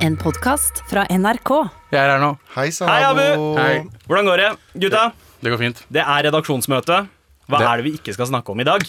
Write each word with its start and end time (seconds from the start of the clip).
En 0.00 0.16
podkast 0.16 0.80
fra 0.88 1.04
NRK. 1.12 1.50
Jeg 1.92 2.00
er 2.00 2.12
her 2.14 2.22
nå. 2.22 2.30
Hei 2.54 2.68
sann, 2.72 2.88
Hei, 2.88 3.02
Abu. 3.04 3.44
Hei. 3.58 3.74
Hvordan 4.08 4.28
går 4.30 4.40
det? 4.42 4.50
Gutta, 4.84 5.02
Det 5.42 5.50
går 5.52 5.58
fint. 5.60 5.82
det 5.92 6.00
er 6.02 6.22
redaksjonsmøte. 6.28 7.08
Hva 7.48 7.58
Det- 7.58 7.66
er 7.68 7.76
det 7.76 7.84
vi 7.84 7.92
ikke 7.98 8.12
skal 8.14 8.26
snakke 8.26 8.48
om 8.50 8.60
i 8.60 8.64
dag? 8.64 8.80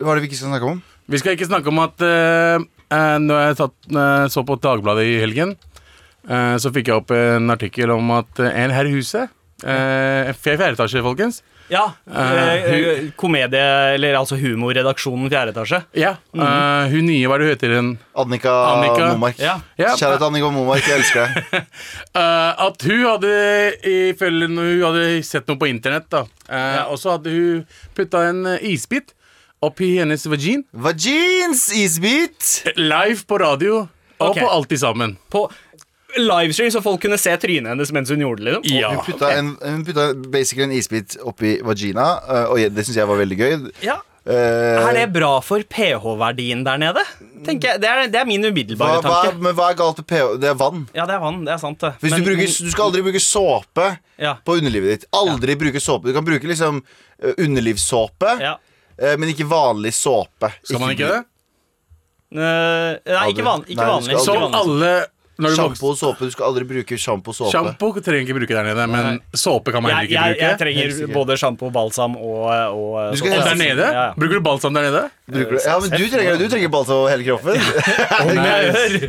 Hva 0.00 0.10
er 0.12 0.14
det 0.16 0.22
vi 0.22 0.28
ikke 0.28 0.36
skal 0.36 0.48
snakke 0.50 0.70
om? 0.70 0.82
Vi 1.08 1.18
skal 1.18 1.36
ikke 1.36 1.46
snakke 1.48 1.68
om 1.68 1.78
at 1.78 2.00
uh, 2.00 2.64
Når 3.18 3.46
jeg 3.48 3.56
satt, 3.56 3.72
eh, 3.88 4.28
så 4.28 4.44
på 4.44 4.60
Dagbladet 4.60 5.04
i 5.06 5.18
helgen, 5.18 5.56
eh, 6.28 6.56
så 6.60 6.70
fikk 6.70 6.88
jeg 6.88 6.94
opp 6.94 7.10
en 7.10 7.48
artikkel 7.48 7.90
om 7.90 8.10
at 8.10 8.38
eh, 8.38 8.52
en 8.64 8.70
her 8.70 8.84
i 8.84 8.92
huset 8.92 9.30
uh, 9.64 10.32
Fjerde 10.34 10.76
etasje, 10.76 11.00
folkens. 11.02 11.40
Ja, 11.70 11.84
Uh, 12.06 12.18
eh, 12.52 13.04
Komedie, 13.16 13.62
eller 13.94 14.16
altså 14.18 14.36
humorredaksjonen 14.36 15.30
fjerde 15.30 15.54
etasje. 15.54 15.78
Ja. 15.96 16.16
Uh, 16.34 16.90
hun 16.92 17.06
nye, 17.08 17.24
hva 17.30 17.38
er 17.38 17.42
det 17.42 17.46
hun 17.46 17.54
heter? 17.54 17.74
Den, 17.76 17.90
Annika, 18.18 18.52
Annika. 18.74 19.08
Momark. 19.14 19.40
Ja. 19.40 19.54
Ja. 19.80 19.94
Kjære 19.96 20.18
til 20.18 20.26
Annika 20.28 20.50
Momark, 20.52 20.84
jeg 20.88 21.00
elsker 21.00 21.24
deg. 21.24 21.64
uh, 22.18 22.52
at 22.68 22.86
hun 22.88 23.02
hadde 23.06 23.32
ifølge 23.92 24.50
Hun 24.52 24.84
hadde 24.84 25.06
sett 25.26 25.48
noe 25.48 25.60
på 25.60 25.70
internett, 25.70 26.10
da. 26.12 26.26
Ja. 26.50 26.86
Og 26.92 27.00
så 27.00 27.16
hadde 27.16 27.32
hun 27.32 27.66
putta 27.96 28.26
en 28.28 28.44
isbit 28.60 29.14
oppi 29.62 29.94
hennes 30.00 30.26
vagin. 30.26 30.64
Vagins 30.74 31.68
isbit! 31.78 32.62
Live 32.76 33.22
på 33.30 33.38
radio. 33.38 33.86
Og 34.22 34.30
Ok. 34.30 34.38
på 34.38 34.48
Alltid 34.50 34.78
sammen. 34.78 35.16
På 35.30 35.48
livestream, 36.18 36.70
så 36.74 36.82
folk 36.84 37.00
kunne 37.02 37.18
se 37.20 37.34
trynet 37.40 37.72
hennes 37.72 37.92
mens 37.94 38.10
hun 38.12 38.20
gjorde 38.24 38.44
det. 38.44 38.54
liksom. 38.58 38.78
Ja. 38.78 38.90
Hun 38.94 39.04
putta, 39.06 39.32
en, 39.38 39.52
hun 39.62 39.84
putta 39.86 40.08
basically 40.32 40.64
en 40.68 40.72
isbit 40.76 41.16
oppi 41.22 41.58
vagina, 41.64 42.08
uh, 42.28 42.46
og 42.52 42.58
det 42.74 42.84
syns 42.86 42.98
jeg 43.00 43.08
var 43.08 43.20
veldig 43.22 43.38
gøy. 43.38 43.68
Ja. 43.86 43.98
Uh, 44.22 44.78
Er 44.78 44.94
det 44.94 45.08
bra 45.16 45.40
for 45.42 45.64
pH-verdien 45.66 46.60
der 46.62 46.78
nede? 46.78 47.02
Jeg, 47.42 47.58
det, 47.58 47.88
er, 47.88 48.04
det 48.06 48.20
er 48.20 48.26
min 48.28 48.44
hva, 48.44 48.52
umiddelbare 48.54 49.00
hva, 49.02 49.14
tanke. 49.24 49.40
men 49.42 49.56
hva 49.58 49.72
er 49.72 49.78
galt 49.80 49.98
med 49.98 50.06
pH? 50.12 50.28
Det 50.38 50.50
er 50.52 50.54
vann. 50.60 50.84
Ja, 50.94 51.06
det 51.10 51.16
er 51.16 51.22
vann. 51.24 51.40
Det 51.48 51.50
er 51.56 51.58
sant, 51.58 51.80
det. 51.82 51.90
Hvis 52.04 52.14
Men- 52.14 52.22
du, 52.22 52.28
bruker, 52.30 52.46
du 52.46 52.70
skal 52.70 52.84
aldri 52.86 53.02
bruke 53.08 53.22
såpe 53.24 53.88
Ja. 54.22 54.36
på 54.46 54.54
underlivet 54.60 54.94
ditt. 54.94 55.08
Aldri 55.18 55.56
bruke 55.58 55.82
såpe. 55.82 56.06
Du 56.06 56.14
kan 56.14 56.24
bruke 56.28 56.46
liksom 56.46 56.78
uh, 56.84 57.32
underlivssåpe, 57.34 58.36
ja. 58.44 58.54
uh, 59.02 59.16
men 59.18 59.32
ikke 59.34 59.48
vanlig 59.50 59.90
såpe. 59.98 60.52
Skal 60.62 60.78
man 60.84 60.94
ikke 60.94 61.10
det? 61.10 61.22
Uh, 62.32 62.94
nei, 63.04 63.26
ikke, 63.28 63.44
van, 63.44 63.66
ikke 63.66 63.82
Nei, 63.82 63.90
vanlig. 63.90 64.20
Som 64.24 64.54
alle 64.56 64.92
Sjampo 65.40 65.90
og 65.92 65.96
såpe. 65.96 66.26
Du 66.28 66.34
skal 66.34 66.44
aldri 66.50 66.66
bruke 66.68 66.96
sjampo 67.00 67.32
og 67.32 67.36
såpe. 67.36 67.50
Sjampo 67.54 67.88
trenger 68.04 68.26
ikke 68.26 68.36
bruke 68.36 68.52
der 68.52 68.66
nede, 68.68 68.84
men 68.92 69.20
såpe 69.32 69.72
kan 69.72 69.82
man 69.82 69.94
heller 69.94 70.04
ikke 70.04 70.18
jeg, 70.18 70.36
bruke. 70.36 70.44
jeg 70.44 70.58
trenger 70.60 71.14
både 71.14 71.36
sjampo, 71.40 71.70
balsam 71.72 72.16
og, 72.20 72.44
og 72.76 73.14
Du 73.14 73.22
skal. 73.22 73.38
Og 73.38 73.48
der 73.48 73.58
nede? 73.58 73.86
Ja, 73.86 74.04
ja. 74.10 74.12
Bruker 74.18 74.38
du 74.38 74.44
balsam 74.44 74.76
der 74.76 74.88
nede? 74.90 75.02
Du? 75.32 75.40
Ja, 75.56 75.78
men 75.80 75.88
du 75.90 76.04
trenger, 76.12 76.36
du 76.36 76.46
trenger 76.52 76.68
balsam 76.68 77.00
over 77.00 77.08
hele 77.14 77.24
kroppen. 77.24 77.56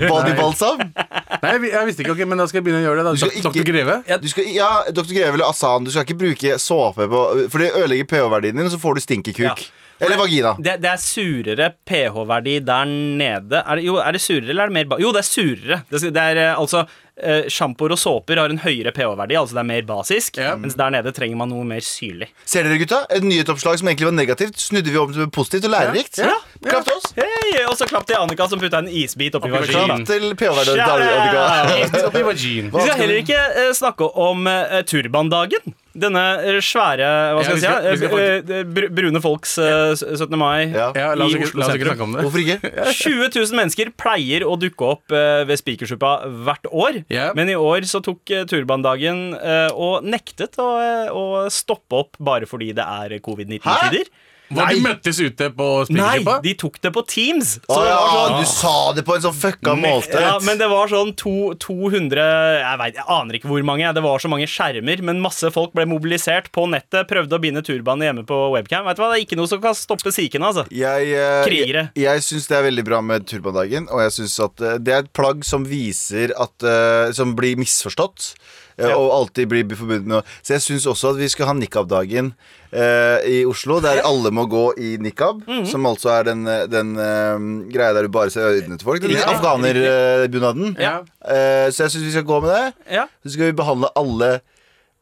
Bodybalsam. 0.07 0.79
Nei, 1.43 1.53
jeg, 1.67 1.85
visste 1.89 2.05
ikke, 2.05 2.15
okay, 2.15 2.27
men 2.29 2.39
da 2.39 2.47
skal 2.47 2.61
jeg 2.61 2.67
begynne 2.69 2.81
å 2.83 2.87
gjøre 2.87 3.03
det. 3.03 3.03
Du 3.03 3.09
da 3.11 3.19
skal 3.19 3.43
Dok- 3.43 3.57
Dr. 3.59 3.67
Greve? 3.67 3.99
Du 4.23 4.27
skal, 4.31 4.49
ja, 4.55 4.71
Dr. 4.95 5.11
Greve 5.11 5.35
eller 5.37 5.49
Asan, 5.51 5.83
du 5.83 5.91
skal 5.93 6.07
ikke 6.07 6.19
bruke 6.23 6.57
såpe 6.61 7.07
på 7.11 7.23
For 7.51 7.63
det 7.63 7.73
ødelegger 7.75 8.07
pH-verdien 8.13 8.55
din, 8.59 8.69
og 8.69 8.73
så 8.73 8.79
får 8.81 8.99
du 8.99 9.03
stinkekuk. 9.03 9.49
Ja. 9.51 9.82
Eller 10.01 10.19
vagina. 10.19 10.55
Det, 10.59 10.77
det 10.83 10.89
er 10.89 11.01
surere 11.01 11.69
pH-verdi 11.87 12.57
der 12.65 12.89
nede. 12.89 13.61
Er 13.61 13.79
det, 13.79 13.85
jo, 13.85 13.99
er 14.01 14.15
det 14.15 14.21
surere, 14.23 14.49
eller 14.49 14.65
er 14.65 14.73
det 14.73 14.77
mer 14.79 14.89
ba 14.91 14.99
Jo, 15.01 15.13
det 15.15 15.21
er 15.23 15.29
surere. 15.29 15.81
Det, 15.91 16.01
det 16.15 16.23
er 16.23 16.41
eh, 16.41 16.59
altså 16.59 16.85
eh, 17.21 17.45
Sjampoer 17.51 17.93
og 17.95 17.99
såper 18.01 18.39
har 18.41 18.49
en 18.53 18.61
høyere 18.63 18.93
pH-verdi, 18.95 19.35
altså 19.39 19.57
det 19.57 19.61
er 19.63 19.69
mer 19.69 19.85
basisk. 19.89 20.37
Yeah. 20.39 20.57
Mens 20.59 20.77
der 20.79 20.93
nede 20.95 21.11
trenger 21.15 21.37
man 21.39 21.49
noe 21.53 21.63
mer 21.67 21.83
syrlig. 21.85 22.29
Ser 22.45 22.63
dere, 22.67 22.79
gutta? 22.81 23.03
Et 23.13 23.23
nyhetsoppslag 23.25 23.77
som 23.81 23.87
egentlig 23.91 24.09
var 24.09 24.17
negativt, 24.17 24.57
snudde 24.59 24.89
vi 24.93 24.97
om 25.01 25.13
til 25.13 25.29
positivt 25.33 25.67
og 25.69 25.75
lærerikt. 25.75 26.17
Ja. 26.23 26.33
Klapp 26.63 26.85
til 26.87 26.95
oss. 26.97 27.11
Hey, 27.17 27.65
Og 27.67 27.75
så 27.77 27.85
klapp 27.89 28.05
til 28.07 28.15
Annika 28.17 28.47
som 28.49 28.59
putta 28.61 28.79
en 28.79 28.87
isbit 28.89 29.35
oppi 29.35 29.51
vaginen. 29.51 30.05
Klapp 30.05 30.07
til 30.09 30.29
pH-verdien 30.39 30.79
til 30.79 31.05
Annika. 31.11 32.03
Vi 32.03 32.83
skal 32.83 32.99
heller 32.99 33.19
ikke 33.21 33.39
uh, 33.39 33.71
snakke 33.75 34.07
om 34.19 34.47
uh, 34.47 34.81
turbandagen. 34.87 35.73
Denne 35.93 36.21
svære 36.65 37.05
Hva 37.37 37.41
skal 37.45 37.51
Ja, 37.51 37.53
vi 37.53 37.61
skal- 37.61 37.83
jeg 37.85 37.97
si? 37.99 38.07
skal 38.07 38.63
br 38.73 38.87
brune 38.97 39.19
folks 39.21 39.57
uh, 39.61 39.93
17. 39.93 40.33
mai. 40.41 40.71
Ja. 40.73 40.87
Ja, 40.97 41.11
la 41.13 41.27
oss 41.27 41.35
I 41.35 41.43
Oslo 41.45 41.59
la 41.61 41.67
oss 41.67 41.75
ikke 41.75 41.85
sentrum. 41.85 41.91
snakke 41.91 42.07
om 42.07 42.15
det. 42.15 42.23
Hvorfor 42.25 42.41
ikke? 42.41 42.57
20 43.03 43.29
000 43.35 43.59
mennesker 43.59 43.91
pleier 44.01 44.45
å 44.47 44.55
dukke 44.57 44.87
opp 44.95 45.13
uh, 45.13 45.43
ved 45.45 45.61
Spikersuppa 45.61 46.15
hvert 46.47 46.65
år. 46.71 47.02
Ja. 47.11 47.31
Men 47.35 47.51
i 47.51 47.55
år 47.59 47.87
så 47.89 48.01
tok 48.03 48.29
eh, 48.33 48.45
turbandagen 48.49 49.33
eh, 49.37 49.71
og 49.73 50.05
nektet 50.07 50.59
å, 50.61 50.69
eh, 50.81 51.09
å 51.11 51.45
stoppe 51.53 52.03
opp 52.03 52.19
bare 52.23 52.49
fordi 52.49 52.71
det 52.77 52.85
er 52.85 53.17
covid-19-tider. 53.23 54.11
Hvor 54.53 54.67
Nei. 54.67 54.75
de 54.77 54.83
møttes 54.85 55.19
ute 55.19 55.49
på 55.57 55.67
Nei, 55.93 56.17
de 56.43 56.53
tok 56.59 56.79
det 56.83 56.91
på 56.95 57.03
Teams. 57.09 57.55
Så 57.65 57.77
Å 57.77 57.81
det 57.83 57.93
var 57.93 58.13
sånn 58.13 58.39
du 58.39 58.49
sa 58.49 58.75
det 58.97 59.03
på 59.07 59.15
en 59.17 59.25
sånn 59.25 59.37
fucka 59.37 59.75
måte. 59.79 60.21
ja, 60.21 60.35
men 60.45 60.59
det 60.61 60.69
var 60.71 60.91
sånn 60.91 61.13
to, 61.19 61.53
200 61.61 62.23
jeg, 62.23 62.79
vet, 62.81 62.99
jeg 62.99 63.07
aner 63.17 63.39
ikke 63.39 63.51
hvor 63.51 63.65
mange. 63.67 63.91
Det 63.95 64.03
var 64.05 64.23
så 64.23 64.31
mange 64.31 64.47
skjermer, 64.49 65.03
men 65.05 65.21
masse 65.23 65.51
folk 65.53 65.73
ble 65.77 65.87
mobilisert 65.89 66.49
på 66.55 66.65
nettet. 66.71 67.07
Prøvde 67.09 67.37
å 67.37 67.43
binde 67.43 67.63
turbanen 67.65 68.07
hjemme 68.07 68.25
på 68.29 68.39
webcam. 68.55 68.87
Vet 68.87 68.99
du 68.99 69.03
hva, 69.03 69.11
Det 69.13 69.21
er 69.21 69.27
ikke 69.27 69.39
noe 69.39 69.51
som 69.51 69.61
kan 69.63 69.77
stoppe 69.77 70.13
sikene. 70.13 70.51
Altså. 70.51 70.65
Jeg, 70.73 71.13
uh, 71.17 71.43
Krigere. 71.47 71.87
Jeg, 71.93 72.07
jeg 72.07 72.25
syns 72.27 72.49
det 72.49 72.59
er 72.59 72.67
veldig 72.69 72.87
bra 72.87 73.01
med 73.05 73.27
turbandagen, 73.29 73.89
og 73.91 74.03
jeg 74.05 74.17
synes 74.19 74.39
at 74.47 74.65
uh, 74.65 74.75
det 74.81 74.95
er 74.95 75.05
et 75.05 75.13
plagg 75.15 75.45
som 75.47 75.67
viser 75.67 76.33
at 76.39 76.67
uh, 76.67 77.11
Som 77.13 77.33
blir 77.37 77.57
misforstått. 77.59 78.33
Eh, 78.77 78.87
Ja. 78.89 78.95
Og 78.97 79.11
alltid 79.11 79.47
blir 79.49 79.75
forbundet 79.75 80.07
med. 80.07 80.23
Så 80.43 80.53
jeg 80.53 80.61
syns 80.61 80.85
også 80.89 81.09
at 81.13 81.17
vi 81.21 81.27
skal 81.29 81.45
ha 81.45 81.53
nikab-dagen 81.53 82.33
eh, 82.73 83.17
i 83.29 83.45
Oslo, 83.45 83.79
der 83.79 84.01
alle 84.05 84.31
må 84.31 84.45
gå 84.49 84.73
i 84.77 84.97
nikab. 84.97 85.43
Mhm. 85.47 85.65
Som 85.69 85.85
altså 85.85 86.09
er 86.19 86.23
den, 86.23 86.47
eh, 86.47 86.65
den 86.67 86.95
eh, 86.97 87.37
greia 87.73 87.93
der 87.93 88.03
du 88.07 88.09
bare 88.09 88.29
ser 88.33 88.49
øynene 88.49 88.77
til 88.77 88.85
folk. 88.85 89.01
Den 89.01 89.11
Ja. 89.11 89.27
afghanerbunaden. 89.33 90.75
Ja. 90.79 90.97
Eh, 91.25 91.69
så 91.71 91.83
jeg 91.85 91.91
syns 91.91 92.05
vi 92.05 92.11
skal 92.11 92.23
gå 92.27 92.39
med 92.41 92.49
det. 92.49 92.73
Ja. 92.91 93.05
Så 93.23 93.33
skal 93.33 93.45
vi 93.51 93.51
behandle 93.57 93.89
alle 93.95 94.39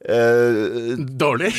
eh, 0.09 0.95
Dårlig. 1.21 1.53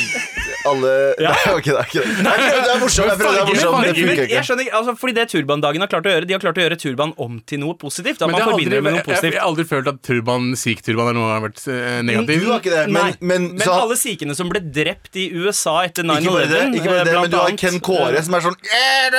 alle 0.66 0.92
Ja. 1.22 1.30
Nei, 1.34 1.52
ok, 1.54 1.66
det 1.68 1.74
er 1.76 1.86
ikke 1.88 2.02
det. 2.02 2.22
Nei, 2.24 2.32
det 2.38 2.70
er 2.72 2.80
morsomt. 2.82 3.10
Det 3.18 3.26
er 3.26 3.46
morsomt. 3.46 3.84
Det 3.84 3.92
Men 3.92 4.08
funker 4.08 4.30
jeg 4.32 4.46
skjønner 4.46 4.64
ikke, 4.66 4.76
altså, 4.78 4.94
fordi 4.98 5.14
det 5.18 5.24
turbandagen 5.32 5.82
har 5.84 5.90
klart 5.92 6.06
å 6.08 6.12
gjøre 6.14 6.26
De 6.28 6.34
har 6.36 6.42
klart 6.42 6.58
å 6.58 6.64
gjøre 6.64 6.78
turban 6.80 7.12
om 7.22 7.36
til 7.46 7.60
noe 7.62 7.76
positivt. 7.78 8.18
Da, 8.22 8.26
Men 8.30 8.38
man 8.38 8.52
aldri, 8.54 8.80
med 8.82 8.96
noe 8.96 9.04
positivt. 9.06 9.28
jeg, 9.28 9.36
jeg 9.36 9.42
har 9.42 9.48
aldri 9.50 9.66
følt 9.68 9.90
at 9.92 10.00
turban, 10.06 10.48
sikh-turban 10.58 11.10
er 11.12 11.16
noe 11.18 11.28
har 11.32 11.42
vært 11.44 11.62
eh, 11.70 11.98
negativ. 12.06 12.42
Du 12.42 12.50
har 12.52 12.62
ikke 12.62 12.74
det, 12.74 12.84
men, 12.96 13.16
men, 13.20 13.46
men 13.56 13.64
så- 13.66 13.76
alle 13.84 13.98
sikhene 14.00 14.36
som 14.38 14.50
ble 14.52 14.62
drept 14.64 15.18
i 15.22 15.28
USA 15.36 15.76
etter 15.86 16.06
9-11 16.06 16.22
Ikke 16.22 16.32
bare 16.32 16.48
det, 16.52 16.62
ikke 16.80 16.92
bare 16.92 17.04
det 17.06 17.14
eh, 17.14 17.20
men 17.22 17.34
du 17.34 17.38
har 17.42 17.56
Ken 17.62 17.78
Kåre 17.84 18.18
eh, 18.18 18.24
som 18.26 18.38
er 18.38 18.46
sånn 18.48 18.58
«Eh, 18.62 19.18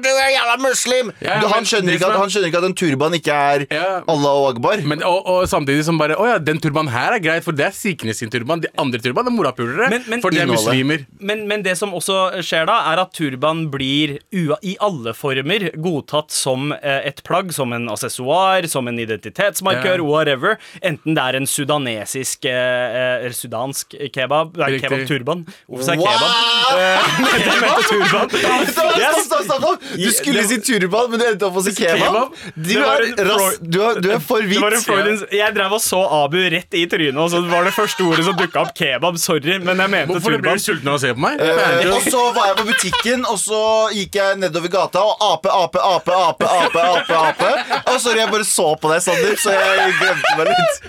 Du 0.00 0.08
er 0.10 0.30
jævla 0.34 0.56
muslim! 0.62 1.12
Ja, 1.20 1.38
du, 1.40 1.46
men 1.46 1.54
han, 1.56 1.66
skjønner 1.68 1.96
ikke 1.98 2.10
at, 2.10 2.18
han 2.20 2.30
skjønner 2.32 2.50
ikke 2.52 2.62
at 2.62 2.68
en 2.70 2.76
turban 2.78 3.16
ikke 3.18 3.34
er 3.54 3.66
Ja. 3.70 3.88
Allah 4.10 4.38
og 4.42 4.48
Akbar. 4.54 4.82
Men, 4.86 5.02
og, 5.06 5.20
og 5.30 5.48
samtidig 5.50 5.84
som 5.86 5.98
bare 6.00 6.16
Å 6.20 6.26
ja, 6.34 6.38
den 6.42 6.60
turbanen 6.62 6.92
her 6.92 7.16
er 7.16 7.22
greit, 7.24 7.44
for 7.46 7.56
det 7.56 7.68
er 7.70 7.76
sikhene 7.76 8.14
sin 8.20 8.30
turban. 8.32 8.60
De 8.64 8.70
andre 8.80 9.00
turban 9.02 9.26
er 9.30 9.34
morapulere, 9.34 9.88
Men- 9.90 10.04
men- 10.10 10.22
for 10.22 10.30
de 10.34 10.42
er 10.44 10.48
muslimer. 10.50 11.06
Men, 11.20 11.46
men 11.48 11.62
det 11.66 11.76
som 11.80 11.92
også 11.96 12.18
skjer 12.46 12.66
da, 12.70 12.78
er 12.92 13.00
at 13.02 13.12
turban 13.16 13.66
blir 13.72 14.18
ua, 14.36 14.58
i 14.62 14.76
alle 14.80 15.14
former 15.16 15.70
godtatt 15.80 16.30
som 16.34 16.70
eh, 16.76 17.00
et 17.10 17.22
plagg, 17.26 17.52
som 17.56 17.72
en 17.76 17.88
assessoar, 17.92 18.68
som 18.70 18.88
en 18.90 18.98
identitetsmarkør, 19.00 19.98
yeah. 20.00 20.06
whatever. 20.06 20.58
Enten 20.82 21.16
det 21.16 21.22
er 21.24 21.38
en 21.40 21.46
sudanesisk 21.50 22.44
eh, 22.50 23.26
sudansk 23.36 23.96
kebab 24.14 24.56
Nei, 24.60 24.72
Riktig. 24.76 24.88
kebab-turban. 24.90 25.44
Hvorfor 25.68 25.84
sa 25.88 25.96
jeg 25.96 26.04
Wow! 26.04 26.14
kebab? 26.14 26.38
Eh, 26.70 27.02
jeg 27.40 27.84
turban. 27.88 28.28
Stopp, 28.74 28.96
Yes. 29.00 29.24
stopp, 29.26 29.42
stopp, 29.44 29.62
stopp. 29.62 29.86
Du 29.98 30.10
skulle 30.14 30.44
si 30.46 30.58
turban, 30.62 31.10
men 31.10 31.18
du 31.20 31.24
endte 31.26 31.46
opp 31.48 31.56
med 31.56 31.62
å 31.62 31.66
si 31.66 31.72
kebab. 31.74 32.04
Kebab? 32.04 32.28
Du 32.54 32.76
er, 32.78 33.06
du, 33.16 33.80
er, 33.82 34.00
du 34.04 34.10
er 34.14 34.20
for 34.22 34.44
Det 34.44 34.60
hvit. 34.60 35.24
Jeg 35.34 35.54
drev 35.56 35.74
og 35.76 35.82
så 35.82 36.00
Abu 36.20 36.38
rett 36.52 36.76
i 36.78 36.84
trynet, 36.90 37.18
og 37.18 37.30
så 37.32 37.40
var 37.50 37.66
det 37.66 37.74
første 37.76 38.06
ordet 38.10 38.24
som 38.26 38.36
dukka 38.38 38.62
opp 38.64 38.72
kebab. 38.76 39.18
Sorry, 39.20 39.56
men 39.62 39.80
jeg 39.82 39.92
mente 39.92 40.14
Hvorfor 40.14 40.36
ble 40.42 40.54
du 40.56 40.62
sulten 40.62 40.90
av 40.90 40.98
å 40.98 41.02
se 41.02 41.12
på 41.16 41.22
meg? 41.24 41.40
Eh, 41.40 41.90
og 41.90 42.06
så 42.06 42.22
var 42.36 42.50
jeg 42.50 42.58
på 42.60 42.66
butikken, 42.70 43.26
og 43.30 43.38
så 43.40 43.60
gikk 43.96 44.18
jeg 44.20 44.40
nedover 44.42 44.72
gata 44.72 45.02
og 45.06 45.24
ape, 45.30 45.52
ape, 45.54 45.82
ape, 45.96 46.16
ape, 46.28 46.48
ape, 46.64 46.86
ape, 47.00 47.20
ape. 47.30 47.80
Og 47.94 48.00
sorry, 48.02 48.22
jeg 48.22 48.32
bare 48.34 48.48
så 48.48 48.68
på 48.80 48.92
deg, 48.92 49.04
Sander, 49.04 49.36
så 49.40 49.54
jeg 49.56 49.92
glemte 50.00 50.34
meg 50.40 50.50
litt. 50.52 50.82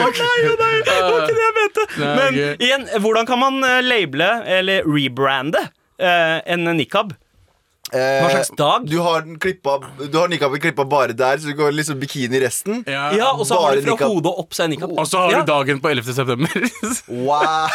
Nei, 0.00 0.10
nei, 0.60 0.74
det 0.86 1.00
var 1.00 1.18
ikke 1.24 1.34
det 1.34 1.46
jeg 1.46 1.56
mente. 1.60 1.88
Men 2.00 2.38
igjen, 2.52 2.86
hvordan 3.04 3.28
kan 3.28 3.42
man 3.42 3.60
label 3.84 4.24
eller 4.26 4.86
rebrande 4.88 5.66
eh, 6.00 6.38
en 6.54 6.70
nikab? 6.78 7.12
Eh, 7.92 8.20
Hva 8.22 8.28
slags 8.30 8.50
dag? 8.54 8.84
Du 8.86 8.98
har 9.02 9.24
den 9.26 9.38
klippa 9.42 9.78
Du 9.98 10.14
har 10.18 10.28
nikaben 10.30 10.60
klippa 10.62 10.84
bare 10.86 11.12
der, 11.16 11.40
så 11.42 11.50
du 11.50 11.56
går 11.58 11.72
liksom 11.74 11.98
bikini 11.98 12.38
resten. 12.42 12.84
Ja. 12.86 13.08
Ja, 13.16 13.30
og 13.34 13.42
så 13.48 13.58
har 13.58 13.74
du 13.74 13.82
fra 13.82 13.96
nikab. 13.96 14.12
hodet 14.14 14.34
opp 14.44 14.54
seg 14.54 14.70
nikab. 14.70 14.92
Og 14.94 15.08
så 15.10 15.24
har 15.24 15.32
ja. 15.34 15.40
du 15.42 15.50
dagen 15.50 15.80
på 15.82 15.90
11. 15.90 16.14
september. 16.14 16.50
Wow! 17.10 17.66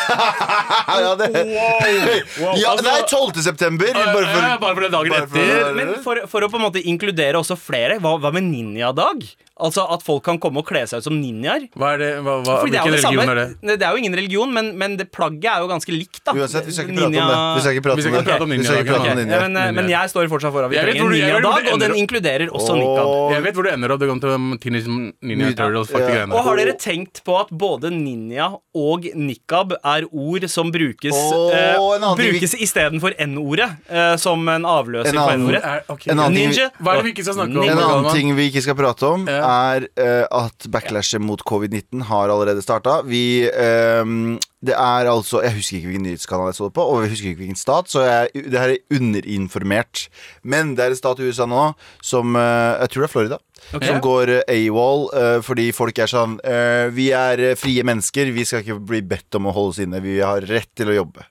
ja, 0.87 1.15
det 1.19 1.27
ja, 1.35 2.69
Altså- 2.71 2.85
Nei, 2.85 3.01
12. 3.09 3.41
september. 3.43 3.91
Bare 3.93 4.13
for, 4.13 4.21
Ja, 4.21 4.57
bare 4.61 4.75
for 4.75 4.81
den 4.87 4.91
dagen 4.95 5.09
bare 5.11 5.27
for- 5.27 5.39
etter. 5.39 5.73
Men 5.75 5.93
for, 6.03 6.21
for 6.31 6.41
å 6.47 6.49
på 6.51 6.59
en 6.59 6.65
måte 6.67 6.81
inkludere 6.83 7.35
også 7.41 7.57
flere, 7.59 7.99
hva, 7.99 8.15
hva 8.21 8.31
med 8.33 8.43
ninjadag? 8.47 9.25
Altså 9.55 9.85
at 9.87 10.01
folk 10.03 10.19
kan 10.25 10.35
komme 10.43 10.59
og 10.59 10.65
kle 10.67 10.81
seg 10.83 10.99
ut 10.99 11.05
som 11.05 11.15
ninjaer. 11.15 11.69
Er 11.71 12.01
er, 12.03 12.17
hvilken 12.19 12.73
det, 12.73 12.81
religion 12.83 13.03
samme, 13.05 13.23
er 13.31 13.37
det? 13.39 13.77
det 13.79 13.85
er 13.87 13.93
jo 13.95 14.01
ingen 14.01 14.15
religion, 14.19 14.51
men, 14.51 14.73
men 14.75 14.97
det 14.99 15.05
plagget 15.15 15.47
er 15.47 15.61
jo 15.63 15.69
ganske 15.69 15.93
likt, 15.95 16.19
da. 16.27 16.33
Uansett, 16.35 16.65
vi 16.67 16.73
skal 16.75 16.89
ikke 16.91 16.97
prate 16.99 17.07
om 17.07 17.29
det. 17.31 17.37
Vi 17.55 17.61
skal 17.63 17.77
ikke 17.77 17.85
prate 17.85 18.03
skal 18.03 18.11
om 18.11 18.19
ikke 18.19 18.25
prate 18.27 18.43
om 18.43 18.51
ninja. 18.51 19.37
ja, 19.39 19.39
men, 19.45 19.55
eh, 19.55 19.71
men 19.77 19.87
jeg 19.93 20.11
står 20.11 20.27
fortsatt 20.33 20.51
for 20.51 20.67
at 20.67 20.73
vi 20.73 20.81
trenger 20.81 21.05
en 21.05 21.13
ninjadag, 21.15 21.69
og 21.71 21.79
den 21.85 21.95
inkluderer 22.01 22.51
også 22.51 22.75
nikab. 22.81 23.13
Jeg 23.31 23.45
vet 23.47 23.55
hvor 23.55 23.63
du 23.63 23.71
ender 23.71 23.95
opp. 23.95 24.03
Det 24.03 24.09
går 24.11 24.19
til 24.25 24.59
Teenage 24.65 24.97
Ninja 25.23 25.53
Turtles. 25.55 25.95
Ja. 25.95 26.25
Og 26.27 26.43
har 26.49 26.59
dere 26.59 26.75
tenkt 26.75 27.23
på 27.23 27.39
at 27.39 27.55
både 27.55 27.93
ninja 27.95 28.49
og 28.75 29.07
nikab 29.15 29.71
er 29.79 30.09
ord 30.11 30.49
som 30.51 30.67
brukes, 30.75 31.15
oh, 31.15 31.55
eh, 31.55 31.79
brukes 32.19 32.57
istedenfor 32.59 33.15
n-ordet? 33.23 33.71
Eh, 33.87 34.17
som 34.19 34.43
en 34.51 34.67
avløser 34.67 35.15
En 35.15 35.23
annen, 35.23 35.31
på 35.31 35.47
n-ordet? 35.47 35.63
Er- 35.63 35.87
ok. 35.87 36.07
En 36.11 36.19
annen 36.19 36.35
ting- 36.35 36.51
Ninja. 36.51 36.69
Hva 36.75 36.91
er 36.91 37.01
det 37.01 37.07
vi 37.07 37.15
ikke 37.15 37.23
skal 37.29 37.39
snakke 37.39 37.55
om? 37.55 37.69
En 37.71 37.83
annen 37.87 38.11
ting 38.11 38.35
vi 38.35 38.51
ikke 38.51 38.65
skal 38.67 38.75
prate 38.75 39.07
om, 39.07 39.27
Ja. 39.31 39.44
Er 39.45 39.87
uh, 39.99 40.43
at 40.45 40.67
backlashet 40.71 41.23
mot 41.23 41.41
covid-19 41.45 42.05
har 42.09 42.33
allerede 42.33 42.63
starta. 42.65 42.99
Vi 43.05 43.47
ehm, 43.47 44.37
Det 44.65 44.73
er 44.73 45.05
altså 45.05 45.43
Jeg 45.43 45.53
husker 45.53 45.77
ikke 45.77 45.89
hvilken 45.91 46.07
nyhetskanal 46.07 46.49
jeg 46.49 46.57
så 46.57 46.69
det 46.69 46.73
på, 46.73 46.81
og 46.81 47.03
jeg 47.03 47.11
husker 47.13 47.29
ikke 47.29 47.43
hvilken 47.43 47.59
stat, 47.59 47.89
så 47.91 48.01
jeg, 48.01 48.45
det 48.51 48.59
her 48.59 48.73
er 48.73 48.97
underinformert. 48.97 50.07
Men 50.43 50.75
det 50.75 50.85
er 50.85 50.95
en 50.95 51.01
stat 51.01 51.19
i 51.19 51.29
USA 51.29 51.45
nå 51.45 51.73
som 52.01 52.35
uh, 52.35 52.81
Jeg 52.81 52.89
tror 52.89 53.05
det 53.05 53.09
er 53.09 53.13
Florida. 53.13 53.39
Som 53.71 54.01
går 54.03 54.29
eh, 54.33 54.67
AWOL 54.67 55.07
eh, 55.15 55.37
fordi 55.41 55.69
folk 55.73 55.97
er 55.97 56.09
sånn 56.11 56.35
uh, 56.43 56.91
Vi 56.93 57.07
er 57.15 57.55
frie 57.57 57.85
mennesker, 57.87 58.29
vi 58.35 58.43
skal 58.45 58.61
ikke 58.61 58.77
bli 58.91 58.99
bedt 59.01 59.37
om 59.39 59.47
å 59.49 59.55
holde 59.55 59.73
oss 59.73 59.79
inne. 59.81 60.03
Vi 60.03 60.19
har 60.19 60.45
rett 60.45 60.69
til 60.77 60.91
å 60.91 60.97
jobbe. 60.99 61.25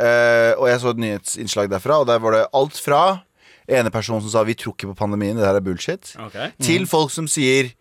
Eh, 0.00 0.52
og 0.56 0.68
jeg 0.70 0.80
så 0.80 0.94
et 0.94 1.02
nyhetsinnslag 1.02 1.70
derfra, 1.72 2.00
og 2.00 2.08
der 2.08 2.22
var 2.22 2.36
det 2.36 2.46
alt 2.56 2.78
fra 2.80 3.02
ene 3.70 3.90
person 3.94 4.20
som 4.22 4.30
sa 4.32 4.42
vi 4.46 4.54
tror 4.58 4.74
ikke 4.76 4.90
på 4.92 4.98
pandemien, 5.02 5.36
det 5.38 5.46
her 5.46 5.58
er 5.58 5.64
bullshit, 5.64 6.14
Ok. 6.26 6.36
til 6.62 6.86
folk 6.90 7.10
som 7.14 7.28
sier 7.30 7.72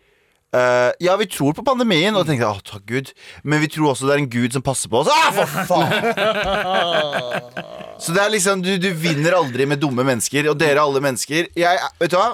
Uh, 0.50 0.90
ja, 0.98 1.14
vi 1.14 1.28
tror 1.30 1.54
på 1.54 1.62
pandemien. 1.62 2.16
Og 2.18 2.26
tenkte 2.26 2.48
å, 2.50 2.58
takk 2.66 2.82
Gud. 2.90 3.12
Men 3.46 3.62
vi 3.62 3.68
tror 3.70 3.92
også 3.92 4.08
det 4.10 4.16
er 4.16 4.22
en 4.24 4.30
gud 4.34 4.56
som 4.56 4.64
passer 4.66 4.90
på 4.90 5.04
oss. 5.04 5.10
Ah, 5.14 5.30
for 5.30 5.46
faen! 5.70 5.94
Så 8.02 8.16
det 8.16 8.24
er 8.24 8.32
liksom 8.34 8.64
du, 8.66 8.72
du 8.82 8.90
vinner 8.98 9.36
aldri 9.38 9.68
med 9.70 9.78
dumme 9.84 10.02
mennesker. 10.08 10.50
Og 10.50 10.58
dere 10.58 10.82
alle 10.82 11.02
mennesker 11.06 11.52
jeg, 11.54 11.90
Vet 12.02 12.16
du 12.16 12.18
hva? 12.18 12.32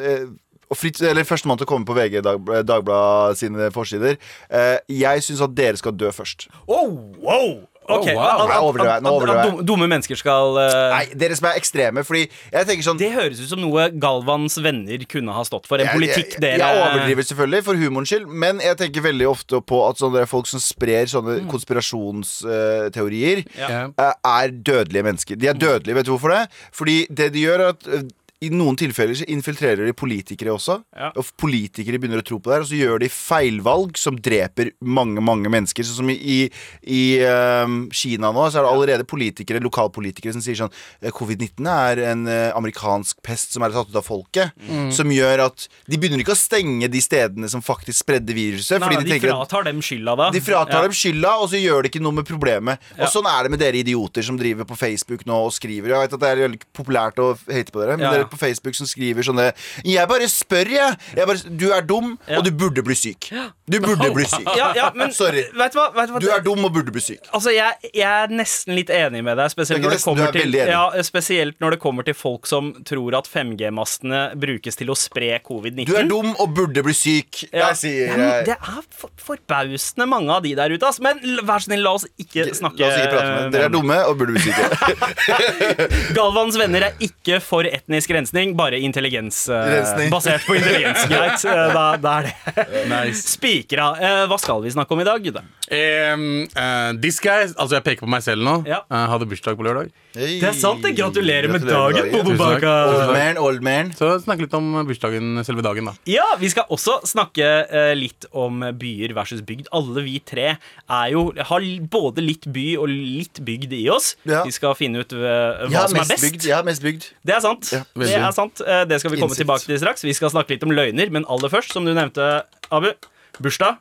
Eh, 0.00 0.24
og 0.72 0.74
fritt, 0.80 0.98
eller 1.04 1.22
Førstemann 1.28 1.60
til 1.60 1.68
å 1.68 1.70
komme 1.70 1.86
på 1.86 1.94
VG 1.94 2.22
Dag, 2.24 2.48
Dagbladet 2.66 3.38
sine 3.38 3.68
forsider. 3.74 4.16
Uh, 4.48 4.80
jeg 4.90 5.22
syns 5.28 5.44
at 5.44 5.52
dere 5.54 5.76
skal 5.78 5.94
dø 5.94 6.08
først. 6.16 6.48
Oh, 6.64 6.96
wow! 7.20 7.60
Ok, 7.88 8.08
Oh, 8.10 8.14
wow. 8.18 8.40
Nå 8.46 8.54
overdriver 8.66 9.44
jeg, 9.46 9.64
dumme- 9.68 9.88
mennesker 9.90 10.16
skal 10.18 10.56
uh... 10.58 10.90
Nei, 10.92 11.04
dere 11.14 11.36
som 11.38 11.46
er 11.50 11.58
ekstreme. 11.60 12.02
Fordi 12.06 12.24
jeg 12.26 12.66
tenker 12.66 12.82
sånn 12.86 12.98
Det 12.98 13.10
høres 13.14 13.40
ut 13.40 13.48
som 13.52 13.60
noe 13.62 13.86
Galvans 14.02 14.56
venner 14.64 15.04
kunne 15.08 15.32
ha 15.36 15.42
stått 15.46 15.66
for. 15.70 15.78
En 15.78 15.86
Jeg- 15.86 15.94
politikk 15.98 16.36
jeg, 16.36 16.40
dere 16.42 16.58
jeg 16.58 16.82
overdriver 16.82 17.22
selvfølgelig 17.30 17.62
for 17.68 17.74
humorens 17.80 18.10
skyld, 18.12 18.26
men 18.44 18.60
jeg 18.64 18.76
tenker 18.82 19.06
veldig 19.06 19.28
ofte 19.30 19.60
på 19.62 19.82
at 19.88 19.96
sånne 20.02 20.26
folk 20.30 20.46
som 20.50 20.60
sprer 20.62 21.06
sånne 21.10 21.38
konspirasjonsteorier, 21.50 23.44
Ja. 23.58 23.86
eh, 23.98 24.12
er 24.24 24.48
dødelige 24.50 25.04
mennesker. 25.04 25.36
De 25.38 25.46
er 25.48 25.54
dødelige, 25.54 25.94
vet 25.94 26.06
du 26.06 26.12
hvorfor 26.16 26.30
det? 26.34 26.48
Fordi 26.72 27.06
det 27.10 27.32
de 27.32 27.40
gjør, 27.46 27.60
er 27.60 27.68
at 27.74 27.86
eh, 27.88 28.02
i 28.44 28.50
noen 28.52 28.76
tilfeller 28.76 29.16
så 29.16 29.24
infiltrerer 29.32 29.86
de 29.88 29.94
politikere 29.96 30.52
også. 30.52 30.74
Ja. 30.92 31.08
Og 31.16 31.28
politikere 31.40 31.96
begynner 32.00 32.20
å 32.20 32.26
tro 32.26 32.36
på 32.36 32.50
det 32.50 32.58
her, 32.58 32.64
og 32.66 32.68
så 32.68 32.76
gjør 32.76 33.00
de 33.00 33.08
feilvalg 33.12 33.96
som 33.96 34.18
dreper 34.20 34.74
mange 34.84 35.22
mange 35.24 35.48
mennesker. 35.52 35.86
Sånn 35.88 36.02
som 36.02 36.10
i, 36.12 36.16
i, 36.20 36.36
i 36.84 37.00
ehm, 37.24 37.86
Kina 37.96 38.28
nå, 38.36 38.44
så 38.52 38.60
er 38.60 38.66
det 38.66 38.72
allerede 38.74 39.06
politikere, 39.08 39.62
lokalpolitikere 39.64 40.34
som 40.36 40.44
sier 40.44 40.58
sånn 40.60 40.74
eh, 41.00 41.08
Covid-19 41.16 41.70
er 41.72 42.02
en 42.10 42.26
uh, 42.28 42.50
amerikansk 42.58 43.22
pest 43.24 43.56
som 43.56 43.64
er 43.64 43.72
tatt 43.72 43.88
ut 43.88 43.96
av 44.02 44.04
folket. 44.04 44.52
Mm. 44.68 44.90
Som 44.98 45.14
gjør 45.14 45.46
at 45.46 45.66
de 45.88 45.96
begynner 45.96 46.20
ikke 46.20 46.36
å 46.36 46.38
stenge 46.38 46.90
de 46.92 47.00
stedene 47.00 47.48
som 47.48 47.64
faktisk 47.64 48.02
spredde 48.04 48.36
viruset. 48.36 48.76
Nei, 48.76 48.92
fordi 48.92 49.08
de, 49.08 49.16
de 49.16 49.30
fratar 49.30 49.64
dem 49.70 49.80
skylda, 49.80 50.16
da. 50.20 50.28
de 50.36 50.44
fratar 50.44 50.82
Ja. 50.82 50.84
dem 50.84 50.96
skylda, 50.96 51.32
og 51.40 51.48
så 51.54 51.62
gjør 51.62 51.86
det 51.86 51.94
ikke 51.94 52.04
noe 52.04 52.20
med 52.20 52.28
problemet. 52.28 52.84
Og 53.00 53.08
sånn 53.16 53.32
er 53.32 53.48
det 53.48 53.54
med 53.56 53.64
dere 53.64 53.80
idioter 53.80 54.28
som 54.28 54.36
driver 54.36 54.68
på 54.68 54.76
Facebook 54.76 55.24
nå 55.24 55.40
og 55.48 55.56
skriver. 55.56 55.96
Jeg 55.96 56.04
vet 56.04 56.18
at 56.20 56.24
det 56.26 56.30
er 56.34 56.44
veldig 56.44 56.62
populært 56.76 57.24
å 57.24 57.32
hate 57.48 57.72
på 57.72 57.80
dere, 57.80 57.96
men 57.96 58.04
Ja, 58.06 58.25
dere 58.26 58.32
på 58.32 58.40
Facebook 58.40 58.76
som 58.76 58.88
skriver 58.88 59.26
sånne 59.26 59.50
Jeg 59.86 60.08
bare 60.10 60.28
spør, 60.30 60.70
jeg. 60.70 60.96
jeg 61.16 61.26
bare, 61.30 61.54
du 61.58 61.66
er 61.72 61.86
dum, 61.86 62.16
og 62.36 62.44
du 62.44 62.50
burde 62.52 62.82
bli 62.84 62.96
syk. 62.98 63.30
Du 63.66 63.78
burde 63.82 64.10
bli 64.14 64.26
syk. 64.28 64.46
Ja, 64.56 64.72
ja, 64.76 64.90
men 64.94 65.12
Sorry. 65.16 65.46
Vet 65.56 65.74
du 65.74 65.78
hva? 65.80 65.88
Vet 65.94 66.10
du 66.10 66.16
hva? 66.16 66.22
Du 66.22 66.28
er 66.32 66.42
dum 66.44 66.64
og 66.66 66.72
burde 66.74 66.92
bli 66.94 67.02
syk. 67.02 67.22
Altså, 67.34 67.52
jeg, 67.54 67.90
jeg 67.94 68.06
er 68.06 68.32
nesten 68.34 68.76
litt 68.76 68.90
enig 68.94 69.22
med 69.26 69.38
deg, 69.38 69.50
spesielt 69.52 69.82
når 69.84 69.96
nesten, 69.96 70.20
det, 70.20 70.28
til, 70.36 70.58
ja, 70.58 70.82
spesielt 71.06 71.60
når 71.62 71.76
det 71.76 71.80
kommer 71.82 72.06
til 72.06 72.16
folk 72.16 72.48
som 72.50 72.72
tror 72.86 73.16
at 73.18 73.30
5G-mastene 73.30 74.22
brukes 74.40 74.78
til 74.78 74.92
å 74.92 74.98
spre 74.98 75.32
covid-19. 75.46 75.88
Du 75.88 75.96
er 75.98 76.08
dum 76.10 76.32
og 76.34 76.54
burde 76.56 76.84
bli 76.86 76.94
syk. 76.96 77.44
Jeg 77.50 77.80
sier 77.80 78.14
eh, 78.14 78.42
Det 78.46 78.56
er 78.56 78.80
for, 78.90 79.12
forbausende 79.22 80.08
mange 80.10 80.32
av 80.34 80.44
de 80.46 80.54
der 80.58 80.74
ute. 80.74 80.86
ass. 80.86 81.00
Men 81.02 81.20
vær 81.46 81.62
så 81.62 81.70
snill, 81.70 81.84
la 81.86 81.94
oss 81.98 82.06
ikke 82.20 82.48
snakke 82.56 82.82
La 82.82 82.90
oss 82.90 83.00
ikke 83.00 83.14
prate 83.14 83.32
med. 83.32 83.54
Dere 83.54 83.70
er 83.70 83.74
dumme 83.74 83.98
og 84.06 84.18
burde 84.20 84.36
bli 84.36 84.44
syke. 84.46 84.86
Galvans 86.16 86.58
venner 86.60 86.88
er 86.88 87.06
ikke 87.06 87.40
for 87.44 87.66
etnisk 87.68 88.12
rensning, 88.16 88.54
bare 88.58 88.80
intelligens. 88.82 89.44
Uh, 89.52 90.08
basert 90.12 90.46
på 90.48 90.56
intelligens. 90.58 91.04
Greit. 91.12 91.44
Eh, 91.44 91.66
Da, 91.76 91.86
da 92.00 92.14
er 92.22 92.30
det 92.30 92.84
Nice. 92.90 93.22
spikra. 93.36 93.90
Eh, 94.00 94.22
hva 94.30 94.38
skal 94.40 94.62
vi 94.64 94.72
snakke 94.74 94.96
om 94.96 95.02
i 95.04 95.06
dag, 95.08 95.22
gutta? 95.24 95.44
Um, 95.66 96.46
uh, 96.54 96.92
this 97.02 97.18
guy, 97.18 97.48
altså 97.58 97.74
jeg 97.80 97.84
peker 97.86 98.04
på 98.06 98.10
meg 98.12 98.22
selv 98.22 98.44
nå, 98.46 98.52
Ja. 98.68 98.82
uh, 98.86 99.06
hadde 99.10 99.26
bursdag 99.26 99.56
på 99.58 99.64
lørdag. 99.66 99.88
Hey. 100.14 100.38
Det 100.40 100.48
er 100.52 100.54
sant, 100.56 100.80
det. 100.84 100.92
Gratulerer 100.96 101.50
med 101.52 101.66
dagen, 101.66 102.06
Bobo 102.12 102.36
Baka. 102.38 102.74
Old 102.92 103.10
man, 103.16 103.40
old 103.42 103.62
man. 103.66 103.90
Så 103.98 104.12
snakke 104.22 104.46
litt 104.46 104.54
om 104.56 104.68
bursdagen, 104.86 105.42
selve 105.44 105.64
dagen, 105.66 105.90
da. 105.90 105.96
Ja, 106.08 106.24
vi 106.40 106.48
skal 106.52 106.70
også 106.72 107.00
snakke 107.08 107.48
uh, 107.66 107.90
litt 107.98 108.28
om 108.32 108.62
byer 108.78 109.12
versus 109.16 109.42
bygd. 109.42 109.66
Alle 109.76 110.06
vi 110.06 110.20
tre 110.24 110.52
er 110.54 111.10
jo, 111.12 111.26
har 111.50 111.66
både 111.90 112.22
litt 112.24 112.46
by 112.54 112.66
og 112.80 112.86
litt 112.92 113.42
bygd 113.44 113.74
i 113.76 113.82
oss. 113.92 114.14
Ja. 114.24 114.44
Vi 114.46 114.54
skal 114.54 114.76
finne 114.78 115.02
ut 115.02 115.12
eh, 115.12 115.18
hva 115.20 115.68
ja, 115.72 115.82
som 115.90 115.98
er 115.98 116.06
best. 116.08 116.22
bygd. 116.24 116.46
Ja, 116.48 116.62
mest 116.66 116.82
bygd. 116.84 117.10
Det 117.26 117.34
er 117.36 117.42
sant. 117.44 117.72
Ja, 117.74 117.82
det 117.98 118.14
er 118.14 118.30
sant. 118.36 118.62
Eh, 118.62 118.84
Det 118.86 119.00
skal 119.02 119.10
vi 119.12 119.18
komme 119.18 119.34
Innsikt. 119.34 119.42
tilbake 119.44 119.66
til 119.66 119.78
straks. 119.82 120.04
Vi 120.06 120.14
skal 120.16 120.30
snakke 120.32 120.54
litt 120.54 120.64
om 120.66 120.70
løgner, 120.72 121.10
men 121.12 121.26
aller 121.28 121.50
først, 121.52 121.72
som 121.74 121.84
du 121.84 121.92
nevnte, 121.96 122.44
Abu. 122.70 122.92
Bursdag. 123.38 123.76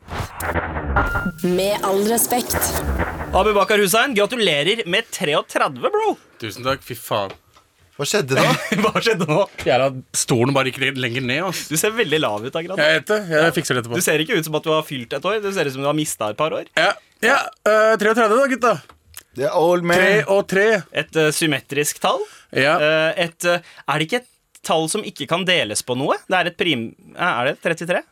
Med 1.43 1.77
all 1.83 2.03
respekt. 2.07 2.57
Abu 3.33 3.53
Bakar 3.53 3.79
Hussein, 3.79 4.15
gratulerer 4.15 4.83
med 4.85 5.07
33, 5.11 5.69
bro! 5.69 6.15
Tusen 6.41 6.63
takk. 6.65 6.83
Fy 6.83 6.95
faen. 6.99 7.33
Hva 7.95 8.03
skjedde 8.07 8.35
da? 8.35 8.49
Hva 8.83 8.91
skjedde 8.99 9.27
nå? 9.29 9.45
Jævla 9.63 9.87
stolen 10.15 10.51
bare 10.55 10.71
gikk 10.71 10.81
lenger 10.99 11.23
ned. 11.23 11.45
ass. 11.47 11.65
Du 11.71 11.77
ser 11.79 11.93
veldig 11.95 12.19
lav 12.19 12.43
ut. 12.43 12.51
akkurat 12.51 12.81
Jeg 12.81 12.99
vet 12.99 13.07
det. 13.13 13.19
Jeg 13.31 13.55
fikser 13.55 13.79
det 13.79 13.85
Du 13.87 14.01
ser 14.03 14.23
ikke 14.23 14.35
ut 14.35 14.47
som 14.49 14.57
at 14.59 14.67
du 14.67 14.73
har 14.73 14.83
fylt 14.87 15.15
et 15.15 15.27
år. 15.31 15.39
Du 15.43 15.47
ser 15.55 15.69
ut 15.69 15.75
som 15.77 15.85
du 15.85 15.87
har 15.87 15.95
mista 15.95 16.29
et 16.33 16.39
par 16.39 16.55
år. 16.57 16.67
Ja, 16.75 16.91
ja 17.23 17.37
uh, 17.67 17.95
33 18.01 18.27
da, 18.35 18.47
gutta. 18.51 18.73
Det 19.35 19.47
er 19.47 19.55
old 19.55 19.87
man. 19.87 19.99
Tre 19.99 20.17
og 20.35 20.43
tre. 20.51 20.67
Et 20.91 21.21
uh, 21.21 21.29
symmetrisk 21.35 22.03
tall. 22.03 22.19
Ja. 22.55 22.75
Uh, 22.79 23.11
et, 23.27 23.47
eh, 23.47 23.63
er 23.87 23.99
det 24.03 24.09
ikke 24.09 24.19
et 24.23 24.29
tall 24.65 24.87
som 24.91 25.03
ikke 25.07 25.27
kan 25.31 25.47
deles 25.47 25.83
på 25.85 25.95
noe? 25.99 26.19
Det 26.27 26.35
er 26.39 26.51
et 26.51 26.59
prim... 26.59 26.89
eh, 27.15 27.23
Er 27.31 27.51
det 27.53 27.57
33? 27.63 28.03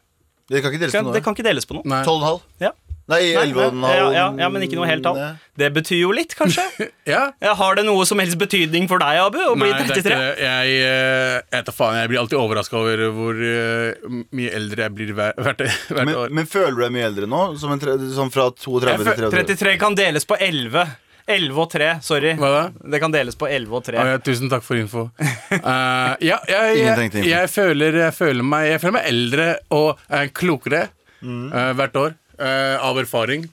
Det 0.50 0.62
kan 0.64 0.72
ikke 0.74 0.82
deles 0.84 0.94
på 0.94 1.00
på 1.04 1.12
det 1.14 1.20
noe. 1.22 1.26
kan 1.28 1.36
ikke 1.38 1.46
deles 1.50 1.66
på 1.70 1.78
noe. 1.80 1.86
Nei. 1.88 2.02
12,5. 2.08 2.42
Ja. 2.66 2.72
Nei, 3.04 3.18
Nei, 3.36 3.50
11,5. 3.52 3.82
ja, 3.84 4.04
ja, 4.16 4.26
ja, 4.40 4.48
men 4.48 4.62
ikke 4.64 4.78
noe 4.80 4.88
helt 4.88 5.04
tall. 5.04 5.18
Det 5.60 5.68
betyr 5.76 5.98
jo 6.06 6.12
litt, 6.16 6.36
kanskje. 6.40 6.64
Ja. 7.14 7.34
Ja, 7.44 7.52
har 7.60 7.76
det 7.76 7.84
noe 7.84 8.06
som 8.08 8.22
helst 8.24 8.38
betydning 8.40 8.88
for 8.88 9.04
deg, 9.04 9.20
Abu, 9.20 9.42
å 9.44 9.58
bli 9.60 9.68
Nei, 9.74 9.82
er 9.82 9.90
33? 9.92 10.14
ikke. 10.14 10.46
Jeg, 10.46 10.78
eh, 10.88 11.58
jeg 11.58 11.74
faen, 11.76 11.98
jeg 12.00 12.12
blir 12.14 12.22
alltid 12.22 12.40
overraska 12.40 12.80
over 12.80 13.04
hvor 13.12 13.36
uh, 13.44 14.08
mye 14.32 14.54
eldre 14.56 14.86
jeg 14.88 14.96
blir 14.96 15.12
hver, 15.20 15.36
hvert, 15.36 15.66
hvert 15.92 16.08
Men, 16.08 16.16
år. 16.16 16.32
men 16.40 16.48
føler 16.48 16.78
du 16.80 16.84
deg 16.86 16.96
mye 16.96 17.10
eldre 17.10 17.28
nå? 17.28 17.42
Som 17.60 17.76
en 17.76 17.84
tre, 17.84 17.98
sånn 18.16 18.32
fra 18.32 18.48
32 18.56 18.80
til 18.80 19.04
fø- 19.04 19.18
33? 19.20 19.44
33 19.52 19.76
kan 19.84 20.00
deles 20.00 20.24
på 20.30 20.40
11. 20.40 20.88
11 21.28 21.60
og 21.64 21.70
3, 21.72 21.88
sorry. 22.04 22.34
Hva 22.40 22.50
da? 22.52 22.64
Det 22.94 23.00
kan 23.00 23.14
deles 23.14 23.38
på 23.40 23.48
11 23.48 23.78
og 23.78 23.84
3. 23.86 24.00
Å, 24.02 24.08
ja, 24.12 24.20
tusen 24.24 24.50
takk 24.52 24.66
for 24.66 24.80
info. 24.80 25.06
Uh, 25.20 26.14
ja, 26.30 26.40
jeg, 26.50 26.78
jeg, 26.82 27.12
jeg, 27.14 27.26
jeg, 27.30 27.50
føler, 27.54 28.00
jeg, 28.04 28.16
føler 28.18 28.44
meg, 28.44 28.68
jeg 28.74 28.82
føler 28.84 28.98
meg 28.98 29.08
eldre 29.14 29.48
og 29.78 29.90
uh, 30.10 30.26
klokere 30.36 30.90
Mm. 31.24 31.54
uh, 31.54 31.70
hvert 31.80 31.96
år. 31.96 32.16
eh, 32.36 32.76
av 32.84 32.98
erfaring. 33.00 33.46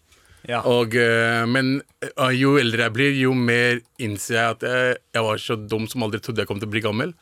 Ja. 0.48 0.62
Og, 0.66 0.96
men 1.52 1.82
jo 2.34 2.56
eldre 2.58 2.88
jeg 2.88 2.92
blir, 2.96 3.12
jo 3.14 3.34
mer 3.36 3.78
innser 4.02 4.34
jeg 4.34 4.54
at 4.56 4.64
jeg, 4.66 4.96
jeg 5.14 5.22
var 5.22 5.38
så 5.38 5.54
dum 5.70 5.84
som 5.86 6.02
aldri 6.02 6.18
trodde 6.24 6.42
jeg 6.42 6.48
kom 6.48 6.58
til 6.58 6.66
å 6.66 6.72
bli 6.72 6.82
gammel. 6.82 7.12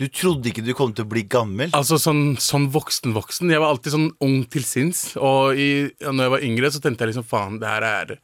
Du 0.00 0.06
trodde 0.08 0.48
ikke 0.48 0.64
du 0.64 0.72
kom 0.74 0.94
til 0.96 1.04
å 1.04 1.10
bli 1.12 1.22
gammel? 1.28 1.70
Altså 1.76 2.00
sånn, 2.00 2.32
sånn 2.40 2.70
voksen-voksen. 2.72 3.52
Jeg 3.52 3.60
var 3.60 3.74
alltid 3.74 3.92
sånn 3.94 4.08
ung 4.24 4.38
til 4.50 4.64
sinns. 4.64 5.02
Og 5.20 5.60
i, 5.60 5.68
når 6.00 6.24
jeg 6.24 6.34
var 6.34 6.46
yngre, 6.48 6.70
så 6.72 6.80
tenkte 6.82 7.04
jeg 7.04 7.12
liksom 7.12 7.28
faen, 7.28 7.60
det 7.60 7.68
her 7.68 7.86
er 7.86 8.14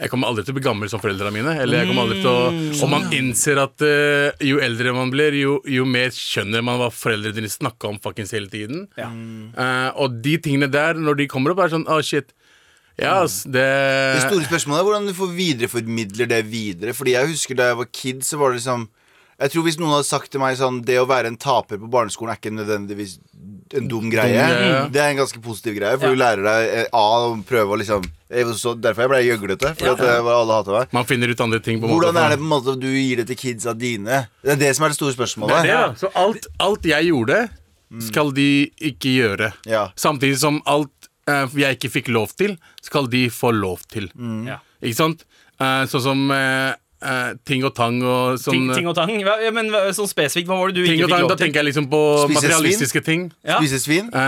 Jeg 0.00 0.08
kommer 0.08 0.30
aldri 0.30 0.46
til 0.46 0.54
å 0.54 0.56
bli 0.56 0.64
gammel 0.64 0.88
som 0.88 1.00
foreldrene 1.02 1.32
mine. 1.34 1.54
Eller 1.60 1.82
jeg 1.82 1.90
kommer 1.90 2.06
aldri 2.06 2.22
til 2.22 2.30
å 2.30 2.84
Og 2.86 2.92
man 2.92 3.08
innser 3.12 3.60
at 3.60 3.84
uh, 3.84 4.30
jo 4.44 4.60
eldre 4.64 4.94
man 4.96 5.12
blir, 5.12 5.36
jo, 5.36 5.58
jo 5.68 5.84
mer 5.88 6.12
skjønner 6.16 6.64
man 6.64 6.80
hva 6.80 6.88
foreldrene 6.94 7.36
dine 7.36 7.52
snakka 7.52 7.90
om 7.90 7.98
fuckings 8.02 8.32
hele 8.36 8.48
tiden. 8.52 8.86
Ja. 9.00 9.10
Uh, 9.10 9.90
og 10.00 10.20
de 10.24 10.38
tingene 10.40 10.70
der, 10.72 10.96
når 10.96 11.20
de 11.20 11.28
kommer 11.30 11.52
opp, 11.52 11.60
er 11.64 11.74
sånn 11.74 11.88
Å, 11.90 12.00
shit. 12.04 12.32
Ja, 13.00 13.20
ass, 13.24 13.42
det 13.48 13.64
Det 13.64 14.24
store 14.26 14.48
spørsmålet 14.48 14.80
er 14.80 14.86
hvordan 14.88 15.08
du 15.08 15.14
får 15.16 15.36
videreformidler 15.36 16.28
det 16.32 16.40
videre. 16.48 16.96
Fordi 16.96 17.14
jeg 17.16 17.32
husker 17.32 17.58
da 17.58 17.70
jeg 17.70 17.80
var 17.80 17.92
kid, 17.92 18.24
så 18.26 18.40
var 18.40 18.52
det 18.52 18.60
liksom 18.60 18.88
Jeg 19.40 19.54
tror 19.54 19.66
Hvis 19.66 19.78
noen 19.80 19.94
hadde 19.96 20.08
sagt 20.08 20.32
til 20.32 20.42
meg 20.42 20.58
sånn 20.60 20.82
Det 20.86 20.98
å 21.00 21.08
være 21.08 21.32
en 21.32 21.38
taper 21.40 21.80
på 21.80 21.90
barneskolen 21.90 22.34
er 22.34 22.40
ikke 22.40 22.54
nødvendigvis 22.54 23.18
en 23.78 23.86
dum 23.86 24.08
greie. 24.10 24.46
Det 24.90 24.98
er 24.98 25.12
en 25.12 25.20
ganske 25.20 25.38
positiv 25.44 25.76
greie, 25.76 25.94
for 26.00 26.10
du 26.10 26.18
lærer 26.18 26.42
deg 26.42 26.72
eh, 26.74 26.86
A 26.96 27.02
å 27.28 27.36
prøve 27.46 27.76
å 27.76 27.78
liksom 27.78 28.02
så, 28.58 28.72
Derfor 28.78 29.04
jeg 29.04 29.10
ble 29.12 29.20
gjøglete. 29.22 29.72
For 29.78 29.92
at 29.92 30.02
det 30.02 30.16
alle 30.18 30.56
hater 30.56 30.74
meg. 30.74 30.92
Man 30.94 31.06
finner 31.06 31.30
ut 31.30 31.42
andre 31.42 31.60
ting. 31.62 31.78
på 31.78 31.86
en 31.86 31.94
Hvordan 31.94 32.14
måte. 32.14 32.24
er 32.24 32.34
det 32.34 32.38
på 32.40 32.46
en 32.46 32.52
måte 32.52 32.74
du 32.82 32.88
gir 32.88 33.22
det 33.22 33.26
til 33.30 33.38
kidsa 33.38 33.74
dine? 33.78 34.24
Det 34.42 34.54
er 34.54 34.60
det 34.60 34.70
som 34.74 34.86
er 34.86 34.92
det 34.94 34.98
store 34.98 35.14
spørsmålet. 35.14 35.56
Det 35.56 35.70
det, 35.70 35.74
ja. 35.76 35.86
Så 35.98 36.10
alt, 36.18 36.46
alt 36.62 36.86
jeg 36.90 37.10
gjorde, 37.10 37.40
skal 38.10 38.30
de 38.34 38.50
ikke 38.90 39.14
gjøre. 39.16 39.52
Ja. 39.70 39.88
Samtidig 39.98 40.38
som 40.42 40.60
alt 40.70 41.10
uh, 41.30 41.46
jeg 41.58 41.78
ikke 41.78 41.90
fikk 41.98 42.12
lov 42.14 42.34
til, 42.38 42.54
skal 42.86 43.10
de 43.10 43.26
få 43.34 43.50
lov 43.56 43.82
til. 43.90 44.10
Ja. 44.46 44.60
Ikke 44.82 44.98
sant? 44.98 45.26
Uh, 45.60 45.84
sånn 45.90 46.06
som 46.06 46.30
eh, 46.32 46.70
eh, 47.02 47.32
ting 47.44 47.64
og 47.64 47.74
tang 47.74 48.00
og 48.02 48.38
sånn 48.40 48.54
Ting, 48.54 48.70
ting 48.74 48.88
og 48.90 48.94
tang. 48.96 49.12
Hva, 49.24 49.36
ja, 49.44 49.50
men 49.54 49.70
sånn 49.96 50.08
spesifikt, 50.10 50.48
hva 50.48 50.58
var 50.60 50.70
det 50.72 50.80
du 50.80 50.86
ting 50.86 50.98
ikke 51.00 51.04
og 51.04 51.10
fikk 51.10 51.16
tang, 51.16 51.22
Da 51.22 51.28
lov 51.28 51.36
til? 51.36 51.44
tenker 51.46 51.60
jeg 51.62 51.68
liksom 51.70 51.86
på 51.92 52.00
Spise 52.24 52.36
materialistiske 52.40 53.02
ting. 53.06 53.26
Ja. 53.44 53.58
Spise 53.60 53.80
svin? 53.82 54.10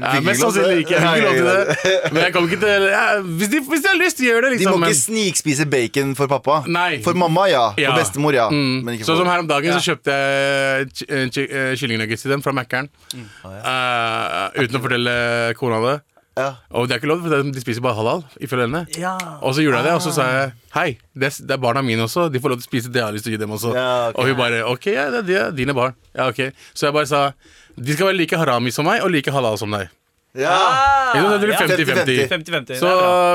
Uh, 0.00 0.14
ja, 0.14 0.20
mest 0.22 0.40
sannsynlig 0.42 0.84
ikke. 0.84 0.94
Jeg 0.94 1.02
fikk 1.02 1.16
ikke 1.18 1.26
lov 1.26 1.36
til 1.36 1.46
det. 1.50 1.94
Men 2.14 2.20
jeg 2.22 2.32
kom 2.34 2.44
ikke 2.46 2.58
til 2.62 2.84
ja, 2.90 3.02
hvis, 3.22 3.50
de, 3.52 3.60
hvis 3.66 3.82
de 3.84 3.88
har 3.90 3.98
lyst, 3.98 4.22
gjør 4.22 4.44
det, 4.44 4.50
liksom. 4.54 4.60
De 4.60 4.66
liksom. 4.70 4.82
må 4.82 4.90
ikke 4.90 5.00
snikspise 5.00 5.66
bacon 5.70 6.12
for 6.18 6.30
pappa. 6.30 6.60
Nei. 6.70 7.00
For 7.04 7.18
mamma, 7.18 7.46
ja. 7.50 7.64
Ja. 7.80 7.90
For 7.92 8.02
bestemor, 8.04 8.34
ja. 8.36 8.46
Mm. 8.50 8.80
Men 8.86 8.96
ikke 8.98 9.06
Sånn 9.08 9.18
som 9.22 9.30
her 9.30 9.42
om 9.42 9.48
dagen 9.50 9.70
Ja. 9.70 9.78
så 9.78 9.92
kjøpte 9.92 10.14
jeg 10.14 10.88
eh, 11.10 11.24
ky- 11.34 11.48
kyllingnuggets 11.82 12.22
til 12.26 12.34
dem 12.34 12.42
fra 12.46 12.54
Mækkern. 12.56 12.90
Mm. 13.14 13.26
Eh, 13.44 14.62
uten 14.64 14.78
å 14.78 14.82
fortelle 14.86 15.14
kona 15.58 15.80
det. 15.86 15.96
Ja. 16.38 16.48
Og 16.70 16.86
det 16.88 16.94
er 16.94 17.00
ikke 17.00 17.10
lov, 17.10 17.22
for 17.24 17.42
de 17.52 17.60
spiser 17.62 17.82
bare 17.84 17.98
halal. 17.98 18.22
Ifølge 18.40 18.66
henne. 18.68 18.84
Ja. 18.96 19.16
Og 19.42 19.54
så 19.56 19.64
gjorde 19.64 19.80
jeg 19.82 19.88
det, 19.90 19.94
og 19.98 20.02
så 20.04 20.12
sa 20.14 20.26
jeg 20.30 20.52
hei, 20.76 20.88
det, 21.14 21.30
er- 21.32 21.52
er 21.56 21.62
barna 21.62 21.82
mine 21.82 22.06
også. 22.06 22.28
De 22.32 22.40
får 22.40 22.54
lov 22.54 22.60
til 22.62 22.66
å 22.66 22.70
spise 22.70 22.92
det 22.92 23.00
jeg 23.02 23.06
har 23.08 23.12
lyst 23.16 23.26
til 23.26 23.34
å 23.34 23.36
gi 23.36 23.42
dem 23.42 23.50
også. 23.56 23.74
Ja, 23.74 23.88
okay. 24.08 24.20
Og 24.22 24.28
hun 24.30 24.36
bare 24.40 24.60
ok, 24.70 24.86
ja, 24.94 25.08
det 25.10 25.22
er 25.24 25.28
de- 25.50 25.56
dine 25.64 25.74
barn. 25.76 25.94
Ja, 26.14 26.28
ok 26.30 26.52
Så 26.74 26.86
jeg 26.88 26.94
bare 26.94 27.06
sa 27.10 27.32
de 27.76 27.94
skal 27.94 28.10
være 28.10 28.18
like 28.18 28.36
harami 28.36 28.70
som 28.74 28.84
meg 28.84 29.02
og 29.02 29.10
like 29.10 29.30
halal 29.32 29.58
som 29.58 29.70
deg. 29.70 29.88
Ja. 30.38 30.56
Det 31.14 31.40
blir 31.42 31.54
ja. 31.54 31.66
50-50. 31.66 32.28
50-50. 32.30 32.78
Så 32.78 32.90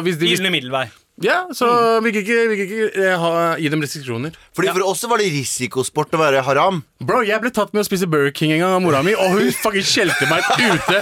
hvis 0.05 0.17
de 0.19 0.29
Gylne 0.31 0.51
middelvei. 0.53 0.87
Ja, 1.23 1.45
så 1.55 1.67
vi 2.03 2.11
kan 2.11 2.25
ikke, 2.25 2.41
vi 2.51 2.55
kan 2.59 2.65
ikke 2.67 3.03
eh, 3.05 3.13
ha, 3.19 3.29
gi 3.55 3.69
dem 3.71 3.79
restriksjoner. 3.83 4.33
Fordi 4.55 4.73
For 4.75 4.83
oss 4.83 5.03
var 5.07 5.21
det 5.23 5.29
risikosport 5.31 6.11
å 6.11 6.19
være 6.19 6.41
haram. 6.43 6.81
Bro, 6.99 7.21
jeg 7.23 7.39
ble 7.39 7.51
tatt 7.55 7.71
med 7.71 7.85
å 7.85 7.87
spise 7.87 8.07
Burger 8.11 8.33
King 8.35 8.51
en 8.57 8.65
gang 8.65 8.75
av 8.75 8.83
mora 8.83 8.99
mi, 9.05 9.13
og 9.15 9.31
hun 9.37 9.47
fucking 9.61 9.85
skjelte 9.87 10.27
meg 10.27 10.43
ute. 10.59 10.99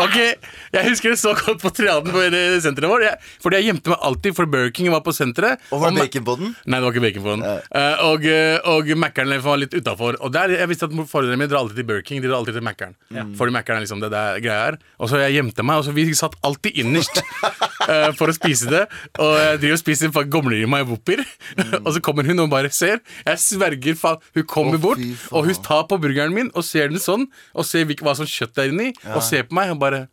Ok, 0.00 0.16
Jeg 0.74 0.88
husker 0.88 1.12
det 1.12 1.18
så 1.20 1.32
godt 1.38 1.60
på 1.62 1.70
triaden 1.70 2.10
på 2.10 2.22
senteret 2.62 2.90
vårt. 2.90 3.04
Jeg, 3.06 3.18
fordi 3.42 3.60
jeg 3.60 3.68
gjemte 3.68 3.92
meg 3.92 4.06
alltid, 4.08 4.34
for 4.34 4.50
Burger 4.50 4.72
King 4.74 4.88
var 4.90 5.04
på 5.06 5.14
senteret. 5.14 5.62
Og 5.70 5.82
var 5.84 5.94
det 5.94 6.02
bacon 6.02 6.24
på 6.26 6.34
den? 6.40 6.54
Nei, 6.66 6.80
det 6.80 6.86
var 6.86 6.96
ikke 6.96 7.04
bacon 7.04 7.26
på 7.26 7.34
den. 7.36 7.44
Uh, 7.70 8.02
og 8.08 8.26
uh, 8.26 8.72
og 8.74 8.90
Mækkern 9.04 9.34
var 9.44 9.60
litt 9.62 9.76
utafor. 9.76 10.18
Og 10.18 10.32
der, 10.34 10.56
jeg 10.58 10.70
visste 10.70 10.88
at 10.88 10.96
foreldrene 11.10 11.38
mine 11.38 11.50
drar 11.52 11.62
alltid 11.62 11.78
til 11.78 11.86
Burger 11.90 12.06
King. 12.08 12.22
De 12.24 12.30
drar 12.30 12.40
alltid 12.40 12.58
til 12.58 12.66
Mækkern. 12.66 12.96
Fordi 13.38 13.54
Mækkern 13.54 13.78
er 13.78 13.86
liksom 13.86 14.02
det 14.02 14.10
der 14.14 14.40
greia 14.42 14.72
er. 14.72 14.80
Og 14.98 15.12
så 15.12 15.22
jeg 15.22 15.36
gjemte 15.38 15.66
meg, 15.66 15.78
og 15.78 15.86
så 15.86 15.94
vi 15.94 16.08
satt 16.18 16.34
alltid 16.46 16.80
innerst 16.82 17.22
uh, 17.22 18.10
for 18.18 18.32
å 18.32 18.34
spise 18.34 18.72
det. 18.72 18.82
Og 19.22 19.32
jeg 19.38 19.62
driver 19.62 19.78
og 19.78 19.82
spiser 19.84 20.14
for 20.14 20.26
gomler 20.30 20.58
i 20.64 20.68
meg 20.70 20.90
mm. 20.90 20.96
og 21.84 21.90
så 21.94 22.02
kommer 22.02 22.26
hun 22.26 22.42
og 22.42 22.50
bare 22.50 22.72
ser. 22.74 22.98
Jeg 23.22 23.42
sverger, 23.46 23.94
faen. 24.00 24.18
Hun 24.34 24.48
kommer 24.50 24.80
oh, 24.80 24.82
bort, 24.88 25.06
og 25.30 25.46
hun 25.46 25.62
tar 25.62 25.86
på 25.86 26.00
burgeren 26.02 26.34
min 26.34 26.50
og 26.54 26.66
ser 26.66 26.90
den 26.90 27.02
sånn. 27.02 27.28
Og 27.54 27.68
ser 27.68 27.86
hva 27.94 28.16
som 28.18 28.26
kjøtt 28.26 28.58
er 28.58 28.72
inni, 28.72 28.90
og 29.14 29.22
ser 29.22 29.46
på 29.46 29.54
meg 29.54 29.70
og 29.70 29.83
bare 29.84 30.04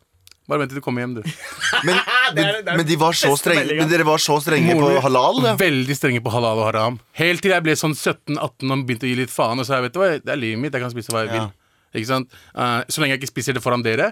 bare 0.50 0.58
vent 0.64 0.72
til 0.72 0.80
du 0.80 0.84
kommer 0.84 1.04
hjem, 1.04 1.12
du. 1.20 1.22
Men, 1.86 1.96
Det 2.36 2.42
er- 2.44 2.58
det 2.64 2.72
er 2.72 2.76
men, 2.80 2.86
de 2.88 2.96
var 3.00 3.14
så 3.16 3.30
strenge, 3.38 3.74
men 3.76 3.88
dere 3.90 4.04
var 4.08 4.20
så 4.22 4.38
strenge 4.42 4.74
på 4.78 4.88
halal? 5.04 5.38
Ja. 5.44 5.52
Veldig 5.60 5.94
strenge 5.96 6.20
på 6.24 6.32
halal 6.32 6.60
og 6.62 6.66
haram. 6.70 6.96
Helt 7.18 7.42
til 7.44 7.52
jeg 7.52 7.64
ble 7.66 7.74
sånn 7.76 7.92
17-18 7.96 8.72
og 8.72 8.84
begynte 8.88 9.04
å 9.06 9.10
gi 9.10 9.16
litt 9.18 9.32
faen. 9.32 9.60
Og 9.60 9.68
så 9.68 9.76
jeg 9.76 9.86
vet 9.86 9.94
du 9.96 10.00
hva, 10.00 10.08
det 10.22 10.32
er 10.32 10.40
livet 10.40 10.62
mitt, 10.62 10.72
jeg 10.76 10.82
kan 10.84 10.92
spise 10.94 11.12
hva 11.14 11.24
jeg 11.26 11.32
vil. 11.34 11.48
Ikke 12.00 12.08
sant? 12.08 12.32
Uh, 12.56 12.80
så 12.88 13.02
lenge 13.02 13.14
jeg 13.16 13.20
ikke 13.22 13.30
spiser 13.34 13.56
det 13.58 13.62
foran 13.64 13.84
dere. 13.84 14.10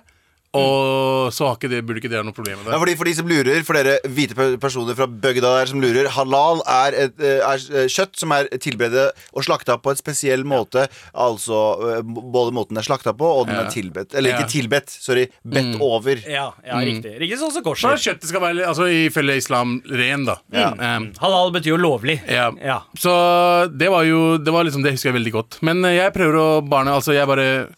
Og 0.59 1.31
så 1.33 1.47
har 1.47 1.55
ikke 1.59 1.69
det, 1.71 1.81
burde 1.87 2.01
ikke 2.03 2.11
det 2.11 2.19
ha 2.19 2.25
noe 2.27 2.35
problem 2.35 2.59
med 2.59 2.67
Ja, 2.67 2.73
det. 2.75 2.81
fordi 2.83 2.95
For 2.99 3.05
de 3.07 3.15
som 3.15 3.29
lurer, 3.31 3.61
for 3.67 3.79
dere 3.79 4.01
hvite 4.11 4.35
personer 4.59 4.97
fra 4.99 5.07
bygda 5.07 5.53
der 5.61 5.67
som 5.71 5.81
lurer 5.83 6.09
Halal 6.11 6.63
er, 6.67 6.97
et, 7.07 7.15
eh, 7.23 7.39
er 7.39 7.63
eh, 7.85 7.87
kjøtt 7.87 8.19
som 8.19 8.33
er 8.35 8.49
tilberedt 8.59 9.13
og 9.33 9.45
slakta 9.47 9.77
på 9.81 9.93
en 9.93 10.01
spesiell 10.01 10.43
måte. 10.43 10.89
Altså 11.15 11.61
eh, 11.99 12.03
både 12.03 12.51
måten 12.57 12.75
det 12.75 12.83
er 12.83 12.89
slakta 12.91 13.15
på, 13.15 13.23
og 13.41 13.47
den 13.47 13.55
Ja. 13.61 13.63
er 13.63 13.71
tilbedt. 13.71 14.15
Eller 14.19 14.31
Ja. 14.31 14.39
ikke 14.41 14.51
tilbedt, 14.51 14.91
sorry. 14.91 15.29
Bedt 15.47 15.79
over. 15.81 16.17
Ja, 16.27 16.51
ja 16.67 16.81
riktig. 16.83 17.15
Riktig 17.21 17.39
sånn 17.39 17.53
som 17.53 17.63
Så 17.63 17.69
korset. 17.71 18.03
kjøttet 18.03 18.27
skal 18.33 18.41
være 18.41 18.67
altså, 18.67 18.89
ifølge 18.91 19.37
islam 19.37 19.81
ren, 19.87 20.25
da. 20.27 20.37
Um, 20.53 21.13
Halal 21.21 21.53
betyr 21.53 21.77
jo 21.77 21.79
lovlig. 21.79 22.21
ja. 22.29 22.51
Ja. 22.61 22.81
Så 22.99 23.71
det 23.77 23.89
var 23.91 24.03
jo 24.05 24.37
Det 24.39 24.53
var 24.53 24.65
liksom 24.65 24.83
Det 24.83 24.93
husker 24.93 25.13
jeg 25.13 25.23
veldig 25.23 25.33
godt. 25.33 25.63
Men 25.63 25.83
jeg 25.83 26.13
prøver 26.13 26.35
å 26.35 26.69
barne 26.69 26.91
Altså, 26.91 27.13
jeg 27.15 27.27
bare 27.27 27.69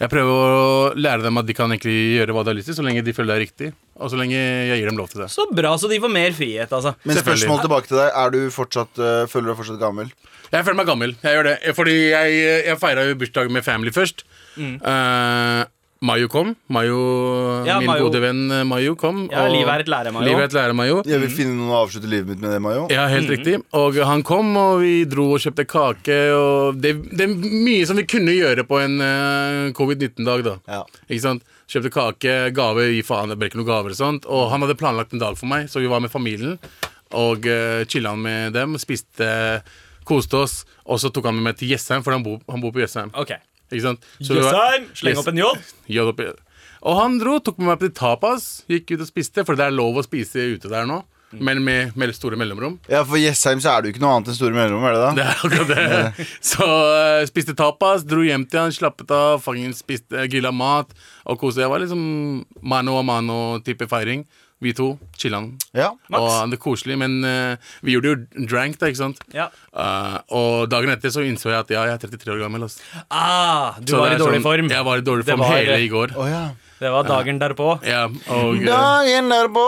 jeg 0.00 0.08
prøver 0.08 0.54
å 0.56 0.68
lære 0.96 1.24
dem 1.26 1.36
at 1.36 1.48
de 1.48 1.54
kan 1.56 1.68
egentlig 1.72 1.94
gjøre 2.16 2.32
hva 2.32 2.44
de 2.46 2.52
har 2.52 2.56
lyst 2.56 2.70
til, 2.70 2.76
så 2.78 2.84
lenge 2.86 3.02
de 3.04 3.12
føler 3.16 3.34
det 3.34 3.36
er 3.36 3.44
riktig. 3.44 3.70
Og 4.00 4.08
så 4.08 4.16
lenge 4.16 4.38
jeg 4.38 4.78
gir 4.80 4.88
dem 4.88 4.96
lov 4.96 5.10
til 5.12 5.20
det. 5.20 5.28
Så 5.32 5.44
bra, 5.52 5.74
så 5.76 5.90
de 5.92 5.98
får 6.00 6.12
mer 6.14 6.32
frihet, 6.36 6.72
altså. 6.72 6.94
Men 7.04 7.18
spørsmål 7.20 7.60
tilbake 7.66 7.90
til 7.90 8.00
deg. 8.00 8.14
Er 8.22 8.32
du 8.32 8.38
fortsatt, 8.54 8.96
eh, 8.96 9.26
føler 9.28 9.50
du 9.50 9.52
deg 9.52 9.58
fortsatt 9.60 9.82
gammel? 9.82 10.08
Jeg 10.50 10.64
føler 10.66 10.78
meg 10.80 10.88
gammel. 10.88 11.12
Jeg 11.20 11.36
gjør 11.36 11.46
det. 11.50 11.56
Fordi 11.76 11.96
jeg, 12.10 12.38
jeg 12.70 12.80
feira 12.80 13.04
jo 13.06 13.18
bursdag 13.20 13.52
med 13.52 13.66
family 13.66 13.92
først. 13.94 14.24
Eh, 14.56 15.60
Mayo 16.00 16.28
kom. 16.32 16.54
Mayo, 16.72 16.96
Ja, 17.66 17.78
min 17.78 17.86
Mayo. 17.90 18.06
gode 18.08 18.20
venn 18.22 18.50
eh, 18.50 18.62
Mayo 18.64 18.94
kom. 18.96 19.28
Ja, 19.30 19.42
og- 19.44 19.52
livet 19.52 19.68
er 19.68 19.80
et 19.80 19.86
lære, 19.88 20.10
Mayo. 20.12 20.24
Livet 20.24 20.40
er 20.40 20.44
et 20.44 20.52
lære, 20.54 20.72
Mayo. 20.74 21.02
Jeg 21.04 21.20
vil 21.20 21.28
finne 21.28 21.52
noen 21.58 21.68
å 21.68 21.84
avslutte 21.86 22.08
livet 22.08 22.26
mitt 22.26 22.40
med 22.40 22.52
det, 22.52 22.60
Mayo. 22.62 22.86
Ja, 22.88 23.06
helt 23.06 23.28
riktig. 23.28 23.62
Og 23.74 23.94
han 23.96 24.22
kom, 24.22 24.56
og 24.56 24.80
vi 24.80 25.04
dro 25.04 25.34
og 25.34 25.40
kjøpte 25.40 25.66
kake. 25.68 26.16
Og 26.32 26.80
det, 26.80 26.94
det 27.12 27.20
er 27.28 27.34
mye 27.36 27.84
som 27.84 27.96
vi 28.00 28.04
kunne 28.08 28.32
gjøre 28.32 28.64
på 28.64 28.80
en 28.80 28.96
uh, 28.98 29.72
covid-19-dag, 29.76 30.42
da. 30.42 30.56
Ja. 30.72 30.84
Ikke 31.10 31.20
sant? 31.20 31.42
Kjøpte 31.68 31.92
kake, 31.92 32.54
gave, 32.56 32.88
gi 32.96 33.02
faen, 33.04 33.28
det 33.28 33.36
ble 33.38 33.50
ikke 33.50 33.60
noen 33.60 33.68
gaver 33.68 33.90
og 33.92 34.00
sånt. 34.00 34.24
Og 34.24 34.48
han 34.54 34.64
hadde 34.64 34.78
planlagt 34.80 35.12
en 35.12 35.20
dag 35.20 35.36
for 35.36 35.52
meg, 35.52 35.68
så 35.68 35.84
vi 35.84 35.86
var 35.92 36.00
med 36.00 36.08
familien. 36.10 36.56
Og 37.12 37.44
uh, 37.44 37.84
chilla 37.84 38.16
med 38.16 38.54
dem, 38.56 38.78
spiste, 38.80 39.60
koste 40.08 40.32
oss. 40.46 40.64
Og 40.88 40.96
så 40.98 41.12
tok 41.12 41.28
han 41.28 41.36
med 41.36 41.50
meg 41.50 41.60
til 41.60 41.68
Jessheim, 41.68 42.00
for 42.02 42.16
han 42.16 42.24
bor, 42.24 42.40
han 42.48 42.64
bor 42.64 42.72
på 42.72 42.80
Jessheim. 42.80 43.12
Ok. 43.12 43.36
Ikke 43.70 43.82
sant? 43.86 44.06
Så 44.20 44.34
det 44.34 44.42
var- 44.44 44.52
Jøssheim, 44.54 44.88
sleng 44.94 45.14
Yes. 45.16 45.22
opp 45.22 45.28
en 45.28 45.36
J. 45.36 45.44
Ja, 45.88 46.02
oppi- 46.10 46.34
Og 46.82 46.96
han 47.00 47.18
dro, 47.18 47.38
tok 47.38 47.58
med 47.58 47.68
meg 47.68 47.78
på 47.80 47.94
tapas, 47.94 48.64
gikk 48.68 48.90
ut 48.96 49.00
og 49.00 49.06
spiste, 49.10 49.44
for 49.44 49.54
det 49.54 49.66
er 49.66 49.70
lov 49.70 49.96
å 50.00 50.04
spise 50.06 50.36
ute 50.56 50.68
der 50.68 50.86
nå. 50.86 51.02
Men 51.32 51.62
med, 51.62 51.92
med 51.96 52.10
store 52.16 52.34
mellomrom. 52.34 52.80
Ja, 52.88 53.04
For 53.04 53.14
Jessheim 53.16 53.60
så 53.62 53.70
er 53.70 53.82
det 53.82 53.90
jo 53.90 53.94
ikke 53.94 54.02
noe 54.02 54.16
annet 54.16 54.28
enn 54.32 54.34
store 54.34 54.50
mellomrom, 54.56 54.82
er 54.88 54.96
det 54.96 55.02
da? 55.04 55.10
Det 55.14 55.26
er 55.26 55.36
akkurat 55.44 55.68
det. 56.16 56.26
Så 56.50 56.66
eh, 57.20 57.26
spiste 57.30 57.54
tapas, 57.54 58.02
dro 58.02 58.24
hjem 58.26 58.48
til 58.50 58.58
han, 58.64 58.72
slappet 58.74 59.12
av, 59.14 59.36
fangen 59.44 59.70
spiste 59.78 60.10
uh, 60.18 60.26
grilla 60.26 60.50
mat 60.50 60.90
og 61.30 61.38
koste. 61.38 61.62
Jeg 61.62 61.70
var 61.70 61.78
liksom 61.84 62.02
mano 62.62 62.96
a 62.98 63.04
mano-type 63.06 63.86
feiring. 63.86 64.24
Vi 64.60 64.72
to 64.76 64.98
chillan. 65.16 65.54
Ja. 65.72 65.90
Og 66.12 66.50
det 66.52 66.58
er 66.58 66.60
koselig, 66.60 66.98
men 67.00 67.18
uh, 67.24 67.56
vi 67.86 67.94
gjorde 67.96 68.10
jo 68.12 68.46
drank, 68.50 68.76
da, 68.80 68.90
ikke 68.92 69.00
sant? 69.00 69.20
Ja. 69.32 69.46
Uh, 69.72 70.18
og 70.36 70.66
dagen 70.68 70.92
etter 70.92 71.08
så 71.14 71.24
innså 71.24 71.48
jeg 71.48 71.62
at 71.62 71.70
ja, 71.72 71.84
jeg 71.88 71.96
er 71.96 72.02
33 72.10 72.34
år 72.34 72.42
gammel. 72.44 72.66
Altså. 72.68 72.82
Ah, 73.08 73.78
du 73.80 73.94
Så 73.94 74.02
var 74.02 74.12
i 74.12 74.18
dårlig 74.20 74.42
sånn- 74.42 74.48
form. 74.50 74.68
Jeg 74.74 74.84
var 74.84 74.98
i 75.00 75.06
dårlig 75.06 75.24
Det 75.24 75.32
form 75.32 75.46
var- 75.46 75.56
hele 75.56 75.78
i 75.80 75.88
går. 75.88 76.12
Oh, 76.16 76.28
ja. 76.28 76.50
Det 76.80 76.88
var 76.88 77.04
dagen 77.04 77.36
derpå. 77.38 77.66
Ja, 77.84 78.06
og 78.32 78.54
eh, 78.56 78.64
Dagen 78.64 79.26
derpå 79.28 79.64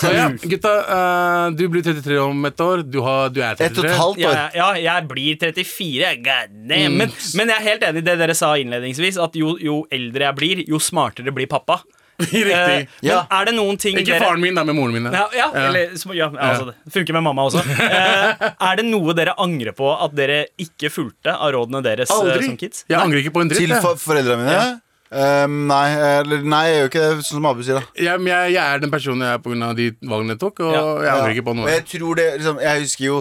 så 0.00 0.08
ja, 0.14 0.28
gutta, 0.40 0.70
Uh, 0.90 1.50
du 1.52 1.66
blir 1.68 1.82
33 1.84 2.16
om 2.22 2.44
et 2.48 2.60
år. 2.64 2.82
Du, 2.88 3.00
har, 3.04 3.28
du 3.28 3.40
er 3.44 3.56
33. 3.56 3.66
Et 3.66 3.78
og 3.78 3.84
et 3.90 3.98
halvt 3.98 4.18
Ja, 4.22 4.30
år. 4.30 4.36
ja, 4.36 4.46
ja, 4.56 4.94
jeg 4.96 5.08
blir 5.10 5.36
34. 5.36 6.12
God 6.24 6.54
damn. 6.68 6.92
Mm. 6.94 6.98
Men, 7.02 7.12
men 7.36 7.52
jeg 7.52 7.56
er 7.60 7.66
helt 7.68 7.82
enig 7.90 8.00
i 8.04 8.06
det 8.08 8.18
dere 8.22 8.34
sa 8.38 8.54
innledningsvis, 8.56 9.18
at 9.20 9.36
jo, 9.36 9.56
jo 9.60 9.82
eldre 9.92 10.30
jeg 10.30 10.36
blir, 10.40 10.62
jo 10.68 10.80
smartere 10.80 11.32
blir 11.36 11.46
pappa. 11.50 11.82
Riktig. 12.32 12.50
Eh, 12.52 12.86
Ja. 13.06 13.22
Men 13.30 13.38
er 13.40 13.44
det 13.50 13.54
noen 13.56 13.78
ting 13.80 13.96
Ikke 13.98 14.12
dere 14.12 14.20
faren 14.24 14.40
min, 14.44 14.54
da, 14.54 14.64
men 14.64 14.76
moren 14.76 14.92
min. 14.96 15.04
da. 15.08 15.12
ja, 15.12 15.26
ja, 15.36 15.46
Ja. 15.54 15.66
eller 15.68 16.14
ja, 16.16 16.28
altså, 16.30 16.74
det 16.84 16.92
funker 16.92 17.12
med 17.18 17.22
mamma 17.28 17.46
også. 17.48 17.64
Eh, 17.90 18.44
er 18.70 18.76
det 18.76 18.84
noe 18.86 19.14
dere 19.16 19.34
angrer 19.40 19.72
på 19.76 19.88
at 20.04 20.14
dere 20.16 20.46
ikke 20.60 20.90
fulgte 20.92 21.32
av 21.34 21.52
rådene 21.56 21.82
deres 21.82 22.10
eh, 22.10 22.16
Aldri. 22.20 22.44
som 22.50 22.56
kids? 22.60 22.84
Jeg 22.88 22.98
angrer 23.00 23.22
ikke 23.24 23.32
på 23.34 23.42
en 23.44 23.50
dritt. 23.50 23.66
Til 23.66 23.74
for 23.82 23.96
foreldrene 24.00 24.44
mine? 24.46 24.80
Um, 25.10 25.54
nei, 25.66 25.86
eller, 26.20 26.44
nei, 26.46 26.60
jeg 26.68 26.76
gjør 26.78 26.88
ikke 26.92 27.00
det, 27.02 27.14
sånn 27.26 27.38
som 27.40 27.46
Abu 27.50 27.62
sier. 27.66 27.80
da 27.82 28.04
jeg, 28.04 28.20
men 28.22 28.30
jeg, 28.30 28.52
jeg 28.54 28.62
er 28.76 28.78
den 28.84 28.92
personen 28.92 29.24
jeg 29.26 29.34
er 29.34 29.40
pga. 29.42 29.70
de 29.74 29.86
valgene 30.06 30.36
jeg 30.36 30.38
tok, 30.44 30.60
og 30.62 30.70
Ja. 30.76 30.82
jeg 31.02 31.10
angrer 31.16 31.26
Ja. 31.26 31.34
ikke 31.34 31.46
på 31.48 31.54
noe. 31.58 31.66
jeg 31.72 31.84
tror 31.90 32.14
det 32.20 32.26
liksom, 32.38 32.60
Jeg 32.62 32.80
husker 32.84 33.04
jo 33.08 33.16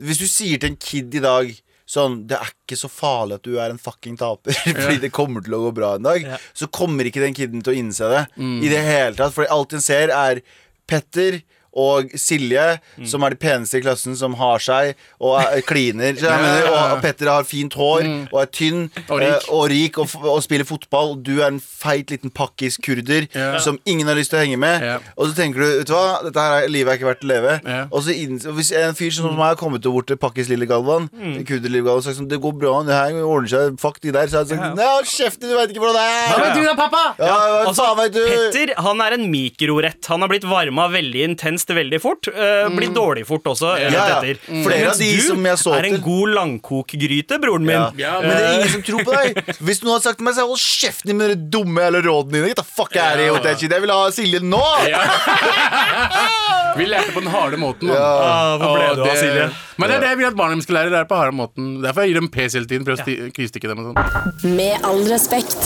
Hvis 0.00 0.18
du 0.18 0.24
sier 0.26 0.58
til 0.58 0.70
en 0.72 0.76
kid 0.80 1.14
i 1.14 1.20
dag 1.20 1.52
Sånn, 1.86 2.26
Det 2.26 2.38
er 2.38 2.48
ikke 2.48 2.78
så 2.80 2.88
farlig 2.88 3.34
at 3.36 3.42
du 3.44 3.58
er 3.60 3.68
en 3.70 3.78
fucking 3.78 4.16
taper, 4.16 4.52
fordi 4.82 5.00
det 5.02 5.10
kommer 5.12 5.44
til 5.44 5.52
å 5.58 5.62
gå 5.66 5.72
bra 5.76 5.94
en 5.98 6.06
dag. 6.06 6.22
Ja. 6.24 6.38
Så 6.56 6.66
kommer 6.72 7.04
ikke 7.04 7.20
den 7.20 7.34
kiden 7.36 7.60
til 7.62 7.74
å 7.74 7.76
innse 7.76 8.08
det 8.08 8.22
Mm. 8.40 8.62
i 8.64 8.68
det 8.72 8.80
hele 8.86 9.14
tatt. 9.18 9.34
For 9.36 9.44
alt 9.52 9.68
den 9.76 9.84
ser, 9.84 10.08
er 10.08 10.40
Petter 10.88 11.42
og 11.74 12.10
Silje, 12.20 12.78
som 13.08 13.24
er 13.26 13.34
de 13.34 13.38
peneste 13.42 13.78
i 13.80 13.82
klassen, 13.82 14.14
som 14.16 14.34
har 14.38 14.62
seg 14.62 14.92
og 15.20 15.36
er, 15.40 15.60
kliner. 15.66 16.14
Mener, 16.14 16.68
og 16.70 17.00
Petter 17.02 17.30
har 17.32 17.46
fint 17.48 17.74
hår 17.74 18.04
og 18.30 18.36
er 18.42 18.50
tynn 18.54 18.84
Og 19.08 19.18
rik. 19.20 19.28
eh, 19.28 19.48
og, 19.50 19.64
rik 19.72 19.98
og, 19.98 20.14
og 20.22 20.38
spiller 20.44 20.64
fotball. 20.68 21.16
Du 21.26 21.32
er 21.40 21.48
en 21.48 21.58
feit 21.60 22.10
liten 22.14 22.30
pakkis 22.34 22.78
kurder 22.82 23.26
Ja. 23.34 23.58
som 23.58 23.78
ingen 23.86 24.06
har 24.06 24.14
lyst 24.18 24.30
til 24.30 24.38
å 24.38 24.44
henge 24.44 24.58
med. 24.62 24.82
Ja. 24.86 24.98
Og 25.18 25.28
så 25.30 25.34
tenker 25.38 25.60
du 25.64 25.66
vet 25.80 25.88
du 25.90 25.94
hva, 25.96 26.20
dette 26.24 26.40
her 26.44 26.62
er 26.64 26.70
livet 26.70 26.92
er 26.94 27.00
ikke 27.00 27.08
verdt 27.10 27.24
å 27.26 27.30
leve. 27.32 27.56
Ja. 27.66 27.80
Og 27.90 28.04
så 28.06 28.14
inn, 28.14 28.38
og 28.46 28.54
Hvis 28.58 28.70
en 28.78 28.94
fyr 28.94 29.10
som 29.16 29.30
meg 29.34 29.44
har 29.54 29.58
kommet 29.60 29.82
bort 29.82 30.06
til 30.12 30.16
pakkis 30.20 30.48
lille 30.52 30.66
Galvan, 30.70 31.08
kurder 31.10 31.68
lille 31.72 31.82
Galvan, 31.84 31.98
og 32.02 32.06
sagt 32.06 32.18
sånn 32.20 32.28
Det 32.30 32.38
går 32.42 32.54
bra, 32.60 32.76
det 32.86 32.94
her 32.94 33.18
ordner 33.24 33.50
seg, 33.50 33.78
fuck 33.82 33.98
de 34.04 34.12
der. 34.14 34.30
Så 34.30 34.40
hadde 34.44 34.54
jeg 34.54 34.62
sagt 34.62 34.78
Nei, 34.78 34.86
hold 34.94 35.10
kjeften, 35.10 35.50
du 35.50 35.56
veit 35.58 35.74
ikke 35.74 35.82
hvordan 35.82 35.98
det 35.98 36.06
er. 36.06 36.30
Hva 36.30 36.44
vet 36.44 36.54
du 36.54 36.62
da, 36.68 36.74
pappa? 36.78 37.02
Ja, 37.18 37.34
ja. 37.50 37.60
Altså? 37.66 37.90
Petter 38.14 38.74
han 38.84 39.00
er 39.04 39.16
en 39.18 39.26
mikrorett. 39.32 40.00
Han 40.12 40.22
har 40.24 40.30
blitt 40.30 40.46
varma 40.48 40.86
veldig 40.92 41.24
intenst 41.30 41.63
veldig 41.72 42.00
fort. 42.02 42.28
Uh, 42.28 42.68
Blitt 42.74 42.92
dårlig 42.94 43.24
fort 43.28 43.46
også. 43.54 43.68
Ja, 43.80 43.88
ja. 43.94 44.04
etter. 44.18 44.36
Flere 44.44 44.90
av 44.92 44.98
de 45.00 45.08
du 45.16 45.22
som 45.24 45.40
jeg 45.48 45.58
så 45.62 45.72
er 45.78 45.84
en 45.88 45.94
til. 45.96 46.04
god 46.04 46.28
langkokgryte, 46.36 47.38
broren 47.40 47.64
min. 47.64 47.78
Ja. 47.78 47.88
Ja, 48.04 48.14
Men 48.20 48.30
det 48.36 48.44
er 48.44 48.52
ingen 48.58 48.72
som 48.74 48.82
tror 48.84 49.00
på 49.06 49.12
deg. 49.16 49.28
Hvis 49.64 49.80
noen 49.84 49.94
hadde 49.96 50.06
sagt 50.10 50.18
til 50.20 50.26
meg 50.28 50.34
så 50.36 50.42
Hold 50.44 50.60
kjeften 50.60 51.08
din 51.08 51.16
med 51.18 51.28
de 51.32 51.38
dumme 51.56 51.80
eller 51.88 52.02
rådene 52.04 52.36
dine. 52.36 52.48
Get 52.52 52.60
the 52.60 52.68
fuck 52.68 52.92
out 53.00 53.16
of 53.16 53.20
here 53.24 53.32
shit. 53.56 53.72
Jeg 53.72 53.80
vil 53.84 53.92
ha 53.94 54.00
Silje 54.14 54.40
nå! 54.44 54.60
Vi 56.78 56.84
lærte 56.90 57.12
på 57.14 57.20
den 57.22 57.30
harde 57.30 57.56
måten. 57.60 57.88
Ja. 57.88 57.94
Ah, 58.02 58.56
hvor 58.58 58.74
ble 58.76 58.94
du 58.98 59.02
av, 59.06 59.14
Silje? 59.16 59.48
Men 59.78 59.88
det 59.90 59.96
er 59.96 60.00
det 60.04 60.08
jeg 60.12 60.18
vil 60.20 60.28
at 60.30 60.36
barna 60.38 60.54
mine 60.58 60.66
skal 60.66 60.76
lære. 60.80 60.90
Det 60.94 61.00
er 61.00 61.08
på 61.10 61.18
harde 61.18 61.34
måten 61.34 61.64
Derfor 61.82 62.00
jeg 62.04 62.10
gir 62.14 62.20
dem 62.20 62.28
PC 62.34 62.52
hele 62.58 62.68
tiden. 62.70 62.84
Prøver 62.86 63.02
å 63.02 63.04
ja. 63.14 63.30
knivstikke 63.38 63.70
dem 63.70 63.78
og 63.82 63.86
sånn. 63.92 63.98
Med 64.58 64.74
all 64.86 65.02
respekt. 65.10 65.60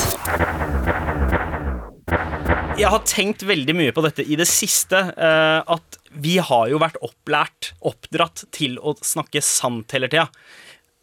Jeg 2.78 2.92
har 2.92 3.02
tenkt 3.08 3.42
veldig 3.42 3.75
mye 3.75 3.92
på 3.94 4.02
dette 4.06 4.23
i 4.23 4.37
det 4.38 4.47
siste. 4.49 5.00
Uh, 5.18 5.61
at 5.75 5.99
vi 6.14 6.37
har 6.42 6.68
jo 6.70 6.78
vært 6.80 6.99
opplært, 7.04 7.73
oppdratt 7.87 8.47
til 8.54 8.78
å 8.78 8.94
snakke 9.04 9.42
sant 9.44 9.90
hele 9.97 10.08
tida. 10.11 10.28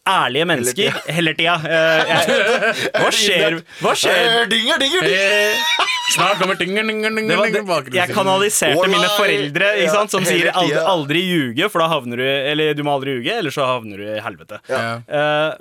Ærlige 0.05 0.45
mennesker 0.45 0.97
hele 1.09 1.31
tida. 1.33 1.55
Eh, 1.65 2.09
hva 3.01 3.09
skjer? 3.09 3.55
Hva 3.81 3.93
skjer? 3.97 4.19
Eh, 4.21 4.47
Dinger, 4.51 4.77
dinger, 4.77 5.01
dinger. 5.01 5.53
Eh, 5.57 5.93
Snart 6.13 6.37
kommer 6.37 6.59
dinger, 6.59 6.85
dinger, 6.85 7.15
dinger, 7.17 7.41
dinger, 7.49 7.87
jeg 7.97 8.13
kanaliserte 8.13 8.89
mine 8.91 9.07
foreldre 9.15 9.71
ikke 9.81 9.95
sant, 9.95 10.13
som 10.13 10.27
sier 10.27 10.51
aldri, 10.53 10.77
aldri 10.77 11.23
ljuge, 11.25 11.69
for 11.73 11.81
da 11.81 11.87
havner 11.89 12.21
du 12.21 12.25
Eller 12.27 12.77
du 12.77 12.83
må 12.85 12.93
aldri 12.93 13.15
ljuge, 13.17 13.39
eller 13.41 13.55
så 13.55 13.65
havner 13.65 14.03
du 14.03 14.11
i 14.13 14.21
helvete. 14.21 14.61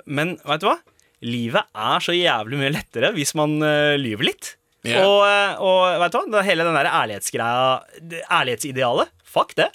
Men 0.05 0.35
vet 0.45 0.61
du 0.61 0.69
hva? 0.69 0.77
Livet 1.25 1.65
er 1.73 2.05
så 2.05 2.13
jævlig 2.13 2.61
mye 2.61 2.75
lettere 2.75 3.09
hvis 3.17 3.33
man 3.39 3.57
lyver 3.97 4.29
litt. 4.29 4.53
Ja. 4.85 5.01
Og, 5.05 5.19
eh, 5.25 5.61
og 5.65 5.99
vet 6.03 6.13
du 6.13 6.19
hva? 6.33 6.45
Hele 6.45 6.65
den 6.67 6.77
der 6.77 6.89
ærlighetsgreia 6.91 8.23
Ærlighetsidealet. 8.29 9.13
Fuck 9.25 9.55
det. 9.57 9.69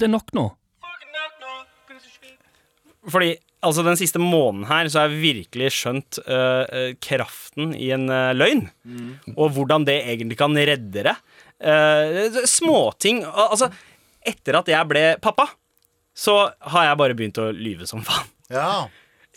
Det 0.00 0.08
er 0.08 0.12
nok 0.12 0.32
nå. 0.36 0.46
Fordi 3.10 3.30
altså 3.64 3.84
den 3.84 3.98
siste 3.98 4.20
måneden 4.22 4.66
her 4.68 4.88
så 4.88 5.02
har 5.02 5.10
jeg 5.10 5.22
virkelig 5.22 5.70
skjønt 5.76 6.20
eh, 6.24 6.64
eh, 6.64 6.90
kraften 7.02 7.72
i 7.76 7.90
en 7.96 8.06
uh, 8.12 8.32
løgn. 8.36 8.66
Og 9.36 9.54
hvordan 9.56 9.86
det 9.88 9.98
egentlig 10.04 10.38
kan 10.40 10.56
redde 10.56 11.06
det. 11.08 11.16
Uh, 11.60 12.40
småting 12.48 13.18
Altså, 13.28 13.68
etter 14.24 14.56
at 14.60 14.68
jeg 14.72 14.88
ble 14.88 15.04
pappa, 15.20 15.48
så 16.16 16.36
har 16.72 16.88
jeg 16.88 17.00
bare 17.00 17.16
begynt 17.16 17.40
å 17.40 17.50
lyve 17.52 17.88
som 17.88 18.04
faen. 18.04 18.28
Ja. 18.52 18.88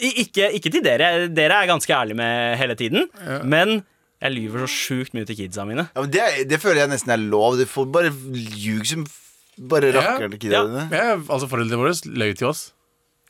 I, 0.04 0.12
ikke, 0.26 0.52
ikke 0.60 0.72
til 0.74 0.84
dere. 0.86 1.10
Dere 1.32 1.62
er 1.64 1.70
ganske 1.72 1.94
ærlige 1.96 2.20
med 2.20 2.58
hele 2.60 2.76
tiden. 2.80 3.08
Men 3.48 3.82
jeg 4.24 4.32
lyver 4.36 4.64
så 4.66 4.70
sjukt 4.72 5.16
mye 5.16 5.28
til 5.28 5.38
kidsa 5.40 5.66
mine. 5.68 5.88
Ja, 5.96 6.04
men 6.06 6.12
det, 6.14 6.22
det 6.52 6.60
føler 6.64 6.84
jeg 6.86 6.92
nesten 6.94 7.12
er 7.16 7.22
lov. 7.24 7.58
Du 7.60 7.66
får 7.68 7.90
bare 7.92 8.12
ljug 8.64 8.86
som 8.88 9.08
bare 9.70 9.92
Ja, 9.92 10.00
rakkeren 10.00 10.38
til 10.40 10.52
ja. 10.56 10.64
dine. 10.68 10.86
Ja, 10.92 11.10
altså 11.18 11.48
Foreldrene 11.52 11.82
våre 11.82 11.96
løy 12.10 12.34
til 12.40 12.48
oss. 12.50 12.70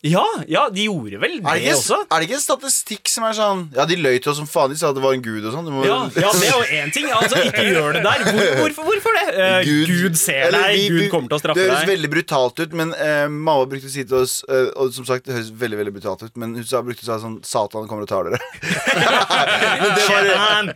Ja, 0.04 0.24
ja, 0.52 0.66
de 0.68 0.84
gjorde 0.90 1.16
vel 1.22 1.38
det 1.40 1.48
Er 1.48 1.56
det, 1.56 1.62
ikke, 1.64 1.76
også. 1.78 1.98
er 2.12 2.20
det 2.20 2.26
ikke 2.28 2.36
en 2.36 2.42
statistikk 2.44 3.08
som 3.08 3.24
er 3.24 3.36
sånn 3.38 3.62
Ja, 3.72 3.86
de 3.88 3.96
løy 3.96 4.18
til 4.20 4.34
oss 4.34 4.40
som 4.42 4.50
faen. 4.52 4.74
De 4.74 4.76
sa 4.76 4.90
at 4.92 4.98
det 4.98 5.04
var 5.06 5.14
en 5.16 5.22
gud 5.24 5.46
og 5.48 5.54
sånn. 5.56 5.70
Ja, 5.88 6.00
ja, 6.20 6.32
det 6.42 6.50
er 6.50 6.58
jo 6.58 6.66
én 6.82 6.92
ting. 6.92 7.08
Altså, 7.16 7.40
ikke 7.48 7.64
gjør 7.70 7.96
det 7.96 8.02
der. 8.04 8.26
Hvor, 8.28 8.50
hvorfor, 8.60 8.90
hvorfor 8.90 9.16
det? 9.16 9.24
Uh, 9.38 9.70
Gud, 9.88 10.18
ser 10.20 10.50
Eller 10.50 10.66
deg, 10.68 10.82
vi- 10.82 11.06
Gud 11.06 11.14
kommer 11.14 11.32
til 11.32 11.38
å 11.38 11.42
straffe 11.46 11.56
deg. 11.56 11.64
Det 11.64 11.72
høres 11.72 11.86
deg. 11.86 11.92
veldig 11.94 12.12
brutalt 12.18 12.60
ut, 12.66 12.76
men 12.82 12.92
uh, 13.00 13.28
mamma 13.32 13.70
brukte 13.72 13.88
å 13.88 13.94
si 13.94 14.04
til 14.10 14.18
oss 14.20 14.34
uh, 14.52 14.68
Og 14.84 14.92
som 14.98 15.08
sagt, 15.08 15.24
det 15.30 15.38
høres 15.38 15.54
veldig 15.64 15.80
veldig 15.80 15.94
brutalt 15.96 16.26
ut, 16.28 16.34
men 16.44 16.58
hun 16.60 16.68
sa, 16.68 16.84
brukte 16.84 17.06
å 17.06 17.08
si 17.08 17.24
sånn 17.24 17.40
Satan 17.48 17.88
kommer 17.88 18.04
og 18.04 18.12
tar 18.12 18.28
dere. 18.28 18.42
Var- 20.10 20.74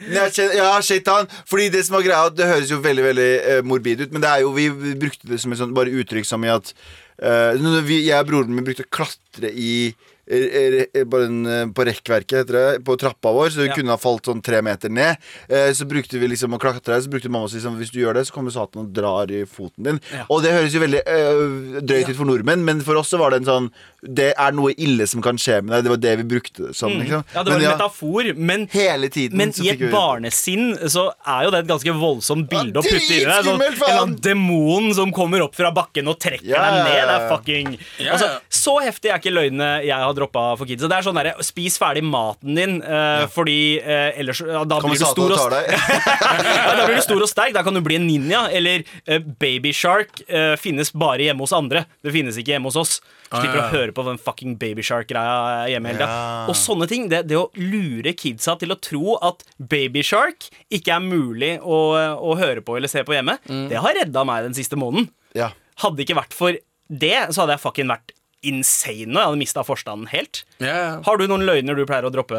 Ja, 0.56 0.82
shaitan. 0.82 1.28
Fordi 1.50 1.68
det 1.74 1.84
som 1.88 1.98
var 1.98 2.06
greia, 2.08 2.30
det 2.32 2.48
høres 2.48 2.72
jo 2.72 2.80
veldig 2.84 3.04
veldig 3.12 3.30
morbid 3.68 4.06
ut, 4.08 4.12
men 4.16 4.24
det 4.24 4.32
er 4.32 4.46
jo, 4.46 4.54
vi, 4.56 4.70
brukte 4.96 5.28
det 5.30 5.40
som 5.44 5.52
et 5.52 5.60
sånt 5.62 5.76
bare 5.78 5.92
uttrykk 6.00 6.28
som 6.28 6.44
i 6.48 6.52
at 6.54 6.72
Jeg 7.18 8.20
og 8.20 8.28
broren 8.30 8.54
min 8.54 8.66
brukte 8.68 8.86
å 8.86 8.92
klatre 8.94 9.50
i 9.50 9.72
eh, 9.88 9.94
eh, 9.94 10.17
en, 10.30 11.46
eh, 11.46 11.66
på 11.74 11.86
rekkverket, 11.88 12.38
heter 12.44 12.54
det, 12.58 12.84
på 12.86 12.98
trappa 13.00 13.32
vår, 13.34 13.50
så 13.50 13.56
hun 13.64 13.68
Ja. 13.68 13.76
kunne 13.76 13.90
ha 13.90 13.98
falt 13.98 14.24
sånn 14.26 14.42
tre 14.44 14.62
meter 14.62 14.90
ned. 14.90 15.18
Eh, 15.50 15.72
så 15.74 15.86
brukte 15.88 16.20
vi 16.20 16.28
liksom 16.28 16.54
å 16.54 16.60
klatre, 16.60 17.00
så 17.02 17.08
brukte 17.10 17.30
mamma 17.30 17.46
å 17.48 17.50
si 17.50 17.60
sånn 17.60 17.78
Hvis 17.78 17.92
du 17.92 18.00
gjør 18.00 18.16
det, 18.16 18.26
så 18.28 18.34
kommer 18.34 18.52
Satan 18.52 18.82
og 18.84 18.94
drar 18.94 19.30
i 19.32 19.44
foten 19.46 19.84
din. 19.84 20.02
Ja. 20.12 20.26
Og 20.30 20.42
det 20.44 20.52
høres 20.52 20.74
jo 20.74 20.80
veldig 20.80 21.02
øh, 21.08 21.82
drøyt 21.82 22.10
ut 22.10 22.16
for 22.18 22.26
nordmenn, 22.26 22.64
men 22.66 22.82
for 22.82 22.96
oss 22.98 23.10
så 23.10 23.18
var 23.20 23.32
det 23.32 23.42
en 23.42 23.46
sånn 23.46 23.72
Det 24.04 24.34
er 24.38 24.52
noe 24.52 24.74
ille 24.78 25.08
som 25.08 25.22
kan 25.22 25.36
skje 25.38 25.62
med 25.64 25.74
deg. 25.76 25.84
Det 25.84 25.90
var 25.90 25.98
det 25.98 26.18
vi 26.18 26.24
brukte 26.40 26.74
som. 26.76 26.90
Liksom. 26.92 27.24
Ja, 27.34 27.44
det 27.44 27.52
var 27.54 27.60
Men 27.60 27.72
en 27.72 27.78
metafor, 27.78 28.38
men 28.38 28.68
Hele 28.72 29.10
tiden 29.10 29.38
men 29.38 29.52
så 29.52 29.64
i 29.66 29.70
et 29.70 29.80
vi- 29.80 29.92
barnesinn 29.92 30.78
så 30.88 31.12
er 31.26 31.44
jo 31.46 31.52
det 31.52 31.60
et 31.66 31.68
ganske 31.68 31.94
voldsomt 32.00 32.50
bilde 32.50 32.78
å 32.80 32.84
putte 32.84 33.12
i 33.12 33.24
deg. 33.26 33.44
Sånn, 33.46 33.62
en 33.62 33.74
eller 33.74 34.02
annen 34.02 34.16
demon 34.22 34.94
som 34.94 35.12
kommer 35.12 35.42
opp 35.44 35.56
fra 35.56 35.72
bakken 35.72 36.08
og 36.08 36.20
trekker 36.20 36.46
Ja, 36.48 36.62
deg 36.72 36.94
ned. 36.94 37.08
Det 37.08 37.16
er 37.18 37.30
fucking 37.30 37.80
Ja, 38.00 38.12
altså. 38.14 38.40
Så 38.50 38.78
heftig 38.82 39.12
er 39.12 39.20
ikke 39.20 39.34
løgnene 39.34 39.84
jeg 39.86 39.94
har 39.96 40.14
droppa 40.18 40.44
for 40.60 40.68
kidsa. 40.70 40.90
Det 40.90 40.98
er 40.98 41.06
sånn 41.06 41.18
derre 41.20 41.36
Spis 41.46 41.78
ferdig 41.82 42.04
maten 42.06 42.58
din, 42.58 42.78
eh, 42.82 43.24
fordi 43.34 43.58
uh, 43.84 44.18
ellers 44.20 44.42
ja, 44.44 44.64
Da 44.68 44.80
blir 44.84 44.98
du 44.98 45.06
stor 45.06 45.34
og 45.36 45.38
og 45.38 45.54
ja, 45.70 46.74
da 46.78 46.88
blir 46.88 46.98
du 46.98 47.04
stor 47.06 47.22
og 47.24 47.30
sterk. 47.32 47.54
Da 47.56 47.64
kan 47.66 47.78
du 47.78 47.82
bli 47.86 47.98
en 48.00 48.08
ninja. 48.10 48.48
Eller 48.54 48.84
uh, 49.08 49.20
Baby 49.42 49.72
Shark 49.78 50.24
eh, 50.28 50.56
finnes 50.60 50.92
bare 50.98 51.28
hjemme 51.30 51.46
hos 51.46 51.54
andre. 51.56 51.86
Det 52.04 52.14
finnes 52.16 52.38
ikke 52.42 52.56
hjemme 52.58 52.72
hos 52.72 52.80
oss. 52.84 52.98
Slipper 53.28 53.58
Ah, 53.60 53.64
ja. 53.64 53.64
å 53.68 53.74
høre 53.76 53.92
på 53.96 54.04
den 54.08 54.20
fucking 54.24 54.54
Baby 54.62 54.84
Shark-greia 54.88 55.66
hjemme 55.74 55.92
hele. 55.92 56.06
Ja. 56.08 56.46
Og 56.48 56.56
sånne 56.56 56.88
ting. 56.88 57.10
Det, 57.12 57.26
det 57.28 57.36
å 57.40 57.50
lure 57.60 58.14
kidsa 58.16 58.56
til 58.62 58.72
å 58.72 58.78
tro 58.80 59.18
at 59.20 59.44
Baby 59.60 60.04
Shark 60.08 60.48
ikke 60.74 60.96
er 60.96 61.04
mulig 61.04 61.54
å, 61.60 61.80
å 62.24 62.38
høre 62.40 62.64
på 62.64 62.78
eller 62.80 62.92
se 62.92 63.04
på 63.08 63.16
hjemme, 63.18 63.36
Mm. 63.48 63.68
det 63.72 63.78
har 63.84 63.94
redda 63.96 64.24
meg 64.28 64.44
den 64.48 64.56
siste 64.58 64.76
måneden. 64.80 65.10
Ja. 65.38 65.52
Hadde 65.84 66.00
det 66.00 66.08
ikke 66.08 66.18
vært 66.22 66.34
for 66.36 66.56
det, 66.88 67.14
så 67.36 67.44
hadde 67.44 67.56
jeg 67.58 67.62
fucking 67.64 67.92
vært 67.92 68.14
insane 68.50 69.10
nå. 69.12 69.20
Jeg 69.20 69.30
hadde 69.32 69.42
mista 69.42 69.64
forstanden 69.68 70.08
helt. 70.14 70.44
Yeah. 70.64 71.02
Har 71.08 71.18
du 71.22 71.28
noen 71.30 71.46
løgner 71.48 71.78
du 71.78 71.86
pleier 71.90 72.08
å 72.08 72.14
droppe? 72.14 72.38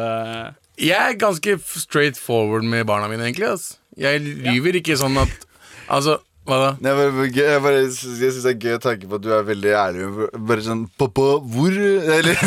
Jeg 0.79 0.95
er 0.95 1.19
ganske 1.19 1.57
straight 1.75 2.17
forward 2.19 2.63
med 2.67 2.85
barna 2.89 3.09
mine, 3.11 3.25
egentlig. 3.27 3.49
ass. 3.51 3.77
Jeg 3.99 4.21
lyver 4.23 4.79
ikke 4.79 4.95
sånn 4.99 5.17
at 5.19 5.45
Altså, 5.89 6.19
hva 6.45 6.57
da? 6.61 6.67
Nei, 6.81 6.91
jeg 6.93 6.97
bare, 7.13 7.29
jeg, 7.35 7.61
bare, 7.65 7.79
jeg 7.81 7.93
syns 7.97 8.43
det 8.45 8.51
er 8.53 8.59
gøy 8.61 8.75
å 8.77 8.81
tenke 8.81 9.07
på 9.09 9.17
at 9.19 9.23
du 9.25 9.27
er 9.33 9.43
veldig 9.45 9.71
ærlig. 9.77 10.05
Bare 10.49 10.63
sånn 10.65 10.83
Pappa, 11.01 11.25
hvor 11.41 11.73
Eller. 11.73 12.37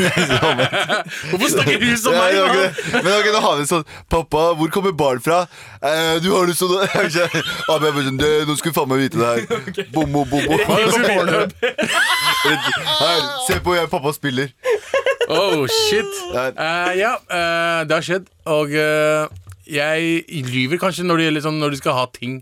Hvorfor 1.30 1.50
snakker 1.52 1.82
du 1.82 1.90
som 2.00 2.14
Ja, 2.16 2.22
meg? 2.22 2.36
ja, 2.38 2.46
mann? 2.46 2.62
ok. 2.62 3.02
Men 3.02 3.10
ok, 3.18 3.28
da 3.34 3.42
har 3.44 3.58
vi 3.60 3.66
sånn 3.70 3.84
Pappa, 4.14 4.44
hvor 4.58 4.72
kommer 4.74 4.94
barn 4.96 5.20
fra? 5.22 5.42
Eh, 5.82 6.16
du 6.24 6.30
har 6.34 6.46
lyst 6.50 6.62
til 6.64 6.72
å. 6.72 6.82
Ja, 7.18 7.78
bare 7.82 8.06
sånn, 8.06 8.18
Nå 8.48 8.56
skal 8.58 8.70
du 8.72 8.78
faen 8.78 8.90
meg 8.94 9.04
vite 9.04 9.20
det 9.20 9.30
her. 9.32 9.86
Bommo, 9.94 10.24
bom, 10.30 10.46
er? 12.50 12.58
Her, 13.00 13.26
se 13.46 13.58
på 13.64 13.74
jeg 13.76 13.90
pappa 13.92 14.12
spiller. 14.16 14.52
Oh, 15.32 15.66
shit. 15.70 16.08
Ja. 16.34 16.48
Eh, 16.50 16.92
ja, 16.98 17.12
uh, 17.30 17.82
det 17.88 17.94
har 17.96 18.06
skjedd. 18.06 18.26
Og 18.52 18.72
uh, 18.74 19.28
jeg 19.70 20.24
lyver 20.50 20.80
kanskje 20.82 21.06
når, 21.06 21.22
de, 21.22 21.28
gjelder 21.28 21.44
sånn, 21.46 21.60
når 21.62 21.76
du 21.76 21.78
skal 21.82 21.96
ha 22.00 22.06
ting. 22.12 22.40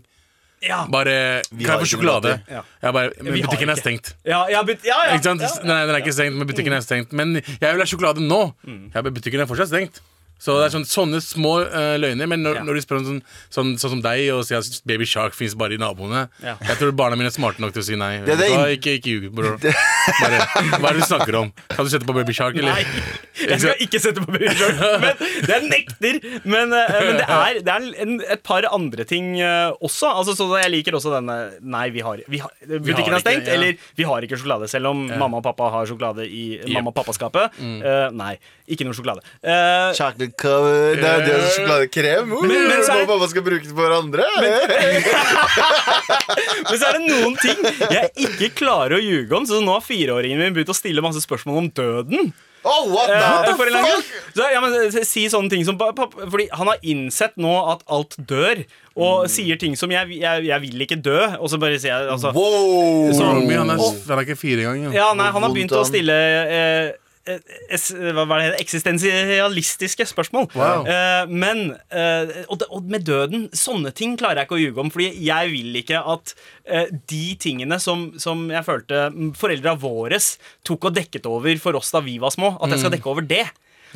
Ja, 0.61 0.83
Bare 0.93 1.41
Vi 1.49 1.65
Kan 1.65 1.71
har 1.73 1.79
jeg 1.79 1.87
få 1.87 1.95
sjokolade? 1.95 2.35
Ja. 2.45 2.59
Jeg 2.83 2.93
bare, 2.93 3.09
men 3.17 3.33
Vi 3.33 3.41
har 3.41 3.49
butikken 3.49 3.71
er 3.73 3.79
stengt. 3.79 4.11
ja, 4.29 4.43
ja, 4.51 4.59
but, 4.61 4.83
ja, 4.85 4.99
ja, 5.07 5.15
Ikke 5.15 5.31
sant? 5.31 5.41
ja. 5.41 5.49
Nei, 5.65 5.79
den 5.89 5.95
er 5.95 6.03
ikke 6.03 6.13
stengt, 6.13 6.37
men 6.37 6.49
butikken 6.49 6.75
er 6.77 6.83
stengt. 6.85 7.15
Men 7.17 7.39
jeg 7.39 7.65
vil 7.65 7.81
ha 7.81 7.87
sjokolade 7.89 8.21
nå. 8.21 8.41
Ja, 8.93 9.01
bare, 9.01 9.13
butikken 9.15 9.41
er 9.41 9.49
fortsatt 9.49 9.71
stengt. 9.71 10.03
Så 10.41 10.55
det 10.57 10.65
er 10.67 10.73
sånn, 10.73 10.85
sånne 10.89 11.19
små 11.21 11.51
eh, 11.67 11.95
løgner. 12.01 12.25
Men 12.31 12.41
når, 12.41 12.55
Ja. 12.57 12.63
når 12.65 12.79
du 12.79 12.81
spør 12.81 12.97
om 13.01 13.05
sånn, 13.05 13.19
sånn, 13.53 13.71
sånn 13.77 13.91
som 13.95 14.01
deg 14.01 14.23
og 14.33 14.41
sier 14.47 14.57
at 14.57 14.81
Baby 14.89 15.05
Shark 15.05 15.35
fins 15.37 15.53
bare 15.53 15.75
i 15.77 15.79
naboene 15.81 16.23
Ja. 16.41 16.55
Jeg 16.65 16.79
tror 16.79 16.91
barna 16.97 17.15
mine 17.19 17.29
er 17.29 17.35
smarte 17.35 17.61
nok 17.61 17.75
til 17.75 17.83
å 17.83 17.85
si 17.85 17.95
nei. 17.99 18.23
det 18.25 18.33
er 18.33 18.39
det 18.41 18.47
du 18.49 18.55
hva? 18.57 18.65
ikke 18.73 18.95
ikke 18.97 19.11
ljug, 19.13 19.27
bror. 19.37 19.59
Bare, 19.61 20.39
hva 20.81 20.89
er 20.89 20.97
det 20.97 21.03
du 21.03 21.05
snakker 21.05 21.37
om? 21.43 21.51
Kan 21.69 21.85
du 21.85 21.91
sette 21.93 22.07
på 22.09 22.15
Baby 22.17 22.33
Shark, 22.33 22.57
eller? 22.57 22.73
Nei, 22.73 22.85
jeg 23.45 23.59
skal 23.61 23.85
ikke 23.85 24.01
sette 24.01 24.23
på 24.25 24.33
Baby 24.33 24.49
Shark. 24.57 24.81
Men 25.05 25.21
det 25.45 25.55
er 25.59 25.67
nekter. 25.69 26.19
Men, 26.43 26.73
eh, 26.73 26.97
men 27.05 27.21
det 27.21 27.27
er, 27.37 27.61
det 27.67 27.75
er 27.75 27.87
en, 28.07 28.15
et 28.37 28.43
par 28.47 28.65
andre 28.73 29.05
ting 29.07 29.35
eh, 29.39 29.69
også. 29.77 30.09
Altså, 30.09 30.35
så 30.39 30.49
jeg 30.61 30.73
liker 30.73 30.97
også 30.97 31.13
denne 31.15 31.37
Nei, 31.61 31.85
vi 31.93 32.01
har, 32.05 32.19
vi 32.31 32.41
har 32.41 32.51
Butikken 32.65 33.13
har 33.13 33.19
er 33.19 33.23
stengt, 33.23 33.47
ja. 33.47 33.55
eller 33.59 33.77
vi 33.97 34.07
har 34.09 34.25
ikke 34.25 34.39
sjokolade. 34.41 34.69
Selv 34.71 34.89
om 34.91 35.05
mamma 35.05 35.37
og 35.39 35.45
pappa 35.45 35.69
har 35.77 35.85
sjokolade 35.89 36.25
i 36.25 36.43
mamma 36.73 36.89
og 36.89 36.97
pappaskapet. 36.97 37.61
Eh, 37.61 38.07
nei, 38.17 38.33
ikke 38.71 38.87
noe 38.87 38.97
sjokolade. 38.97 39.21
Eh, 39.43 39.91
Chocolate 39.97 40.30
sjokoladekake 40.31 41.01
Det 41.01 41.09
er 41.11 41.19
det 41.25 41.35
som 41.41 41.49
sjokoladekrem. 41.55 42.25
Men- 42.41 42.67
men 42.67 42.79
så 42.83 42.91
er 42.91 42.95
det- 42.99 43.07
Mamma 43.07 43.27
skal 43.27 43.41
bruke 43.43 43.63
det 43.63 43.75
på 43.75 43.81
hverandre. 43.81 44.23
Men 46.69 46.79
så 46.79 46.85
er 46.87 46.93
det 46.97 47.03
noen 47.09 47.35
ting 47.41 47.57
jeg 47.91 48.09
ikke 48.27 48.49
klarer 48.61 48.93
å 48.97 49.01
ljuge 49.03 49.33
om. 49.35 49.45
Så 49.45 49.61
nå 49.63 49.71
har 49.75 49.81
fireåringen 49.85 50.39
min 50.41 50.53
begynt 50.55 50.71
å 50.71 50.75
stille 50.77 51.01
masse 51.03 51.21
spørsmål 51.25 51.57
om 51.65 51.69
døden. 51.69 52.33
Oh, 52.63 52.85
what 52.93 53.09
Eh, 53.09 53.55
the 53.57 53.69
lang 53.71 53.85
fuck? 53.85 54.05
så, 54.35 54.41
ja, 54.53 54.61
men, 54.61 54.73
eh, 54.85 55.03
si 55.03 55.25
sånne 55.25 55.49
ting 55.49 55.65
som 55.65 55.77
Fordi 55.79 56.47
han 56.53 56.67
har 56.67 56.77
innsett 56.83 57.33
nå 57.35 57.71
at 57.73 57.81
alt 57.89 58.15
dør, 58.19 58.63
og 58.95 59.25
sier 59.27 59.57
ting 59.57 59.75
som 59.75 59.89
jeg, 59.89 60.07
jeg, 60.21 60.43
'jeg 60.45 60.61
vil 60.61 60.81
ikke 60.85 61.01
dø', 61.01 61.37
og 61.41 61.49
så 61.49 61.57
bare 61.59 61.79
sier 61.79 61.97
jeg 61.97 62.09
altså, 62.11 62.31
Wow! 62.31 63.11
Så, 63.13 63.23
han 63.25 63.49
er, 63.49 63.57
han 63.57 63.69
er 64.19 64.25
ikke 64.25 64.37
fire 64.37 64.61
engang. 64.75 64.93
Ja. 64.93 65.07
Ja, 65.07 65.13
nei, 65.15 65.31
han 65.31 65.41
har 65.41 65.49
begynt 65.49 65.71
å 65.71 65.83
stille 65.83 66.13
eh, 66.13 66.85
eh, 66.85 66.91
hva 67.25 68.25
var 68.25 68.41
det, 68.41 68.59
eksistensialistiske 68.61 70.07
spørsmål. 70.09 70.47
Wow. 70.57 70.87
Uh, 70.87 71.29
men 71.29 71.63
uh, 71.93 72.31
og, 72.47 72.65
og 72.69 72.89
med 72.91 73.05
døden 73.07 73.47
Sånne 73.55 73.91
ting 73.95 74.17
klarer 74.19 74.41
jeg 74.41 74.49
ikke 74.49 74.57
å 74.57 74.61
ljuge 74.61 74.83
om. 74.83 74.91
Fordi 74.93 75.11
jeg 75.25 75.51
vil 75.53 75.81
ikke 75.81 76.01
at 76.01 76.33
uh, 76.71 76.87
de 77.11 77.25
tingene 77.41 77.77
som, 77.81 78.09
som 78.21 78.47
jeg 78.51 78.67
følte 78.67 79.07
mm, 79.13 79.33
foreldra 79.39 79.75
våre 79.79 80.19
tok 80.67 80.89
og 80.89 80.95
dekket 80.97 81.29
over 81.29 81.61
for 81.61 81.77
oss 81.79 81.93
da 81.93 82.01
vi 82.03 82.17
var 82.21 82.33
små, 82.33 82.55
at 82.59 82.73
jeg 82.73 82.83
skal 82.83 82.95
dekke 82.95 83.11
over 83.11 83.25
det. 83.27 83.45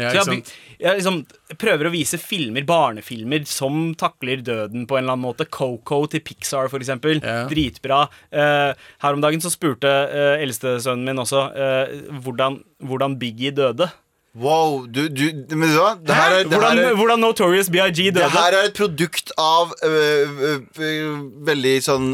Ja, 0.02 0.24
Så 0.24 0.36
jeg, 0.36 0.44
jeg 0.82 1.00
liksom 1.00 1.22
prøver 1.62 1.90
å 1.90 1.94
vise 1.94 2.20
filmer, 2.22 2.66
barnefilmer 2.68 3.46
som 3.50 3.94
takler 4.00 4.44
døden 4.46 4.88
på 4.90 4.98
en 4.98 5.06
eller 5.06 5.16
annen 5.16 5.26
måte. 5.28 5.48
Coco 5.48 6.04
til 6.12 6.24
Pixar, 6.26 6.70
for 6.72 6.84
eksempel. 6.84 7.22
Ja. 7.24 7.46
Dritbra. 7.52 8.06
Uh, 8.34 8.72
her 9.04 9.18
om 9.18 9.24
dagen 9.24 9.44
så 9.44 9.52
spurte 9.54 9.90
uh, 9.90 10.36
eldstesønnen 10.44 11.06
min 11.08 11.24
også 11.24 11.46
uh, 11.56 11.96
hvordan, 12.26 12.60
hvordan 12.84 13.20
Biggie 13.22 13.56
døde. 13.56 13.90
Wow, 14.36 14.84
du, 14.88 15.08
du 15.08 15.56
Men 15.56 15.70
du 15.72 15.78
hva? 15.80 15.94
Det 15.96 16.12
her 16.16 16.34
er, 16.34 16.42
det 16.44 16.52
Hvordan, 16.52 16.78
her 16.78 16.90
er, 16.90 16.96
hvordan 17.00 17.22
Notorious 17.24 17.70
BIG 17.72 18.12
døde? 18.12 18.20
det 18.20 18.32
her 18.34 18.56
er 18.58 18.66
et 18.68 18.74
produkt 18.76 19.32
av 19.40 19.72
øh, 19.80 20.42
øh, 20.48 20.58
øh, 20.76 21.22
veldig 21.48 21.76
sånn 21.86 22.10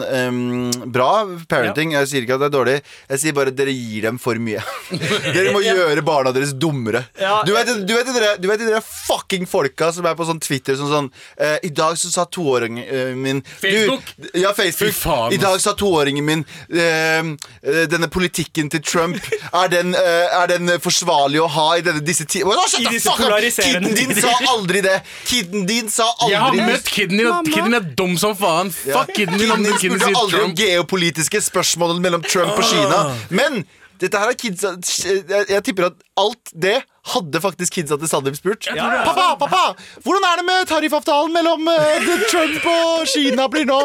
bra 0.93 1.09
parenting. 1.49 1.95
Jeg 1.95 2.09
sier 2.11 2.25
ikke 2.25 2.37
at 2.37 2.43
det 2.43 2.49
er 2.51 2.53
dårlig. 2.53 2.75
Jeg 3.09 3.21
sier 3.23 3.33
bare 3.37 3.49
at 3.49 3.57
dere 3.57 3.73
gir 3.73 4.05
dem 4.05 4.19
for 4.21 4.37
mye. 4.37 4.61
dere 5.35 5.53
må 5.55 5.63
gjøre 5.65 6.03
barna 6.05 6.33
deres 6.35 6.53
dummere. 6.53 7.01
Ja. 7.17 7.39
Du 7.47 7.55
vet, 7.55 7.71
du 7.89 7.95
vet, 7.95 8.13
dere, 8.13 8.35
du 8.37 8.45
vet 8.51 8.61
dere 8.61 8.83
fucking 8.85 9.49
folka 9.49 9.89
som 9.95 10.05
er 10.05 10.17
på 10.19 10.29
sånn 10.29 10.43
Twitter 10.45 10.77
som 10.77 10.91
sånn 10.91 11.09
eh, 11.41 11.57
I 11.65 11.73
dag 11.73 11.97
så 11.97 12.13
sa 12.13 12.27
toåringen 12.29 12.85
øh, 12.85 13.15
min 13.17 13.41
Facebook? 13.49 14.13
Ja, 14.37 14.53
Facebook. 14.53 14.93
Faen, 14.99 15.33
I 15.33 15.41
dag 15.41 15.57
sa 15.63 15.73
toåringen 15.77 16.25
min 16.27 16.45
Denne 16.69 18.07
politikken 18.11 18.69
til 18.71 18.81
Trump 18.85 19.17
Er 19.61 19.69
den, 19.71 19.93
er 19.95 20.47
den 20.51 20.69
forsvarlig 20.81 21.41
å 21.41 21.49
ha 21.51 21.67
i 21.79 21.83
denne, 21.85 22.03
disse 22.11 22.27
tider? 22.29 22.61
I 22.81 22.85
disse 22.91 23.15
polariserende 23.17 23.89
Kiden 23.89 23.97
din 23.97 24.13
tider. 24.13 24.21
sa 24.27 24.53
aldri 24.53 24.83
det! 24.85 24.95
Kiden 25.31 25.65
din 25.69 25.89
sa 25.89 26.07
aldri 26.11 26.31
Jeg 26.35 26.45
har 26.45 26.59
møtt 26.71 26.89
kiden 26.93 27.17
din, 27.17 27.27
og 27.31 27.51
kiden 27.51 27.77
er 27.79 27.91
dum 28.03 28.15
som 28.21 28.37
faen. 28.37 28.71
Fuck 28.75 29.13
kiden 29.17 29.37
din 29.41 29.51
om 29.51 29.61
Kiden 29.63 29.69
din 29.71 29.77
kiden 29.81 29.99
spurte 29.99 30.11
sier 30.11 30.21
aldri 30.23 30.41
om 30.43 30.49
Trump. 30.51 30.61
geopolitiske 30.63 31.41
spørsmål 31.49 31.99
mellom 32.03 32.23
Trump 32.27 32.53
og 32.59 32.65
Kina. 32.67 33.01
Men 33.29 33.63
dette 34.01 34.17
her 34.17 34.31
er 34.33 34.37
kidsa 34.41 34.71
jeg, 34.81 35.45
jeg 35.51 35.61
tipper 35.67 35.91
at 35.91 35.97
alt 36.17 36.51
det 36.57 36.79
hadde 37.11 37.41
faktisk 37.41 37.75
kidsa 37.77 37.97
til 38.01 38.09
Sandeep 38.09 38.37
spurt. 38.37 38.65
Pappa, 38.73 39.27
pappa, 39.41 39.61
hvordan 40.05 40.25
er 40.31 40.41
det 40.41 40.45
med 40.47 40.69
tariffavtalen 40.69 41.33
mellom 41.33 41.67
eh, 41.69 42.09
Trump 42.31 42.65
og 42.71 43.05
Kina 43.13 43.45
blir 43.53 43.67
nå? 43.69 43.77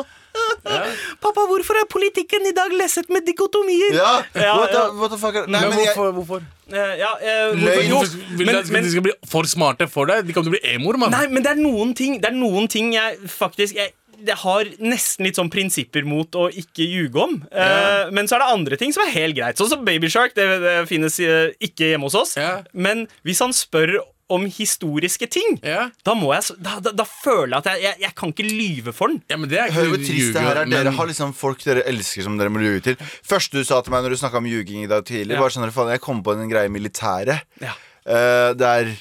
Pappa, 1.25 1.47
hvorfor 1.51 1.79
er 1.81 1.89
politikken 1.91 2.47
i 2.49 2.55
dag 2.57 2.73
lesset 2.77 3.11
med 3.13 3.27
dikotomier? 3.29 3.97
Ja, 3.97 4.13
Ja, 4.35 4.55
what, 4.59 4.75
the, 4.75 4.85
what 4.99 5.13
the 5.15 5.21
fuck 5.21 5.39
Nei, 5.47 5.61
Men 5.61 5.71
men 5.71 5.85
jeg, 5.85 5.95
hvorfor? 5.95 6.13
hvorfor? 6.17 6.47
Eh, 6.73 6.95
ja, 7.01 7.13
eh, 7.21 7.53
hvorfor? 7.55 7.85
Jo, 7.87 8.01
vil 8.39 8.49
men, 8.49 8.59
men, 8.73 8.85
de 8.85 8.91
skal 8.95 9.07
bli 9.07 9.15
for 9.31 9.49
smarte 9.49 9.87
for 9.91 10.11
deg? 10.11 10.27
De 10.27 10.35
kommer 10.35 10.51
til 10.51 10.57
å 10.57 10.59
bli 10.59 10.75
emoer, 10.75 10.99
mann. 11.01 11.15
Nei, 11.15 11.29
men 11.31 11.45
det 11.45 11.55
er 11.55 11.61
noen 11.61 11.95
ting 11.97 12.19
Det 12.23 12.33
er 12.33 12.37
noen 12.37 12.67
ting 12.71 12.91
jeg 12.97 13.21
faktisk 13.31 13.79
jeg, 13.79 13.95
jeg 14.17 14.39
har 14.41 14.69
nesten 14.81 15.29
litt 15.29 15.39
sånn 15.39 15.53
prinsipper 15.53 16.07
mot 16.09 16.39
å 16.39 16.47
ikke 16.49 16.87
ljuge 16.89 17.21
om. 17.21 17.37
Eh, 17.53 18.13
men 18.17 18.29
så 18.29 18.39
er 18.39 18.45
det 18.45 18.53
andre 18.55 18.79
ting 18.81 18.95
som 18.95 19.05
er 19.05 19.13
helt 19.13 19.37
greit. 19.37 19.61
Sånn 19.61 19.71
som 19.75 19.85
Babyshark. 19.87 20.35
Det, 20.37 20.47
det 20.63 20.77
finnes 20.89 21.19
uh, 21.21 21.53
ikke 21.63 21.93
hjemme 21.93 22.09
hos 22.09 22.17
oss. 22.19 22.37
Yeah. 22.41 22.65
Men 22.73 23.05
hvis 23.29 23.43
han 23.45 23.53
spør 23.57 23.99
om 24.29 24.47
historiske 24.51 25.29
ting, 25.31 25.61
Ja. 25.63 25.91
da, 26.05 26.15
må 26.15 26.33
jeg, 26.35 26.57
da, 26.61 26.81
da, 26.81 26.91
da 26.91 27.05
føler 27.05 27.55
jeg 27.55 27.59
at 27.59 27.67
jeg, 27.71 27.83
jeg, 27.83 28.01
jeg 28.01 28.15
kan 28.19 28.33
ikke 28.33 28.47
lyve 28.49 28.93
for 28.93 29.09
den. 29.09 29.23
Ja, 29.31 29.37
men 29.37 29.49
det 29.49 29.59
er 29.61 29.67
ikke 29.71 29.75
Hør 29.79 29.91
hvor 29.93 30.03
trist 30.03 30.33
det 30.35 30.43
her 30.43 30.57
er. 30.57 30.67
men- 30.67 30.71
Dere 30.85 30.95
har 30.99 31.07
liksom 31.07 31.35
folk 31.35 31.63
dere 31.63 31.85
elsker 31.87 32.23
som 32.27 32.37
dere 32.37 32.51
må 32.51 32.59
lyve 32.59 32.83
til. 32.83 32.97
Første 33.23 33.53
du 33.61 33.65
sa 33.65 33.81
til 33.83 33.93
meg 33.95 34.03
når 34.03 34.11
du 34.11 34.17
snakka 34.17 34.37
om 34.43 34.45
ljuging 34.51 34.83
i 34.85 34.91
dag 34.91 35.05
tidlig, 35.07 35.35
Ja. 35.37 35.41
var 35.41 35.51
sånn 35.51 35.71
faen, 35.71 35.91
jeg 35.95 36.01
kom 36.01 36.23
på 36.23 36.33
en 36.35 36.49
greie 36.51 36.67
i 36.67 36.69
militæret. 36.75 37.43
Ja. 37.61 37.75
Uh, 38.07 38.53
der 38.55 38.97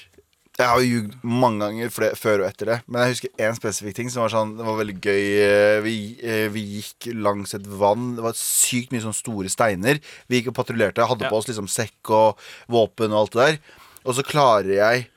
Jeg 0.58 0.68
har 0.72 0.80
ljugd 0.80 1.16
mange 1.22 1.60
ganger 1.60 1.90
før 2.16 2.40
og 2.40 2.48
etter 2.48 2.66
det, 2.66 2.82
men 2.88 3.02
jeg 3.04 3.12
husker 3.16 3.30
én 3.44 3.56
spesifikk 3.58 3.94
ting 3.98 4.10
som 4.10 4.22
var 4.24 4.30
sånn 4.32 4.54
Det 4.56 4.64
var 4.64 4.78
veldig 4.80 5.02
gøy. 5.04 5.26
Eh, 5.44 5.82
Vi, 5.84 6.18
eh, 6.24 6.48
vi 6.48 6.62
gikk 6.80 7.10
langs 7.14 7.54
et 7.54 7.66
vann. 7.68 8.16
Det 8.16 8.24
var 8.24 8.32
sykt 8.32 8.94
mye 8.94 9.02
sånne 9.04 9.20
store 9.20 9.50
steiner. 9.52 10.00
Vi 10.30 10.40
gikk 10.42 10.48
og 10.54 10.56
patruljerte. 10.66 11.06
Hadde 11.06 11.24
Ja. 11.24 11.30
på 11.30 11.36
oss 11.42 11.48
liksom 11.50 11.68
sekk 11.68 12.08
og 12.10 12.38
våpen 12.70 13.12
og 13.12 13.28
alt 13.28 13.32
det 13.32 13.46
der. 13.46 13.60
Og 14.06 14.16
så 14.16 14.24
klarer 14.24 14.72
jeg 14.80 15.08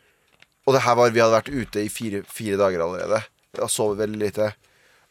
Og 0.69 0.75
det 0.77 0.83
her 0.85 0.97
var 0.99 1.11
Vi 1.15 1.23
hadde 1.23 1.39
vært 1.39 1.49
ute 1.55 1.81
i 1.81 1.89
fire, 1.93 2.21
fire 2.29 2.59
dager 2.61 2.83
allerede. 2.85 3.23
Og 3.65 3.71
sovet 3.73 4.03
veldig 4.05 4.21
lite. 4.21 4.51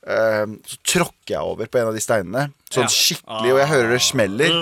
Um, 0.07 0.59
så 0.63 0.77
tråkker 0.85 1.33
jeg 1.33 1.41
over 1.43 1.67
på 1.67 1.79
en 1.81 1.89
av 1.89 1.95
de 1.97 2.03
steinene. 2.03 2.43
Sånn 2.69 2.85
Ja. 2.85 2.93
skikkelig, 2.93 3.51
og 3.55 3.59
jeg 3.63 3.71
hører 3.73 3.89
det 3.95 4.01
smeller. 4.05 4.53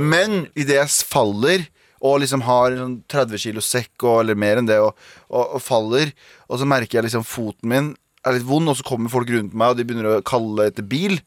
Men 0.00 0.46
idet 0.56 0.78
jeg 0.80 0.88
faller 1.06 1.66
og 2.00 2.20
liksom 2.22 2.40
har 2.46 2.72
sånn 2.78 2.94
30 3.12 3.38
kilo 3.42 3.60
sekk 3.60 4.02
og, 4.08 4.22
eller 4.22 4.34
mer 4.40 4.56
enn 4.56 4.66
det, 4.70 4.78
og, 4.80 4.96
og, 5.28 5.56
og 5.58 5.60
faller, 5.62 6.14
og 6.48 6.58
så 6.62 6.64
merker 6.66 6.96
jeg 6.98 7.10
liksom 7.10 7.26
foten 7.28 7.68
min 7.68 7.90
er 8.24 8.34
litt 8.38 8.46
vond, 8.48 8.68
og 8.68 8.76
så 8.76 8.84
kommer 8.84 9.12
folk 9.12 9.28
rundt 9.32 9.52
meg, 9.56 9.70
og 9.74 9.76
de 9.78 9.84
begynner 9.84 10.08
å 10.18 10.22
kalle 10.24 10.66
etter 10.70 10.84
bil, 10.84 11.18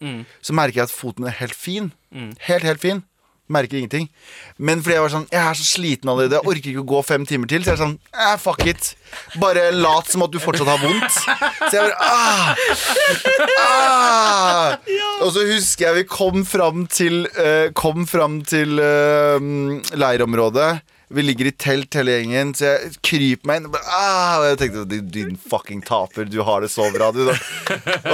så 0.46 0.54
merker 0.58 0.82
jeg 0.82 0.90
at 0.90 0.94
foten 0.94 1.26
er 1.30 1.38
helt 1.40 1.54
fin. 1.58 1.92
Helt, 2.14 2.66
helt 2.66 2.82
fin. 2.82 3.04
Merker 3.54 3.80
ingenting. 3.80 4.10
Men 4.58 4.82
fordi 4.84 4.98
jeg 4.98 5.06
var 5.06 5.14
sånn 5.14 5.28
Jeg 5.32 5.42
er 5.42 5.60
så 5.60 5.68
sliten 5.68 6.12
allerede. 6.12 6.40
Jeg 6.40 6.50
orker 6.54 6.72
ikke 6.74 6.84
å 6.84 6.92
gå 6.94 7.02
fem 7.08 7.28
timer 7.30 7.52
til. 7.52 7.64
Så 7.64 7.74
jeg 7.74 7.78
er 7.78 7.84
sånn 7.84 7.98
eh, 8.14 8.36
Fuck 8.42 8.66
it. 8.70 8.94
Bare 9.42 9.70
lat 9.76 10.10
som 10.10 10.26
at 10.26 10.34
du 10.34 10.40
fortsatt 10.42 10.72
har 10.72 10.82
vondt. 10.82 11.20
Så 11.70 11.74
jeg 11.78 11.84
bare 11.84 11.98
ah, 12.04 12.56
ah. 13.64 14.74
Og 15.24 15.30
så 15.36 15.46
husker 15.54 15.90
jeg 15.90 16.02
vi 16.02 16.08
kom 16.10 16.42
fram 16.48 16.88
til 16.92 17.28
uh, 17.38 17.70
Kom 17.78 18.08
fram 18.10 18.42
til 18.48 18.82
uh, 18.82 19.38
leirområdet. 19.94 20.72
Vi 21.14 21.22
ligger 21.22 21.46
i 21.46 21.52
telt 21.54 21.94
hele 21.94 22.16
gjengen, 22.16 22.56
så 22.58 22.72
jeg 22.72 22.94
kryper 23.06 23.50
meg 23.50 23.60
inn. 23.60 23.76
Ah, 23.84 24.40
og 24.40 24.48
jeg 24.48 24.60
tenkte 24.64 24.86
din, 24.90 25.10
din 25.14 25.36
fucking 25.38 25.84
taper, 25.86 26.26
du 26.26 26.40
har 26.46 26.64
det 26.64 26.72
så 26.74 26.88
bra, 26.94 27.12
du. 27.14 27.28
Da. 27.28 27.36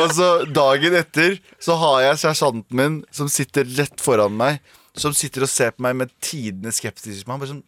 Og 0.01 0.11
så 0.17 0.27
dagen 0.51 0.97
etter 0.99 1.37
så 1.63 1.77
har 1.79 2.01
jeg 2.09 2.19
sersjanten 2.25 2.75
min 2.75 2.99
som 3.15 3.31
sitter 3.31 3.67
rett 3.77 4.03
foran 4.03 4.35
meg. 4.39 4.59
Som 4.99 5.15
sitter 5.17 5.47
og 5.47 5.51
ser 5.51 5.71
på 5.75 5.85
meg 5.87 5.95
med 6.03 6.15
tidenes 6.23 6.81
skeptisisme. 6.83 7.31
Han 7.33 7.41
bare 7.43 7.55
sånn 7.55 7.65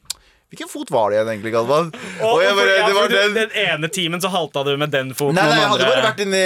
Hvilken 0.51 0.67
fot 0.67 0.89
var 0.91 1.05
det 1.07 1.15
igjen, 1.15 1.29
egentlig, 1.31 1.51
Galvan? 1.55 1.85
Og 2.27 2.41
jeg 2.43 2.55
bare, 2.57 2.71
ja, 2.75 2.87
det 2.89 2.95
var 2.97 3.05
for 3.05 3.13
den 3.15 3.35
den 3.37 3.53
ene 3.55 3.87
timen 3.87 4.19
så 4.19 4.27
halta 4.33 4.65
du 4.67 4.73
med 4.75 4.91
den 4.91 5.13
foten. 5.15 5.37
Nei, 5.37 5.45
nei, 5.47 5.61
jeg 5.61 5.69
hadde 5.71 5.85
bare 5.87 6.01
vært 6.03 6.19
inni 6.25 6.41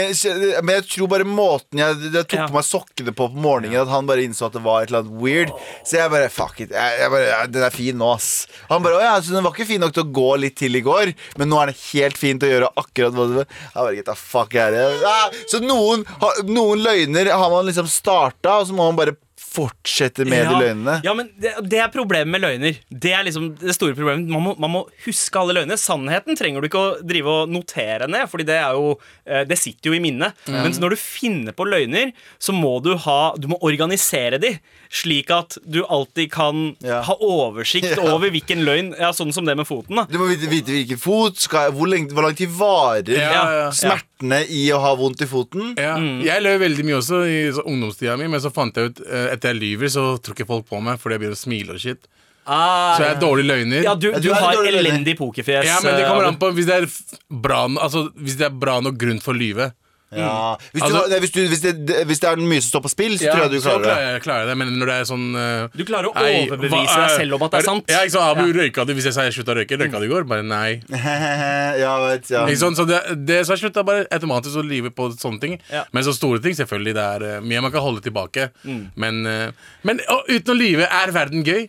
Men 0.67 0.71
jeg 0.76 0.86
tror 0.91 1.10
bare 1.10 1.26
måten 1.26 1.82
jeg, 1.82 1.95
jeg 2.13 2.28
tok 2.30 2.36
Ja. 2.38 2.45
på 2.52 2.54
meg 2.60 2.67
sokkene 2.67 3.15
på 3.17 3.28
på 3.34 3.41
morgenen, 3.48 3.80
at 3.82 3.89
han 3.89 4.06
bare 4.06 4.21
innså 4.28 4.45
at 4.45 4.54
det 4.60 4.62
var 4.62 4.84
et 4.86 4.91
eller 4.93 5.02
annet 5.08 5.17
weird. 5.24 5.56
Så 5.82 5.98
jeg 5.98 6.13
bare 6.13 6.30
fuck 6.30 6.62
it. 6.62 6.69
Jeg, 6.78 7.00
jeg 7.02 7.13
bare, 7.15 7.41
den 7.56 7.65
er 7.65 7.74
fin 7.74 7.98
nå, 7.98 8.12
ass. 8.13 8.30
Han 8.69 8.86
bare 8.86 9.00
å 9.00 9.04
ja, 9.08 9.15
så 9.26 9.34
den 9.34 9.48
var 9.48 9.58
ikke 9.58 9.69
fin 9.74 9.82
nok 9.82 9.98
til 9.98 10.06
å 10.06 10.13
gå 10.21 10.30
litt 10.43 10.60
til 10.62 10.78
i 10.78 10.86
går, 10.86 11.15
men 11.41 11.50
nå 11.50 11.63
er 11.63 11.74
den 11.74 11.82
helt 11.88 12.21
fint 12.21 12.45
til 12.45 12.52
å 12.52 12.56
gjøre 12.60 12.71
akkurat 12.86 13.17
hva 13.17 13.26
du 13.32 13.38
vil. 13.39 13.50
Jeg 13.50 13.82
bare 13.82 13.98
get 14.04 14.13
fuck 14.21 14.54
her, 14.54 14.78
of 14.86 15.02
here. 15.02 15.45
Så 15.50 15.65
noen, 15.65 16.06
noen 16.45 16.86
løgner 16.86 17.34
har 17.34 17.50
man 17.58 17.65
liksom 17.74 17.89
starta, 17.89 18.60
og 18.62 18.69
så 18.69 18.78
må 18.78 18.86
man 18.91 19.02
bare 19.02 19.17
fortsette 19.56 20.26
med 20.28 20.46
de 20.50 20.60
løgnene. 20.60 20.98
Ja, 21.06 21.13
men 21.18 21.30
det, 21.41 21.54
det 21.72 21.80
er 21.82 21.91
problemet 21.94 22.32
med 22.34 22.44
løgner. 22.44 22.80
Det 22.89 23.13
er 23.15 23.26
liksom 23.28 23.50
det 23.62 23.76
store 23.76 23.96
problemet 23.98 24.30
Man 24.32 24.44
må, 24.44 24.56
man 24.62 24.74
må 24.74 24.84
huske 25.06 25.39
alle 25.41 25.56
løgnene. 25.58 25.80
Sannheten 25.80 26.38
trenger 26.38 26.62
du 26.63 26.70
ikke 26.70 26.82
å 26.82 26.94
drive 27.06 27.36
og 27.41 27.54
notere 27.54 28.10
ned, 28.12 28.28
Fordi 28.32 28.48
det 28.48 28.58
er 28.60 28.78
jo 28.78 28.94
eh, 29.26 29.44
Det 29.48 29.58
sitter 29.60 29.91
jo 29.91 29.98
i 29.98 30.02
minnet. 30.04 30.36
Mens 30.52 30.80
når 30.82 30.96
du 30.96 31.00
finner 31.02 31.56
på 31.56 31.68
løgner, 31.68 32.12
så 32.41 32.56
må 32.56 32.78
du 32.84 32.94
ha 33.06 33.20
Du 33.39 33.48
må 33.52 33.60
organisere 33.65 34.39
de, 34.41 34.56
slik 34.91 35.32
at 35.34 35.58
du 35.65 35.82
alltid 35.86 36.32
kan 36.32 36.76
Ja. 36.86 37.02
ha 37.08 37.15
oversikt 37.21 37.91
Ja. 37.98 38.13
over 38.13 38.30
hvilken 38.34 38.63
løgn 38.65 38.93
Ja, 39.00 39.12
sånn 39.15 39.34
som 39.34 39.45
det 39.45 39.56
med 39.58 39.67
foten, 39.67 39.95
da. 39.95 40.06
Du 40.10 40.17
må 40.21 40.28
vite, 40.30 40.50
vite 40.52 40.71
hvilken 40.74 41.00
fot, 41.02 41.38
skal, 41.41 41.71
hvor, 41.76 41.88
lenge, 41.91 42.12
hvor 42.13 42.24
lang 42.28 42.36
tid 42.38 42.50
varer 42.56 43.10
Ja, 43.15 43.30
ja, 43.32 43.45
ja. 43.65 43.69
smertene 43.71 44.43
i 44.50 44.65
å 44.76 44.80
ha 44.84 44.95
vondt 44.95 45.21
i 45.21 45.30
foten. 45.30 45.74
Ja. 45.78 45.95
Jeg 46.26 46.43
løy 46.45 46.58
veldig 46.62 46.86
mye 46.86 47.00
også 47.02 47.24
i 47.30 47.39
så 47.56 47.63
ungdomstida 47.65 48.17
mi, 48.19 48.28
men 48.32 48.41
så 48.43 48.52
fant 48.54 48.76
jeg 48.78 48.91
ut 48.93 49.02
eh, 49.08 49.32
etter 49.34 49.54
jeg 49.54 49.62
lyver, 49.62 49.88
så 49.91 50.06
tror 50.21 50.36
ikke 50.38 50.48
folk 50.50 50.67
på 50.69 50.82
meg 50.84 51.00
fordi 51.02 51.15
jeg 51.17 51.26
begynner 51.26 51.39
å 51.39 51.43
smile 51.45 51.76
og 51.78 51.82
shit. 51.82 52.06
Så 52.45 53.02
jeg 53.02 53.10
er 53.15 53.21
dårlig 53.21 53.45
løgner. 53.50 53.82
Ja, 53.88 53.95
du, 53.98 54.12
du 54.13 54.28
du 54.28 54.34
har 54.38 54.54
elendig 54.69 55.15
pokerfjes. 55.17 55.65
Ja, 55.65 55.80
men 55.82 55.95
det 55.98 56.06
kommer 56.06 56.28
eh, 56.28 56.30
an 56.30 56.38
på 56.38 56.52
hvis 56.54 56.67
det 56.69 56.76
er 56.84 56.86
bra, 57.34 57.63
altså, 57.82 58.04
hvis 58.21 58.38
det 58.38 58.45
er 58.52 58.54
bra 58.62 58.76
nok 58.86 59.00
grunn 59.02 59.17
for 59.24 59.34
å 59.34 59.39
lyve. 59.39 59.71
Ja. 60.15 60.56
Hvis, 60.71 60.82
du, 60.82 60.86
Altså- 60.86 61.10
nei, 61.12 61.19
hvis, 61.23 61.32
du, 61.36 61.39
hvis, 61.51 61.62
det, 61.65 61.73
hvis 62.10 62.19
det 62.23 62.30
er 62.30 62.41
mye 62.41 62.62
som 62.63 62.69
står 62.73 62.84
på 62.86 62.91
spill, 62.93 63.17
så 63.19 63.30
tror 63.32 63.43
jeg 63.45 63.51
du 63.51 63.58
så 63.60 63.75
klarer 63.75 63.82
det. 63.82 63.89
klarer 63.91 64.06
jeg, 64.15 64.21
klarer 64.25 64.39
jeg 64.45 64.49
det, 64.51 64.58
men 64.62 64.73
når 64.80 64.91
det 64.91 64.95
er 65.01 65.08
sånn 65.10 65.25
eh, 65.36 65.67
Du 65.75 65.84
klarer 65.86 66.10
å 66.10 66.13
«Ei, 66.23 66.45
overbevise 66.45 66.86
hva- 66.95 67.08
deg 67.08 67.15
selv 67.19 67.38
om 67.39 67.45
at 67.47 67.51
det 67.56 67.60
er 67.62 67.67
sant. 67.69 67.91
Ja, 67.95 67.99
ikke 68.06 68.15
sant, 68.15 68.38
Abu, 68.38 68.54
røyka 68.60 68.86
du 68.88 68.93
hvis 68.97 69.10
jeg 69.10 69.17
sa 69.17 69.25
jeg 69.28 69.36
slutta 69.38 69.56
å 69.56 69.58
røyke? 69.60 69.80
Røyka 69.82 69.99
du 70.01 70.08
i 70.08 70.12
går? 70.13 70.28
Bare 70.32 70.43
nei. 70.47 70.82
ja, 71.84 71.93
vet, 72.08 72.30
ja. 72.32 72.45
Ikke 72.47 72.62
sant? 72.62 72.78
Så 72.80 72.86
det, 72.89 72.99
det 73.28 73.41
så 73.47 73.56
jeg 73.56 73.65
slutta 73.65 73.84
bare 73.88 74.06
automatisk 74.15 74.62
å 74.62 74.65
live 74.65 74.91
på 74.95 75.10
sånne 75.19 75.41
ting. 75.43 75.58
Ja. 75.71 75.84
Men 75.95 76.04
så 76.08 76.13
store 76.15 76.41
ting, 76.43 76.56
selvfølgelig. 76.58 76.93
Det 76.97 77.06
er 77.15 77.28
eh, 77.36 77.39
mye 77.45 77.62
man 77.65 77.73
kan 77.75 77.84
holde 77.86 78.04
tilbake. 78.06 78.49
Mm. 78.65 78.84
Men, 78.95 79.25
eh, 79.30 79.49
men 79.88 79.99
å, 80.12 80.21
uten 80.30 80.54
å 80.56 80.58
lyve, 80.60 80.88
er 80.89 81.12
verden 81.15 81.43
gøy? 81.45 81.67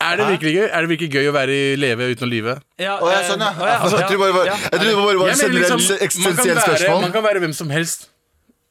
Er 0.00 0.16
det 0.20 0.26
virkelig 0.28 0.52
gøy 0.58 0.66
Er 0.68 0.80
det 0.84 0.88
virkelig 0.90 1.08
gøy 1.14 1.28
å 1.30 1.32
være 1.32 1.54
i 1.56 1.76
leve 1.80 2.10
uten 2.12 2.26
å 2.26 2.30
lyve? 2.30 2.58
Ja, 2.78 2.98
Å, 3.00 3.08
ja, 3.08 3.20
eh, 3.22 3.30
sånn, 3.30 3.40
ja. 3.40 3.52
å, 3.56 3.64
ja, 3.70 3.78
Altså, 3.80 3.96
jeg 4.02 4.10
tror 4.10 4.18
bare, 4.26 4.44
jeg 4.44 4.76
tror 4.76 4.90
det 4.90 4.96
bare 4.98 5.16
var 5.22 5.30
Jeg 5.30 5.38
et 5.38 5.40
mener 5.40 5.56
generelt 5.56 5.56
liksom, 5.56 5.80
man, 5.80 5.88
kan 5.96 6.06
eksistensielt 6.06 6.56
være, 6.60 6.76
spørsmål. 6.76 7.00
man 7.06 7.12
kan 7.16 7.24
være 7.30 7.40
hvem 7.46 7.54
som 7.56 7.70
helst 7.72 8.10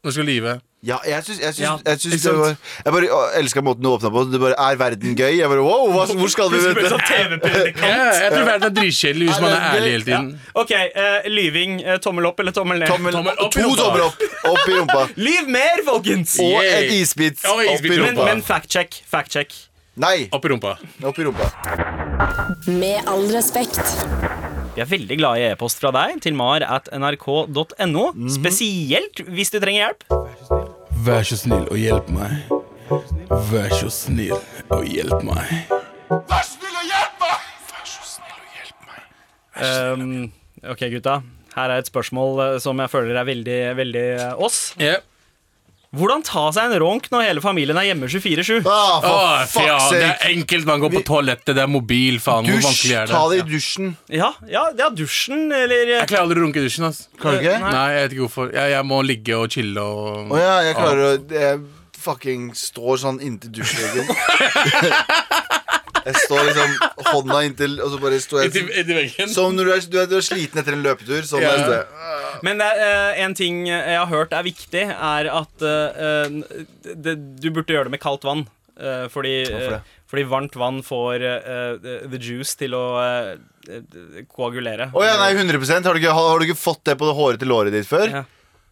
når 0.05 0.11
du 0.11 0.13
skal 0.19 0.27
lyve. 0.29 0.51
Ja, 0.85 0.97
jeg 1.09 1.23
syns, 1.25 1.39
jeg 1.41 1.53
syns, 1.57 1.61
Ja, 1.65 1.71
jeg 1.81 1.97
syns 2.03 2.13
ikke 2.13 2.29
det 2.29 2.37
var? 2.43 2.51
Jeg 2.85 2.93
bare 2.93 3.07
å, 3.09 3.21
elska 3.39 3.61
måten 3.65 3.81
du 3.81 3.89
åpna 3.89 4.11
på. 4.13 4.21
Det 4.29 4.37
bare 4.43 4.53
Er 4.67 4.75
verden 4.77 5.15
gøy? 5.17 5.31
Jeg 5.39 5.49
bare 5.49 5.63
wow, 5.65 5.87
hva, 5.95 6.03
hvor 6.19 6.29
skal 6.29 6.51
vi 6.53 6.59
med 6.61 6.77
dette? 6.77 6.91
sånn 6.93 7.01
TV-predikant. 7.09 7.81
Ja, 7.89 8.03
jeg 8.21 8.35
tror 8.35 8.45
verden 8.51 8.67
er 8.69 8.75
dritkjedelig 8.77 9.31
hvis 9.31 9.41
man 9.41 9.55
er 9.55 9.65
ærlig 9.71 9.91
hele 9.95 10.05
tiden. 10.11 10.27
Ok, 10.61 10.75
eh, 10.77 11.25
lyving. 11.33 11.73
eh, 11.81 11.97
tommel 12.05 12.29
opp 12.29 12.39
eller 12.45 12.53
tommel 12.53 12.83
ned? 12.83 12.91
Tommel, 12.93 13.17
Tommel 13.17 13.41
opp 13.47 13.57
i 13.57 13.63
to 13.63 13.71
rumpa. 13.71 13.81
tommer 13.81 14.05
opp. 14.11 14.21
Opp 14.53 14.69
i 14.69 14.77
rumpa. 14.77 15.01
Lyv 15.17 15.49
mer, 15.57 15.81
folkens! 15.89 16.37
Og 16.45 16.61
en 16.61 16.93
isbit 17.01 17.41
opp 17.49 17.65
isbit 17.65 17.89
i 17.89 17.97
rumpa. 17.97 18.05
Men, 18.05 18.19
rumpa. 18.21 18.29
men 18.29 18.45
fact 18.53 18.69
check. 18.69 19.01
Fact 19.09 19.33
check. 19.33 19.57
Nei, 19.95 20.27
Opp 20.35 20.43
i 20.45 20.49
rumpa. 20.51 20.73
opp 21.07 21.19
i 21.19 21.23
rumpa. 21.23 21.45
Med 22.67 23.07
all 23.07 23.29
respekt. 23.31 23.79
Vi 24.75 24.81
er 24.83 24.89
veldig 24.91 25.15
glad 25.21 25.39
i 25.39 25.45
e-post 25.53 25.79
fra 25.79 25.91
deg 25.95 26.17
til 26.25 26.35
mar 26.35 26.63
at 26.67 26.89
nrk.no. 26.91 28.03
Spesielt 28.27 29.21
hvis 29.29 29.53
du 29.53 29.59
trenger 29.63 29.85
hjelp. 29.85 30.03
Vær 31.05 31.23
så 31.27 31.37
snill 31.39 31.63
og 31.71 31.79
hjelp 31.79 32.11
meg. 32.11 32.51
Vær 33.53 33.71
så 33.79 33.87
snill 33.93 34.35
og 34.35 34.83
hjelp 34.91 35.23
meg. 35.23 35.71
Vær 36.11 36.43
så 36.43 36.51
snill 36.59 36.75
og 36.75 36.91
hjelp 36.91 37.23
meg. 37.23 37.39
Vær 37.71 37.87
så 37.87 38.03
snill 38.17 38.35
og 38.35 38.53
hjelp 38.59 38.83
Um, 39.55 40.31
ok, 40.67 40.81
gutta. 40.91 41.21
Her 41.55 41.71
er 41.71 41.79
et 41.79 41.87
spørsmål 41.87 42.41
eh, 42.43 42.55
som 42.59 42.75
jeg 42.83 42.91
føler 42.91 43.15
er 43.15 43.27
veldig, 43.29 43.59
veldig 43.79 44.01
eh, 44.19 44.33
oss. 44.43 44.73
Ja. 44.81 44.97
Hvordan 45.95 46.23
ta 46.27 46.43
seg 46.55 46.69
en 46.69 46.79
ronk 46.83 47.07
når 47.13 47.23
hele 47.29 47.43
familien 47.43 47.77
er 47.79 47.87
hjemme 47.89 48.09
24-7? 48.11 48.65
Ah, 48.67 48.97
for 49.03 49.11
Åh, 49.11 49.45
fuck 49.51 49.67
ja, 49.67 49.77
det 49.93 50.01
er 50.09 50.25
enkelt. 50.33 50.67
Man 50.67 50.83
går 50.83 50.93
på 50.97 51.03
toalettet, 51.07 51.53
det 51.55 51.63
er 51.63 51.71
mobil. 51.71 52.19
Faen, 52.23 52.47
hvor 52.47 52.59
Dusj. 52.59 52.67
vanskelig 52.67 52.97
er 52.99 53.07
det? 53.07 53.15
Ta 53.15 53.23
det 53.31 53.39
i 53.39 53.45
dusjen. 53.53 53.93
Ja, 54.11 54.31
ja, 54.51 54.65
ja 54.79 54.89
dusjen, 54.91 55.45
eller 55.55 55.93
Jeg 55.95 56.09
klarer 56.11 56.25
aldri 56.27 56.41
å 56.41 56.45
runke 56.47 56.61
i 56.61 56.67
dusjen. 56.67 56.89
ass 56.89 57.05
Klarer 57.21 57.39
du 57.39 57.47
ikke? 57.47 57.57
Nei. 57.63 57.71
Nei, 57.77 57.87
jeg 57.95 58.03
vet 58.05 58.17
ikke 58.17 58.25
hvorfor. 58.27 58.53
Jeg, 58.57 58.75
jeg 58.75 58.89
må 58.91 59.01
ligge 59.07 59.39
og 59.39 59.49
chille 59.55 59.87
og 59.95 60.35
Å 60.35 60.43
ja, 60.43 60.55
jeg 60.69 60.77
klarer 60.81 61.07
å 61.07 61.15
Jeg 61.39 61.63
fucking 62.05 62.51
står 62.53 62.99
sånn 63.01 63.21
inntil 63.25 63.55
dusjveggen. 63.55 64.05
jeg 66.05 66.15
står 66.21 66.43
liksom 66.49 66.73
hånda 67.09 67.39
inntil, 67.47 67.77
og 67.81 67.89
så 67.93 67.99
bare 68.01 68.19
står 68.21 68.43
Inntil 68.45 68.67
jeg 68.69 68.83
inntil 68.83 68.99
veggen. 69.01 69.31
Som 69.33 69.55
når 69.57 69.65
du 69.65 69.71
er, 69.75 69.85
du 69.89 69.97
er, 70.03 70.09
du 70.11 70.15
er 70.19 70.25
sliten 70.25 70.61
etter 70.61 70.77
en 70.77 70.83
løpetur. 70.85 71.23
Sånn 71.25 71.41
Ja. 71.41 71.53
er 71.55 71.71
det. 71.71 71.79
Men 72.45 72.59
det 72.61 72.67
er, 72.67 72.83
eh, 73.15 73.23
en 73.25 73.33
ting 73.37 73.63
jeg 73.67 73.97
har 73.97 74.05
hørt 74.11 74.33
er 74.37 74.43
viktig, 74.45 74.83
er 74.91 75.29
at 75.33 75.65
eh, 75.65 76.39
det, 76.93 77.15
du 77.41 77.49
burde 77.51 77.73
gjøre 77.73 77.89
det 77.89 77.95
med 77.97 78.03
kaldt 78.03 78.23
vann. 78.27 78.45
Eh, 78.75 79.05
fordi, 79.07 79.35
Hvorfor 79.47 79.71
det? 79.71 79.81
eh, 79.81 79.91
fordi 80.11 80.23
varmt 80.29 80.55
vann 80.59 80.81
får 80.83 81.23
eh, 81.23 81.91
the 82.11 82.19
juice 82.19 82.55
til 82.59 82.75
å 82.75 82.85
eh, 83.01 83.81
koagulere. 84.29 84.89
Å 84.93 85.03
ja, 85.05 85.15
nei, 85.21 85.31
100% 85.33 85.87
har 85.87 85.95
du, 85.95 86.01
ikke, 86.03 86.13
har, 86.13 86.29
har 86.33 86.39
du 86.41 86.45
ikke 86.49 86.59
fått 86.59 86.83
det 86.89 86.97
på 86.99 87.07
det 87.09 87.15
hårete 87.17 87.47
låret 87.49 87.73
ditt 87.75 87.87
før? 87.89 88.11
Ja. 88.19 88.23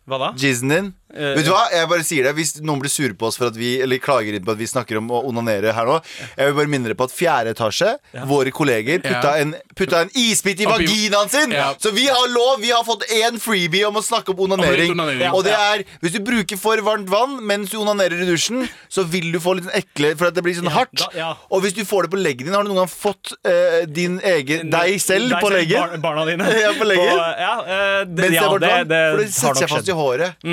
Hva 0.10 0.18
da? 0.20 0.34
Jizzen 0.36 0.70
din? 0.74 0.94
Eh, 1.14 1.36
Vet 1.38 1.46
du 1.46 1.52
hva, 1.54 1.68
jeg 1.70 1.88
bare 1.92 2.04
sier 2.04 2.26
det 2.26 2.32
Hvis 2.34 2.56
noen 2.66 2.80
blir 2.82 2.90
sure 2.90 3.14
på 3.14 3.28
oss 3.30 3.36
for 3.38 3.46
at 3.52 3.56
vi 3.60 3.76
Eller 3.86 4.00
klager 4.02 4.34
inn 4.34 4.42
på 4.44 4.50
at 4.56 4.58
vi 4.58 4.66
snakker 4.66 4.98
om 4.98 5.12
å 5.14 5.20
onanere 5.30 5.70
her 5.78 5.86
nå 5.86 6.00
Jeg 6.34 6.48
vil 6.48 6.56
bare 6.58 6.72
minne 6.74 6.90
dere 6.90 6.98
på 6.98 7.06
at 7.06 7.14
fjerde 7.14 7.52
etasje 7.54 7.92
Våre 8.26 8.50
kolleger 8.56 8.98
putta, 9.04 9.36
Ja. 9.38 9.44
en, 9.44 9.52
putta 9.78 10.00
en 10.02 10.10
isbit 10.18 10.64
i 10.64 10.66
Oppi- 10.66 10.88
vaginaen 10.90 11.30
sin 11.30 11.54
Ja. 11.54 11.68
Så 11.78 11.92
vi 11.94 12.08
har 12.10 12.28
lov, 12.34 12.58
vi 12.66 12.72
har 12.74 12.82
fått 12.88 13.06
en 13.14 13.38
freebie 13.44 13.86
Om 13.86 14.00
å 14.02 14.04
snakke 14.04 14.34
om 14.34 14.42
onanering, 14.48 14.90
Om 14.96 14.98
onanering. 15.04 15.38
Og 15.38 15.46
det 15.46 15.54
er, 15.54 15.84
hvis 16.02 16.16
du 16.18 16.20
bruker 16.26 16.58
for 16.58 16.82
varmt 16.90 17.08
vann 17.14 17.38
Mens 17.46 17.70
du 17.70 17.78
onanerer 17.84 18.18
i 18.26 18.28
dusjen 18.32 18.66
Så 18.90 19.06
vil 19.14 19.30
du 19.32 19.38
få 19.46 19.54
litt 19.60 19.70
sånn 19.70 19.78
ekle 19.84 20.16
For 20.18 20.32
at 20.32 20.40
det 20.40 20.44
blir 20.48 20.58
sånn 20.58 20.74
hardt 20.74 20.98
da- 20.98 21.12
ja. 21.16 21.30
Og 21.54 21.62
hvis 21.68 21.78
du 21.78 21.84
får 21.86 22.08
det 22.10 22.16
på 22.18 22.24
leggen 22.24 22.50
din 22.50 22.58
Har 22.58 22.66
du 22.66 22.74
noen 22.74 22.82
gang 22.88 22.92
fått 22.96 23.36
eh, 23.46 23.86
din 23.86 24.18
egen 24.34 24.74
Deg 24.74 24.98
selv 25.06 25.38
på 25.40 25.54
leggen? 25.54 25.78
Bar, 25.78 25.98
barna 26.10 26.26
dine. 26.34 26.50
Ja, 26.66 26.74
på 26.74 26.90
leggen. 26.90 27.22
ja, 27.46 27.54
eh, 27.62 28.04
det, 28.10 28.18
Mens 28.18 28.34
det 28.34 28.34
ja, 28.34 28.42
er 28.42 28.50
varmt 28.58 28.66
det, 28.66 28.74
vann 28.74 28.94
det 28.98 29.06
For 29.14 29.22
det 29.22 29.32
setter 29.38 29.62
seg 29.62 29.70
fast 29.70 29.86
skjedd. 29.86 29.93
I 29.94 30.00
håret 30.00 30.44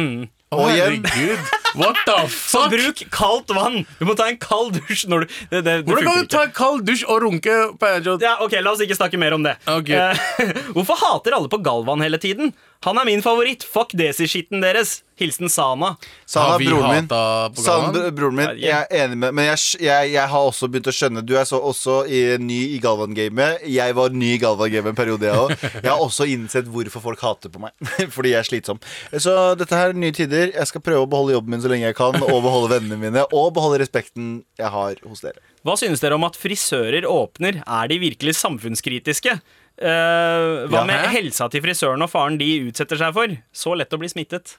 Å, 0.50 0.56
Og 0.58 0.70
igjen 0.72 0.96
herregud. 1.04 1.50
What 1.78 1.98
the 2.06 2.16
fuck? 2.26 2.48
Så 2.50 2.62
bruk 2.72 3.02
kaldt 3.14 3.52
vann! 3.54 3.84
Du 4.00 4.06
må 4.08 4.16
ta 4.18 4.26
en 4.32 4.38
kald 4.42 4.80
dusj 4.80 5.04
når 5.10 5.22
du 5.22 5.36
det, 5.52 5.60
det 5.66 5.74
Hvordan 5.86 6.08
kan 6.08 6.24
du 6.24 6.32
ta 6.32 6.40
en 6.48 6.54
kald 6.56 6.82
dusj 6.88 7.04
og 7.06 7.20
runke 7.22 7.58
på 7.78 7.90
en 7.90 8.08
Ja, 8.22 8.32
ok, 8.42 8.56
La 8.58 8.72
oss 8.74 8.82
ikke 8.82 8.98
snakke 8.98 9.20
mer 9.20 9.36
om 9.36 9.46
det. 9.46 9.54
Okay. 9.70 9.94
Uh, 9.94 10.50
hvorfor 10.74 10.98
hater 10.98 11.38
alle 11.38 11.50
på 11.52 11.60
Galvan 11.62 12.02
hele 12.02 12.18
tiden? 12.18 12.50
Han 12.86 12.96
er 12.96 13.04
min 13.04 13.20
favoritt. 13.20 13.60
Fuck 13.68 13.90
desi-skitten 13.98 14.62
deres. 14.64 15.02
Hilsen 15.20 15.50
Sana. 15.52 15.90
Sana, 16.24 16.52
Har 16.54 16.58
vi 16.62 16.68
broren 16.70 16.94
min. 16.94 17.04
hata 17.10 17.50
på 17.52 17.60
Sana, 17.60 17.90
Galvan? 17.92 18.14
broren 18.16 18.36
min, 18.38 18.52
jeg 18.56 18.72
er 18.72 18.86
enig 19.04 19.18
med 19.20 19.34
Men 19.36 19.50
jeg, 19.50 19.58
jeg, 19.84 20.12
jeg 20.14 20.28
har 20.32 20.46
også 20.48 20.68
begynt 20.72 20.88
å 20.88 20.94
skjønne 20.96 21.20
Du 21.28 21.34
er 21.36 21.44
så, 21.44 21.58
også 21.60 21.98
i, 22.08 22.22
ny 22.40 22.56
i 22.72 22.78
Galvan-gamet. 22.80 23.66
Jeg 23.68 23.96
var 23.98 24.16
ny 24.16 24.30
i 24.32 24.40
Galvan-gamet 24.40 24.94
en 24.94 24.96
periode, 24.96 25.28
jeg 25.28 25.36
òg. 25.36 25.52
Jeg 25.82 25.90
har 25.90 26.00
også 26.00 26.24
innsett 26.32 26.72
hvorfor 26.72 27.04
folk 27.04 27.20
hater 27.20 27.52
på 27.52 27.60
meg. 27.66 27.76
Fordi 28.16 28.32
jeg 28.32 28.40
er 28.40 28.48
slitsom. 28.48 28.80
Så 29.12 29.36
dette 29.60 29.76
her 29.76 29.92
er 29.92 30.00
nye 30.00 30.16
tider. 30.16 30.54
Jeg 30.56 30.72
skal 30.72 30.80
prøve 30.88 31.04
å 31.04 31.10
beholde 31.12 31.36
jobben 31.36 31.52
min 31.58 31.60
så 31.60 31.68
lenge 31.68 31.84
jeg 31.90 32.00
kan, 32.00 32.16
og 32.16 32.40
beholde 32.48 32.72
vennene 32.78 32.96
mine, 33.04 33.28
og 33.28 33.52
beholde 33.60 33.82
respekten 33.84 34.38
jeg 34.56 34.72
har 34.72 34.96
hos 35.04 35.20
dere. 35.20 35.36
Hva 35.68 35.76
synes 35.76 36.00
dere 36.00 36.16
om 36.16 36.24
at 36.24 36.40
frisører 36.40 37.04
åpner? 37.04 37.60
Er 37.68 37.92
de 37.92 38.00
virkelig 38.08 38.38
samfunnskritiske? 38.40 39.36
Eh, 39.80 40.66
hva 40.68 40.80
Ja, 40.80 40.84
med 40.84 41.00
hæ? 41.06 41.12
helsa 41.16 41.48
til 41.50 41.62
frisøren 41.64 42.02
og 42.04 42.10
faren 42.12 42.36
de 42.38 42.50
utsetter 42.70 42.98
seg 43.00 43.14
for? 43.16 43.26
Så 43.52 43.76
lett 43.76 43.90
å 43.90 43.98
bli 43.98 44.08
smittet. 44.12 44.56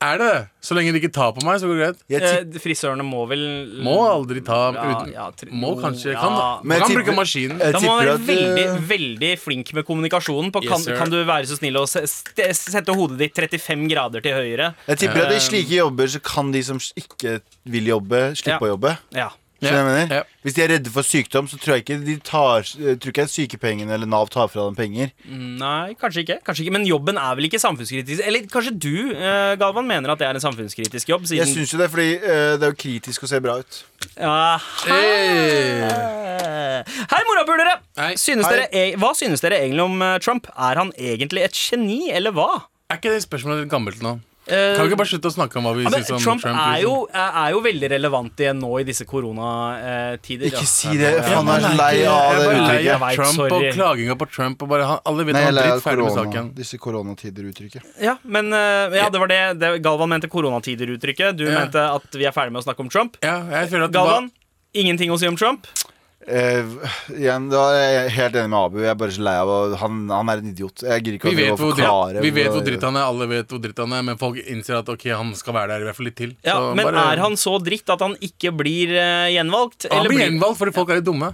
Er 0.00 0.14
det? 0.18 0.34
Så 0.62 0.76
lenge 0.78 0.92
de 0.94 1.00
ikke 1.00 1.10
tar 1.12 1.32
på 1.34 1.42
meg, 1.42 1.58
så 1.58 1.66
går 1.66 1.74
det 1.74 1.82
greit. 1.82 2.02
Jeg 2.08 2.22
Eh, 2.22 2.58
frisørene 2.62 3.02
må 3.02 3.24
vel 3.26 3.40
Må 3.82 3.96
aldri 4.06 4.44
ta 4.46 4.70
Ja, 4.70 4.84
uten 5.02 5.12
ja, 5.12 5.24
Må 5.50 5.72
kanskje 5.80 6.12
ja. 6.12 6.20
Kan, 6.20 6.36
kan 6.62 6.86
tipper, 6.86 7.02
bruke 7.02 7.14
maskinen. 7.16 7.58
Da 7.58 7.80
må 7.80 7.96
man 7.96 8.04
være 8.06 8.14
at, 8.14 8.20
veldig, 8.28 8.62
eh, 8.62 8.76
veldig 8.92 9.32
flink 9.42 9.72
med 9.74 9.84
kommunikasjonen. 9.84 10.52
På, 10.52 10.62
Yes, 10.62 10.70
kan, 10.70 10.78
sir. 10.86 10.96
kan 10.98 11.10
du 11.10 11.24
være 11.24 11.46
så 11.50 11.58
snill 11.58 11.74
å 11.74 11.86
sette 11.88 12.94
hodet 12.94 13.18
ditt 13.18 13.34
35 13.34 13.88
grader 13.90 14.20
til 14.22 14.32
høyre? 14.38 14.74
Jeg 14.86 14.98
tipper 14.98 15.26
at 15.26 15.32
i 15.34 15.40
slike 15.42 15.74
jobber 15.74 16.06
så 16.06 16.22
kan 16.22 16.52
de 16.52 16.62
som 16.62 16.78
ikke 16.78 17.40
vil 17.66 17.84
jobbe, 17.90 18.36
slippe 18.38 18.54
Ja. 18.54 18.58
å 18.68 18.78
jobbe. 18.78 18.98
Ja. 19.12 19.30
Skjønner 19.58 19.74
du 19.74 19.88
hva 19.88 19.94
jeg 19.98 20.08
mener? 20.08 20.20
Ja. 20.20 20.42
Hvis 20.46 20.54
de 20.54 20.62
er 20.62 20.68
redde 20.70 20.90
for 20.94 21.02
sykdom, 21.02 21.48
så 21.50 21.56
tror 21.58 21.74
jeg 21.74 21.82
ikke 21.82 21.96
de 22.06 22.14
tar 22.22 22.62
tror 23.02 23.10
ikke 23.10 23.24
sykepengene 23.26 23.90
eller 23.96 24.06
Nav 24.06 24.28
tar 24.30 24.46
fra 24.52 24.66
dem 24.68 24.76
penger. 24.78 25.10
Nei, 25.26 25.94
kanskje 25.98 26.22
ikke. 26.22 26.36
kanskje 26.46 26.62
ikke 26.66 26.74
Men 26.76 26.86
jobben 26.86 27.18
er 27.18 27.34
vel 27.34 27.48
ikke 27.48 27.58
samfunnskritisk? 27.58 28.22
Eller 28.22 28.46
kanskje 28.52 28.74
du, 28.78 28.92
eh, 29.16 29.56
Galvan, 29.58 29.88
mener 29.90 30.14
at 30.14 30.22
det 30.22 30.28
er 30.28 30.38
en 30.38 30.44
samfunnskritisk 30.46 31.10
jobb? 31.10 31.26
Jeg 31.26 31.42
Siden 31.42 31.56
syns 31.56 31.74
jo 31.74 31.80
det, 31.82 31.90
fordi 31.90 32.08
eh, 32.22 32.54
det 32.54 32.68
er 32.68 32.70
jo 32.70 32.78
kritisk 32.84 33.26
å 33.26 33.30
se 33.32 33.40
bra 33.42 33.58
ut. 33.58 33.82
ja. 34.14 34.38
Hey. 34.86 35.82
Hei, 37.10 37.20
morapulere! 37.26 37.74
Hei. 37.98 38.12
Synes 38.20 38.46
Hei. 38.46 38.54
dere 38.54 38.68
e- 38.70 38.96
Hva 39.00 39.10
synes 39.18 39.42
dere 39.42 39.58
egentlig 39.64 39.82
om 39.84 40.00
eh, 40.06 40.18
Trump? 40.22 40.46
Er 40.54 40.78
han 40.80 40.92
egentlig 40.96 41.42
et 41.48 41.58
geni, 41.58 42.12
eller 42.14 42.30
hva? 42.36 42.48
Er 42.88 43.00
ikke 43.00 43.10
det 43.12 43.24
spørsmålet 43.26 43.64
litt 43.66 43.72
gammelt 43.72 44.00
nå? 44.04 44.14
Eh, 44.48 44.76
Kan 44.76 44.86
vi 44.86 44.90
ikke 44.92 44.98
bare 45.02 45.10
slutte 45.10 45.28
å 45.28 45.34
snakke 45.34 45.58
om 45.60 45.66
hva 45.68 45.72
vi 45.76 45.84
ja, 45.84 45.90
syns 45.92 46.10
om 46.16 46.22
Trump, 46.24 46.40
Trump? 46.42 46.56
er, 46.56 46.78
liksom? 46.78 46.88
jo, 46.88 47.08
er 47.12 47.34
er 47.42 47.50
jo 47.52 47.60
veldig 47.66 47.90
relevant 47.92 48.40
igjen 48.40 48.58
nå 48.62 48.70
i 48.80 48.84
disse 48.88 49.04
koronatider. 49.08 50.46
Ikke 50.48 50.62
ja. 50.64 50.70
si 50.70 50.94
det. 50.96 51.10
Han 51.26 51.46
Faen, 51.46 51.48
jeg 51.48 51.58
er 51.58 51.66
så 51.66 51.72
lei 51.78 52.06
av 52.08 52.38
det 52.38 52.46
uttrykket. 52.54 53.00
vet, 53.02 53.18
Trump 53.18 53.34
sorry. 53.36 53.52
og 53.58 53.76
klaginga 53.76 54.16
på 54.22 54.28
Trump. 54.32 54.62
Og 54.64 54.68
bare, 54.72 54.88
alle 55.04 55.26
vet 55.28 55.36
ha 55.40 55.50
dritt 55.52 55.84
ferdig 55.84 56.06
med 56.08 56.16
saken. 56.16 56.50
Disse 56.56 56.80
koronatider-uttrykket. 56.80 57.82
Ja, 58.04 58.16
men 58.24 58.52
eh, 58.52 58.96
ja, 58.98 59.08
det 59.12 59.20
var 59.22 59.28
det, 59.32 59.40
det 59.60 59.72
Galvan 59.84 60.08
mente 60.14 60.30
koronatider-uttrykket. 60.32 61.36
Du 61.36 61.44
Ja. 61.48 61.60
mente 61.60 61.80
at 61.80 62.08
vi 62.16 62.24
er 62.28 62.32
ferdig 62.32 62.52
med 62.52 62.62
å 62.62 62.66
snakke 62.66 62.80
om 62.84 62.88
Trump. 62.92 63.16
Ja, 63.24 63.40
jeg 63.60 63.70
føler 63.72 63.88
at 63.88 63.92
Galvan, 63.92 64.30
ingenting 64.74 65.10
å 65.10 65.18
si 65.20 65.28
om 65.28 65.36
Trump? 65.36 65.66
Eh, 66.26 66.66
igjen, 67.14 67.44
da 67.48 67.60
er 67.78 67.92
jeg 67.94 68.10
helt 68.16 68.36
enig 68.40 68.50
med 68.50 68.58
Abu. 68.58 68.80
Jeg 68.82 68.90
er 68.90 68.96
bare 68.98 69.14
så 69.14 69.22
lei 69.22 69.34
av 69.38 69.50
Han, 69.80 70.00
han 70.10 70.32
er 70.32 70.42
en 70.42 70.50
idiot. 70.50 70.82
Jeg 70.82 71.04
gidder 71.04 71.16
ikke 71.20 71.30
Vi 71.30 71.36
vet, 71.38 71.54
hvor 71.60 71.76
dritt, 71.78 72.18
vi 72.24 72.32
vet 72.34 72.50
hvor 72.50 72.64
dritt 72.66 72.84
han 72.84 72.98
er, 72.98 73.06
alle 73.06 73.28
vet 73.30 73.54
hvor 73.54 73.62
dritt 73.62 73.78
han 73.84 73.94
er, 73.94 74.02
men 74.10 74.18
folk 74.20 74.40
innser 74.42 74.80
at 74.80 74.90
ok, 74.92 75.06
han 75.14 75.30
skal 75.38 75.54
være 75.56 75.70
der 75.76 75.84
i 75.84 75.88
hvert 75.88 76.00
fall 76.00 76.08
litt 76.10 76.18
til. 76.18 76.34
Ja, 76.42 76.56
Så 76.58 76.74
Men 76.74 76.90
bare- 76.90 77.04
er 77.14 77.22
han 77.22 77.38
så 77.38 77.54
dritt 77.62 77.88
at 77.94 78.02
han 78.02 78.16
ikke 78.20 78.52
blir 78.58 78.92
uh, 78.98 79.28
gjenvalgt? 79.30 79.86
Han 79.88 80.00
eller 80.00 80.10
blir 80.10 80.24
gjenvalgt 80.26 80.58
fordi 80.58 80.74
folk 80.74 80.90
er 80.90 81.00
litt 81.00 81.06
dumme. 81.06 81.30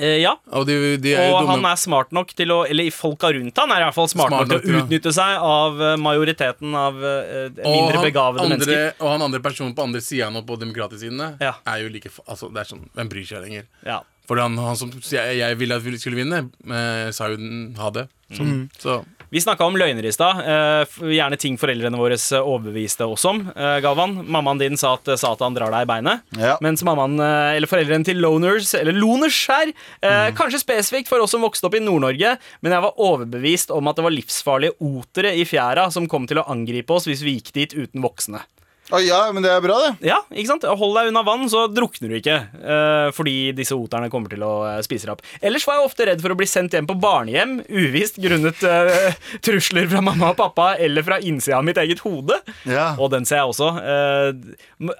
Eh, 0.00 0.16
ja, 0.22 0.32
Og 0.56 0.64
de, 0.66 0.74
de 0.96 1.12
er 1.14 1.28
jo 1.28 1.36
og 1.36 1.48
han 1.50 1.64
er 1.68 1.76
smart 1.76 2.10
nok 2.16 2.30
til 2.32 2.48
å 2.54 2.62
Eller 2.64 2.88
folka 2.94 3.28
rundt 3.36 3.58
han 3.60 3.70
er 3.74 3.82
i 3.82 3.84
hvert 3.84 3.94
fall 3.98 4.08
smart, 4.08 4.30
Smart 4.32 4.48
nok 4.48 4.54
nok 4.54 4.62
til 4.64 4.74
å- 4.78 4.82
utnytte 4.84 5.12
seg 5.12 5.44
av 5.50 5.80
eh, 5.90 5.96
majoriteten 6.00 6.74
av 6.74 6.96
eh, 7.04 7.50
mindre 7.60 7.98
han 8.00 8.06
begavede 8.06 8.40
andre, 8.46 8.56
mennesker. 8.56 8.94
Og 9.00 9.10
han 9.12 9.22
andre 9.28 9.40
personen 9.44 9.74
på 9.76 9.84
andre 9.84 10.00
sida 10.00 10.30
nå, 10.32 10.42
på 10.48 10.56
demokratsidene, 10.62 11.36
Ja. 11.44 11.54
er 11.66 11.82
jo 11.84 11.88
like 11.92 12.08
Altså, 12.26 12.48
det 12.52 12.64
er 12.64 12.70
sånn 12.74 12.88
Hvem 12.96 13.08
bryr 13.12 13.26
seg 13.28 13.44
lenger? 13.44 13.66
Ja. 13.84 14.00
For 14.30 14.38
han, 14.38 14.56
han 14.62 14.76
som 14.78 14.90
jeg, 14.94 15.38
jeg 15.40 15.56
ville 15.58 15.74
at 15.74 15.82
vi 15.82 15.98
skulle 15.98 16.20
vinne, 16.22 16.44
eh, 16.70 17.10
sa 17.10 17.28
jo 17.28 17.36
den- 17.36 17.74
ha 17.76 17.90
det. 17.90 18.08
Så, 18.32 18.42
Mm. 18.46 18.70
så 18.78 19.04
Vi 19.30 19.40
snakka 19.40 19.64
om 19.64 19.76
løgner 19.78 20.06
i 20.06 20.10
stad. 20.12 20.40
eh, 20.42 20.96
gjerne 21.14 21.36
ting 21.38 21.54
foreldrene 21.58 21.98
våre 21.98 22.16
eh, 22.18 22.42
overbeviste 22.42 23.06
oss 23.06 23.24
om. 23.30 23.44
Eh, 23.54 23.76
Galvan, 23.84 24.16
mammaen 24.26 24.58
din 24.58 24.78
sa 24.80 24.96
at 24.96 25.06
Satan 25.20 25.54
drar 25.54 25.70
deg 25.70 25.86
i 25.86 25.90
beinet. 25.90 26.24
Ja. 26.34 26.56
Mens 26.60 26.82
mammaen, 26.82 27.14
eller 27.20 27.70
foreldrene 27.70 28.04
til 28.04 28.18
loners, 28.18 28.74
eller 28.74 28.96
loners 28.96 29.38
her, 29.46 29.70
mm. 30.02 30.34
kanskje 30.38 30.62
spesifikt 30.64 31.10
for 31.10 31.22
oss 31.22 31.30
som 31.36 31.46
vokste 31.46 31.68
opp 31.68 31.76
i 31.78 31.82
Nord-Norge, 31.84 32.36
men 32.60 32.74
jeg 32.74 32.84
var 32.84 32.98
overbevist 32.98 33.70
om 33.74 33.90
at 33.90 34.00
det 34.00 34.06
var 34.08 34.16
livsfarlige 34.16 34.76
otere 34.82 35.36
i 35.38 35.46
fjæra 35.46 35.86
som 35.94 36.08
kom 36.10 36.26
til 36.26 36.42
å 36.42 36.48
angripe 36.50 36.96
oss 36.96 37.06
hvis 37.06 37.22
vi 37.22 37.38
gikk 37.38 37.54
dit 37.54 37.76
uten 37.78 38.02
voksne. 38.02 38.42
Å 38.90 38.98
ja, 39.02 39.18
men 39.34 39.44
det 39.44 39.50
er 39.54 39.60
bra, 39.62 39.76
det. 39.84 39.90
Ja, 40.08 40.16
ikke 40.32 40.50
sant? 40.52 40.64
Hold 40.80 40.96
deg 40.98 41.10
unna 41.12 41.22
vann, 41.26 41.44
så 41.52 41.66
drukner 41.70 42.10
du 42.10 42.16
ikke. 42.18 42.38
Uh, 42.58 43.10
fordi 43.14 43.52
disse 43.56 43.76
oterne 43.76 44.10
kommer 44.10 44.32
til 44.32 44.42
å 44.46 44.52
uh, 44.66 44.80
spise 44.82 45.06
deg 45.06 45.14
opp. 45.14 45.22
Ellers 45.46 45.66
var 45.68 45.78
jeg 45.78 45.86
ofte 45.90 46.08
redd 46.08 46.24
for 46.24 46.34
å 46.34 46.38
bli 46.40 46.48
sendt 46.50 46.74
hjem 46.74 46.88
på 46.90 46.96
barnehjem, 47.00 47.60
uvisst 47.70 48.18
grunnet 48.22 48.64
uh, 48.66 49.14
trusler 49.46 49.86
fra 49.92 50.02
mamma 50.04 50.32
og 50.34 50.40
pappa 50.40 50.72
eller 50.82 51.06
fra 51.06 51.20
innsida 51.22 51.60
av 51.60 51.66
mitt 51.68 51.78
eget 51.82 52.02
hode. 52.06 52.40
Ja. 52.66 52.90
Og 52.98 53.12
den 53.14 53.28
ser 53.28 53.42
jeg 53.44 53.54
også. 53.54 53.70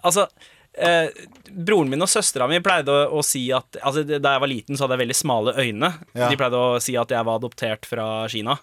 Altså 0.05 0.27
eh, 0.79 1.09
Broren 1.51 1.91
min 1.91 2.03
og 2.05 2.11
søstera 2.11 2.47
mi 2.51 2.61
pleide 2.65 2.93
å, 2.93 3.19
å 3.19 3.23
si 3.27 3.43
at 3.55 3.79
altså, 3.83 4.05
Da 4.07 4.37
jeg 4.37 4.43
var 4.45 4.51
liten, 4.51 4.77
så 4.79 4.85
hadde 4.87 4.97
jeg 4.97 5.03
veldig 5.05 5.17
smale 5.19 5.55
øyne. 5.59 5.91
Ja. 6.15 6.29
De 6.31 6.39
pleide 6.39 6.61
å 6.61 6.79
si 6.83 6.95
at 7.01 7.11
jeg 7.13 7.27
var 7.27 7.41
adoptert 7.41 7.89
fra 7.89 8.07
Kina. 8.31 8.59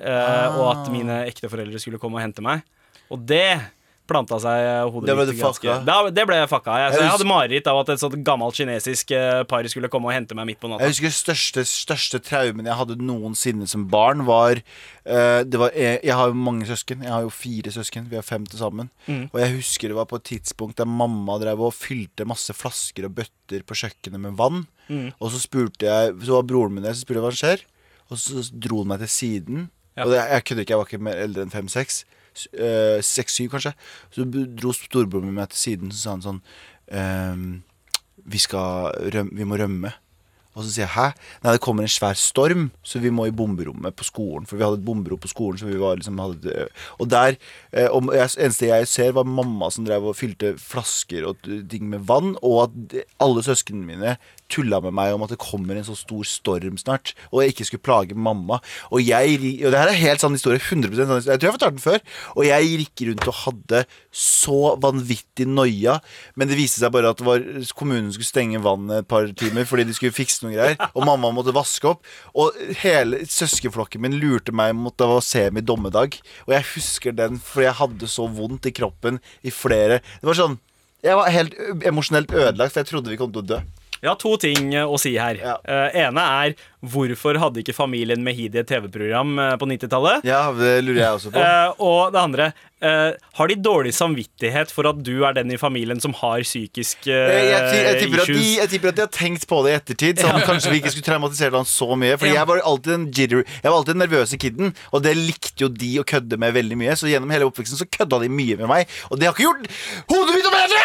eh, 0.00 0.56
Og 0.56 0.64
at 0.72 0.90
mine 0.94 1.22
ekteforeldre 1.28 1.80
skulle 1.82 2.00
komme 2.02 2.18
og 2.20 2.24
hente 2.24 2.44
meg. 2.44 2.64
Og 3.12 3.20
det 3.28 3.44
planta 4.12 4.38
seg 4.42 4.92
hodet 4.92 5.10
Det 5.10 5.16
ble 5.18 5.26
du 5.28 5.34
fucka. 5.40 5.78
Da, 5.86 5.96
det 6.14 6.24
ble 6.28 6.38
jeg 6.38 6.50
fucka. 6.50 6.76
Jeg, 6.78 6.94
Jeg 6.94 7.02
jeg 7.02 7.12
hadde 7.14 7.28
mareritt 7.28 7.70
av 7.72 7.80
at 7.82 7.92
et 7.94 8.02
sånt 8.02 8.18
gammelt 8.26 8.58
kinesisk 8.58 9.14
eh, 9.16 9.42
par 9.48 9.66
skulle 9.72 9.90
komme 9.92 10.10
og 10.10 10.14
hente 10.14 10.36
meg 10.38 10.50
midt 10.52 10.60
på 10.62 10.70
natta. 10.70 10.86
Jeg 10.86 10.96
husker 10.96 11.14
største, 11.16 11.64
største 11.68 12.20
traumen 12.22 12.68
jeg 12.68 12.78
hadde 12.78 12.98
noensinne 13.00 13.68
som 13.70 13.88
barn, 13.90 14.24
var, 14.28 14.60
uh, 15.08 15.40
det 15.46 15.60
var 15.60 15.74
jeg, 15.78 16.00
jeg 16.04 16.18
har 16.18 16.30
jo 16.30 16.38
mange 16.38 16.68
søsken. 16.68 17.04
Jeg 17.06 17.14
har 17.14 17.26
jo 17.26 17.32
fire 17.34 17.74
søsken. 17.74 18.08
Vi 18.12 18.18
har 18.18 18.26
fem 18.26 18.46
til 18.48 18.60
sammen. 18.62 18.92
Mm. 19.08 19.26
Og 19.32 19.42
jeg 19.42 19.56
husker 19.56 19.92
det 19.92 19.98
var 19.98 20.08
på 20.10 20.20
et 20.20 20.28
tidspunkt 20.34 20.78
der 20.80 20.88
mamma 20.88 21.38
drev 21.42 21.66
og 21.68 21.74
fylte 21.76 22.28
masse 22.28 22.54
flasker 22.56 23.08
og 23.08 23.16
bøtter 23.18 23.66
på 23.66 23.78
kjøkkenet 23.82 24.22
med 24.22 24.38
vann. 24.38 24.66
Mm. 24.88 25.12
Og 25.18 25.30
så 25.32 25.40
spurte 25.40 25.86
jeg 25.86 26.16
Så 26.26 26.34
var 26.34 26.48
broren 26.48 26.74
min 26.74 26.84
der, 26.84 26.96
så 26.96 27.06
spurte 27.06 27.20
jeg 27.20 27.26
hva 27.26 27.34
som 27.34 27.42
skjer. 27.44 27.68
Og 28.12 28.20
så 28.20 28.42
dro 28.52 28.82
han 28.82 28.92
meg 28.92 29.04
til 29.04 29.12
siden. 29.12 29.70
Ja. 29.96 30.06
Og 30.06 30.12
det, 30.12 30.20
jeg 30.20 30.44
kødder 30.48 30.64
ikke, 30.64 30.72
jeg 30.72 30.80
var 30.80 30.90
ikke 30.90 31.06
mer 31.08 31.22
eldre 31.22 31.46
enn 31.46 31.52
fem-seks. 31.52 32.02
Seks-syv, 32.34 33.50
kanskje. 33.54 33.74
Så 34.14 34.26
dro 34.28 34.72
storebroren 34.76 35.28
min 35.28 35.40
meg 35.40 35.52
til 35.52 35.62
siden, 35.62 35.92
så 35.92 35.98
sa 35.98 36.14
han 36.16 36.24
sånn 36.24 36.40
ehm, 36.92 37.50
vi, 38.24 38.40
skal 38.42 38.92
rømme, 39.14 39.36
vi 39.38 39.48
må 39.48 39.58
rømme. 39.60 39.92
Og 40.52 40.64
så 40.64 40.70
sier 40.70 40.84
jeg 40.84 40.92
'hæ?' 40.92 41.14
Nei, 41.42 41.52
det 41.52 41.60
kommer 41.64 41.82
en 41.82 41.88
svær 41.88 42.12
storm, 42.12 42.70
så 42.84 43.00
vi 43.00 43.08
må 43.08 43.24
i 43.26 43.32
bomberommet 43.32 43.96
på 43.96 44.04
skolen. 44.04 44.46
For 44.46 44.56
vi 44.56 44.64
hadde 44.64 44.80
et 44.80 44.84
bomberom 44.84 45.18
på 45.18 45.28
skolen. 45.28 45.58
Så 45.58 45.66
vi 45.66 45.80
var 45.80 45.96
liksom 45.96 46.18
hadde, 46.18 46.68
og 46.98 47.10
der 47.10 47.36
eh, 47.72 47.88
Og 47.88 48.12
eneste 48.12 48.66
jeg 48.66 48.88
ser, 48.88 49.12
var 49.12 49.24
mamma 49.24 49.70
som 49.70 49.84
drev 49.84 50.04
og 50.04 50.16
fylte 50.16 50.58
flasker 50.58 51.24
og 51.24 51.36
ting 51.42 51.88
med 51.88 52.00
vann. 52.00 52.36
Og 52.42 52.64
at 52.64 53.04
alle 53.20 53.42
søsknene 53.42 53.86
mine 53.86 54.16
tulla 54.52 54.80
med 54.84 54.94
meg 54.96 55.14
om 55.14 55.24
at 55.24 55.32
det 55.32 55.40
kommer 55.42 55.78
en 55.78 55.86
så 55.86 55.94
stor 55.96 56.26
storm 56.28 56.78
snart. 56.80 57.14
Og 57.30 57.42
jeg 57.42 57.54
ikke 57.54 57.66
skulle 57.68 57.86
plage 57.86 58.16
mamma. 58.16 58.60
Og 58.90 59.02
jeg 59.04 59.38
Og 59.62 59.70
det 59.72 59.78
her 59.78 59.90
er 59.90 59.98
helt 59.98 60.22
sann 60.22 60.36
historie. 60.36 60.60
100% 60.60 61.06
sann 61.06 61.20
historie. 61.20 61.32
Jeg 61.32 61.40
tror 61.40 61.48
jeg 61.48 61.52
har 61.52 61.58
fortalt 61.58 61.76
den 61.76 61.84
før. 61.84 62.00
Og 62.36 62.46
jeg 62.46 62.70
gikk 62.72 63.04
rundt 63.08 63.28
og 63.30 63.38
hadde 63.42 63.82
så 64.12 64.60
vanvittig 64.82 65.46
noia. 65.48 65.98
Men 66.36 66.50
det 66.50 66.58
viste 66.58 66.82
seg 66.82 66.92
bare 66.94 67.12
at 67.14 67.22
var, 67.24 67.44
kommunen 67.78 68.12
skulle 68.12 68.28
stenge 68.28 68.62
vannet 68.62 69.02
et 69.02 69.10
par 69.10 69.28
timer 69.38 69.68
fordi 69.68 69.86
de 69.88 69.96
skulle 69.96 70.16
fikse 70.16 70.44
noen 70.44 70.56
greier. 70.56 70.78
Og 70.92 71.06
mamma 71.08 71.32
måtte 71.34 71.54
vaske 71.56 71.92
opp. 71.94 72.02
Og 72.36 72.56
hele 72.82 73.22
søskenflokken 73.28 74.02
min 74.02 74.18
lurte 74.20 74.54
meg 74.54 74.74
mot 74.76 74.96
det 74.98 75.08
var 75.08 75.24
semi-dommedag. 75.24 76.18
Og 76.46 76.56
jeg 76.56 76.68
husker 76.74 77.16
den 77.16 77.40
fordi 77.42 77.68
jeg 77.70 77.80
hadde 77.80 78.10
så 78.10 78.28
vondt 78.28 78.68
i 78.68 78.74
kroppen 78.74 79.18
i 79.42 79.52
flere 79.54 80.00
Det 80.02 80.28
var 80.28 80.38
sånn 80.38 80.58
Jeg 81.02 81.16
var 81.18 81.32
helt 81.34 81.54
emosjonelt 81.88 82.30
ødelagt, 82.30 82.74
for 82.74 82.82
jeg 82.82 82.90
trodde 82.90 83.10
vi 83.10 83.18
kom 83.18 83.32
til 83.34 83.42
å 83.42 83.48
dø. 83.54 83.62
Jeg 84.02 84.10
har 84.10 84.18
to 84.18 84.34
ting 84.42 84.72
å 84.82 84.98
si 84.98 85.14
her. 85.14 85.38
Ja. 85.38 85.56
Eh, 85.62 86.00
ene 86.02 86.24
er 86.42 86.54
hvorfor 86.82 87.38
hadde 87.38 87.62
ikke 87.62 87.74
familien 87.76 88.22
Mehidi 88.26 88.58
et 88.60 88.68
TV-program 88.70 89.36
eh, 89.38 89.54
på 89.60 89.68
90-tallet? 89.70 90.24
Ja, 90.26 90.48
det 90.56 90.74
lurer 90.84 91.00
jeg 91.04 91.18
også 91.18 91.32
på. 91.34 91.38
Eh, 91.42 91.82
og 91.82 92.12
det 92.14 92.20
andre 92.22 92.46
eh, 92.82 93.12
Har 93.38 93.50
de 93.52 93.56
dårlig 93.62 93.92
samvittighet 93.94 94.72
for 94.74 94.88
at 94.90 94.98
du 95.06 95.22
er 95.24 95.36
den 95.38 95.52
i 95.54 95.58
familien 95.60 96.00
som 96.02 96.14
har 96.18 96.42
psykisk 96.42 97.06
eh, 97.06 97.14
Jeg, 97.14 97.46
jeg, 97.52 97.84
jeg, 97.86 98.00
tipper 98.02 98.24
at 98.24 98.32
de, 98.32 98.34
issues? 98.38 98.56
jeg 98.58 98.72
tipper 98.74 98.92
at 98.92 98.98
de 98.98 99.04
har 99.06 99.12
tenkt 99.14 99.46
på 99.50 99.60
det 99.66 99.74
i 99.74 99.76
ettertid. 99.78 100.22
Sånn, 100.24 100.42
Kanskje 100.48 100.72
vi 100.74 100.80
ikke 100.82 100.92
skulle 100.96 101.06
traumatisert 101.12 101.54
han 101.58 101.68
så 101.70 101.90
mye. 101.94 102.18
Fordi 102.18 102.34
Ja. 102.34 102.40
jeg 102.42 102.50
var 102.50 102.64
alltid 102.72 102.92
den 102.96 103.06
jittery 103.14 103.44
Jeg 103.46 103.68
var 103.70 103.76
alltid 103.78 103.94
den 103.96 104.02
nervøse 104.06 104.40
kiden, 104.42 104.74
og 104.90 105.04
det 105.06 105.14
likte 105.18 105.66
jo 105.66 105.70
de 105.70 105.92
å 106.02 106.06
kødde 106.08 106.38
med 106.42 106.56
veldig 106.58 106.80
mye. 106.82 106.96
Så 106.98 107.06
gjennom 107.10 107.30
hele 107.34 107.46
oppveksten 107.46 107.78
så 107.78 107.86
kødda 107.86 108.22
de 108.24 108.32
mye 108.32 108.58
med 108.58 108.70
meg, 108.70 108.90
og 109.10 109.20
det 109.22 109.28
har 109.30 109.36
ikke 109.36 109.46
gjort 109.46 109.70
hodet 110.10 110.34
mitt 110.34 110.48
noe 110.50 110.56
bedre! 110.58 110.82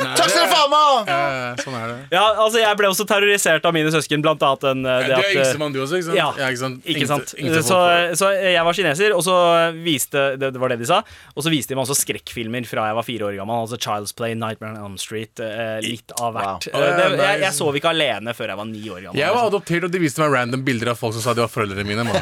Nei, 0.00 0.12
Takk 0.16 0.30
skal 0.30 0.44
du 0.46 0.52
ha, 0.54 0.54
faen 0.54 0.70
meg! 0.72 1.08
Ja, 1.10 1.48
sånn 1.60 1.74
er 1.76 1.88
det. 1.90 1.96
Ja, 2.14 2.22
altså 2.44 2.60
Jeg 2.62 2.76
ble 2.78 2.88
også 2.92 3.04
terrorisert 3.10 3.64
av 3.68 3.74
mine 3.74 3.90
søsken, 3.92 4.22
blant 4.24 4.40
annet 4.46 4.68
den, 5.10 5.18
at 5.18 5.20
Du 5.20 5.20
er 5.20 5.26
at 5.26 5.30
eh, 5.34 5.38
yngstemann, 5.42 5.72
du 5.74 5.78
også, 5.84 5.94
ikke 6.00 6.08
sant? 6.08 6.18
Ja, 6.20 6.28
ikke 6.48 6.62
sant? 6.62 6.78
Ikke 6.86 7.06
sant? 7.10 7.28
yngste 7.36 7.62
Så, 7.66 7.78
så 8.20 8.26
jeg 8.38 8.62
var 8.66 8.74
kineser, 8.78 9.10
og 9.16 9.22
så 9.26 9.34
viste 9.82 10.20
det, 10.40 10.48
det 10.54 10.60
var 10.62 10.68
det 10.72 10.78
de 10.80 10.86
sa. 10.88 10.98
Og 11.34 11.40
så 11.44 11.48
viste 11.52 11.70
de 11.74 11.78
meg 11.78 11.84
også 11.86 11.98
skrekkfilmer 12.00 12.62
fra 12.68 12.80
jeg 12.90 12.96
var 13.00 13.06
fire 13.06 13.24
år 13.30 13.34
gammel. 13.40 13.56
Altså 13.66 13.78
Child's 13.80 14.12
Play, 14.16 14.32
Nightmare 14.38 14.72
on 14.78 14.82
Elm 14.92 14.98
Street. 15.00 15.34
eh, 15.40 15.80
litt 15.84 16.12
av 16.20 16.30
hvert. 16.36 16.62
Wow. 16.72 16.80
Eh, 16.82 16.86
det, 16.96 17.04
jeg, 17.24 17.36
jeg 17.44 17.52
sov 17.56 17.72
ikke 17.78 17.90
alene 17.92 18.30
før 18.36 18.46
jeg 18.54 18.58
var 18.60 18.66
ni 18.70 18.82
år 18.86 19.00
gammel. 19.06 19.18
Jeg 19.20 19.28
var 19.30 19.34
liksom. 19.40 19.50
adoptert, 19.54 19.82
og 19.88 19.92
de 19.94 19.98
viste 20.02 20.20
meg 20.22 20.30
random 20.34 20.62
bilder 20.66 20.88
av 20.94 20.98
folk 21.00 21.12
som 21.16 21.22
sa 21.24 21.30
de 21.36 21.42
var 21.44 21.52
foreldrene 21.52 21.86
mine. 21.88 22.02
Mener, 22.06 22.20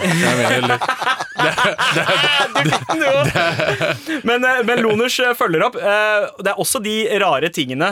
Men, 4.29 4.39
eh, 4.45 4.61
men 4.67 4.77
Loners 4.83 5.17
følger 5.39 5.63
opp. 5.69 5.77
Det 5.79 6.51
er 6.51 6.59
også 6.59 6.79
de 6.83 6.97
rare 7.23 7.49
tingene 7.55 7.89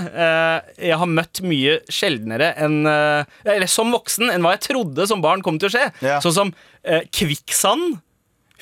jeg 0.77 0.97
har 0.99 1.09
møtt 1.11 1.41
mye 1.47 1.73
sjeldnere 1.93 2.53
enn 2.63 2.87
Eller 2.87 3.67
som 3.71 3.93
voksen 3.95 4.31
enn 4.33 4.43
hva 4.45 4.53
jeg 4.57 4.65
trodde 4.69 4.86
som 5.09 5.23
barn 5.25 5.43
kom 5.45 5.59
til 5.61 5.71
å 5.71 5.75
skje. 5.75 5.87
Ja. 6.05 6.19
Sånn 6.25 6.37
som 6.37 6.53
eh, 6.83 7.07
kvikksand. 7.15 7.99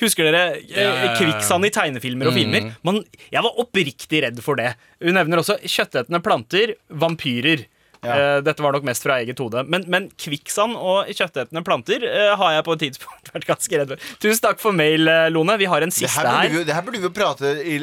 Husker 0.01 0.27
dere 0.27 0.57
eh, 0.59 1.05
kvikksand 1.15 1.67
i 1.67 1.71
tegnefilmer 1.71 2.27
og 2.27 2.35
filmer? 2.35 2.71
Man, 2.83 2.99
jeg 3.31 3.45
var 3.45 3.61
oppriktig 3.63 4.25
redd 4.25 4.41
for 4.43 4.59
det. 4.59 4.73
Hun 5.03 5.15
nevner 5.15 5.39
også 5.39 5.55
kjøttetende 5.63 6.19
planter, 6.25 6.75
vampyrer. 6.91 7.63
Ja. 8.05 8.15
Eh, 8.37 8.41
dette 8.45 8.63
var 8.63 8.75
nok 8.75 8.85
mest 8.87 9.03
fra 9.05 9.17
eget 9.23 9.39
hode. 9.41 9.63
Men, 9.67 9.85
men 9.91 10.07
kvikksand 10.21 10.77
og 10.77 11.09
kjøttetende 11.11 11.63
planter 11.65 12.05
eh, 12.07 12.33
har 12.39 12.55
jeg 12.57 12.65
på 12.67 12.75
et 12.77 12.83
tidspunkt 12.85 13.31
vært 13.35 13.47
ganske 13.49 13.79
redd 13.81 13.93
for. 13.95 14.05
Tusen 14.23 14.43
takk 14.45 14.61
for 14.63 14.75
mail, 14.77 15.07
eh, 15.11 15.27
Lone. 15.33 15.57
Vi 15.61 15.69
har 15.71 15.81
en 15.85 15.93
siste 15.93 16.21
burde 16.21 16.35
her. 16.37 16.53
vi, 16.53 16.63
det 16.69 16.75
her 16.77 16.85
burde 16.85 17.01
vi 17.01 17.09
jo 17.09 17.13
prate 17.15 17.53
i, 17.65 17.75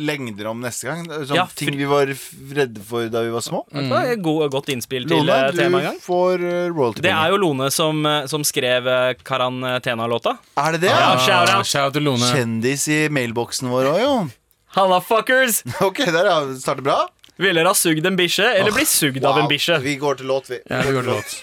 lengder 0.00 0.50
om 0.52 0.62
neste 0.64 0.88
gang. 0.90 1.04
Sånn 1.26 1.36
Ja, 1.40 1.46
for- 1.50 1.58
ting 1.60 1.76
vi 1.76 1.88
var 1.90 2.06
redde 2.06 2.82
for 2.86 3.10
da 3.12 3.24
vi 3.26 3.34
var 3.34 3.44
små. 3.44 3.64
Det 3.72 3.86
var 3.90 4.12
et 4.14 4.22
godt 4.54 4.70
innspill 4.72 5.06
til 5.10 5.24
Lone, 5.26 5.52
temaet 5.56 5.82
en 5.84 5.90
gang. 5.90 6.00
får 6.04 6.46
royalty 6.72 7.02
Det 7.04 7.12
er 7.12 7.34
jo 7.34 7.42
Lone 7.42 7.70
som, 7.74 8.02
som 8.30 8.44
skrev 8.46 8.88
Karantena-låta. 9.26 10.36
Er 10.56 10.72
det 10.76 10.80
det? 10.86 10.90
Ja, 10.94 11.16
shout 11.18 11.50
out. 11.52 11.66
shout 11.66 11.92
til 11.96 12.06
Lone. 12.06 12.32
Kjendis 12.32 12.86
i 12.92 13.00
mailboksen 13.12 13.68
vår 13.72 13.90
òg, 13.92 14.00
jo. 14.02 14.16
Halla, 14.76 14.98
fuckers! 15.00 15.62
Ok, 15.86 16.02
der 16.12 16.26
ja. 16.28 16.36
starter 16.60 16.84
bra. 16.84 16.96
Vil 17.36 17.52
dere 17.52 17.68
ha 17.68 17.76
sugd 17.76 18.06
en 18.08 18.16
bikkje, 18.16 18.46
eller 18.56 18.72
bli 18.72 18.84
sugd 18.88 19.24
av 19.28 19.36
en 19.42 19.48
bikkje? 19.50 19.76
Vi 19.84 19.98
går 20.00 20.22
til 20.22 20.30
låt, 20.30 20.46
vi. 20.48 20.56
Ja, 20.70 20.78
vi 20.86 20.92
går 20.96 21.04
til 21.04 21.12
låt. 21.12 21.34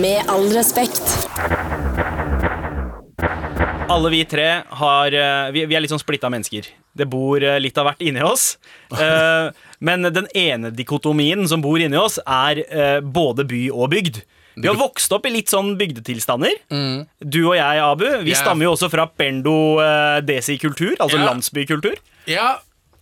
Med 0.00 0.30
all 0.32 0.46
respekt. 0.56 1.04
Alle 3.92 4.12
vi 4.12 4.22
tre 4.28 4.46
har 4.80 5.14
eh, 5.16 5.50
Vi, 5.52 5.62
vi 5.68 5.76
er 5.76 5.80
litt 5.84 5.92
sånn 5.92 6.00
splitta 6.00 6.30
mennesker. 6.32 6.66
Det 6.96 7.06
bor 7.12 7.44
eh, 7.44 7.58
litt 7.60 7.76
av 7.80 7.90
hvert 7.90 8.00
inni 8.04 8.24
oss. 8.24 8.54
Eh, 8.88 9.50
men 9.84 10.08
den 10.08 10.30
ene 10.32 10.72
dikotomien 10.72 11.44
som 11.48 11.60
bor 11.64 11.76
inni 11.80 12.00
oss, 12.00 12.16
er 12.24 12.64
både 13.04 13.44
by 13.48 13.62
og 13.68 13.92
bygd. 13.92 14.22
Vi 14.58 14.66
har 14.66 14.78
vokst 14.80 15.12
opp 15.14 15.28
i 15.28 15.32
litt 15.32 15.52
sånn 15.52 15.76
bygdetilstander. 15.78 16.56
Du 17.20 17.42
og 17.44 17.54
jeg, 17.54 17.82
Abu, 17.84 18.06
vi 18.24 18.32
yeah. 18.32 18.40
stammer 18.40 18.66
jo 18.66 18.72
også 18.74 18.88
fra 18.90 19.04
eh, 19.20 20.24
desi-kultur, 20.26 20.96
altså 20.98 21.20
Ja. 21.20 21.28
landsbykultur. 21.28 22.00
Ja, 22.26 22.48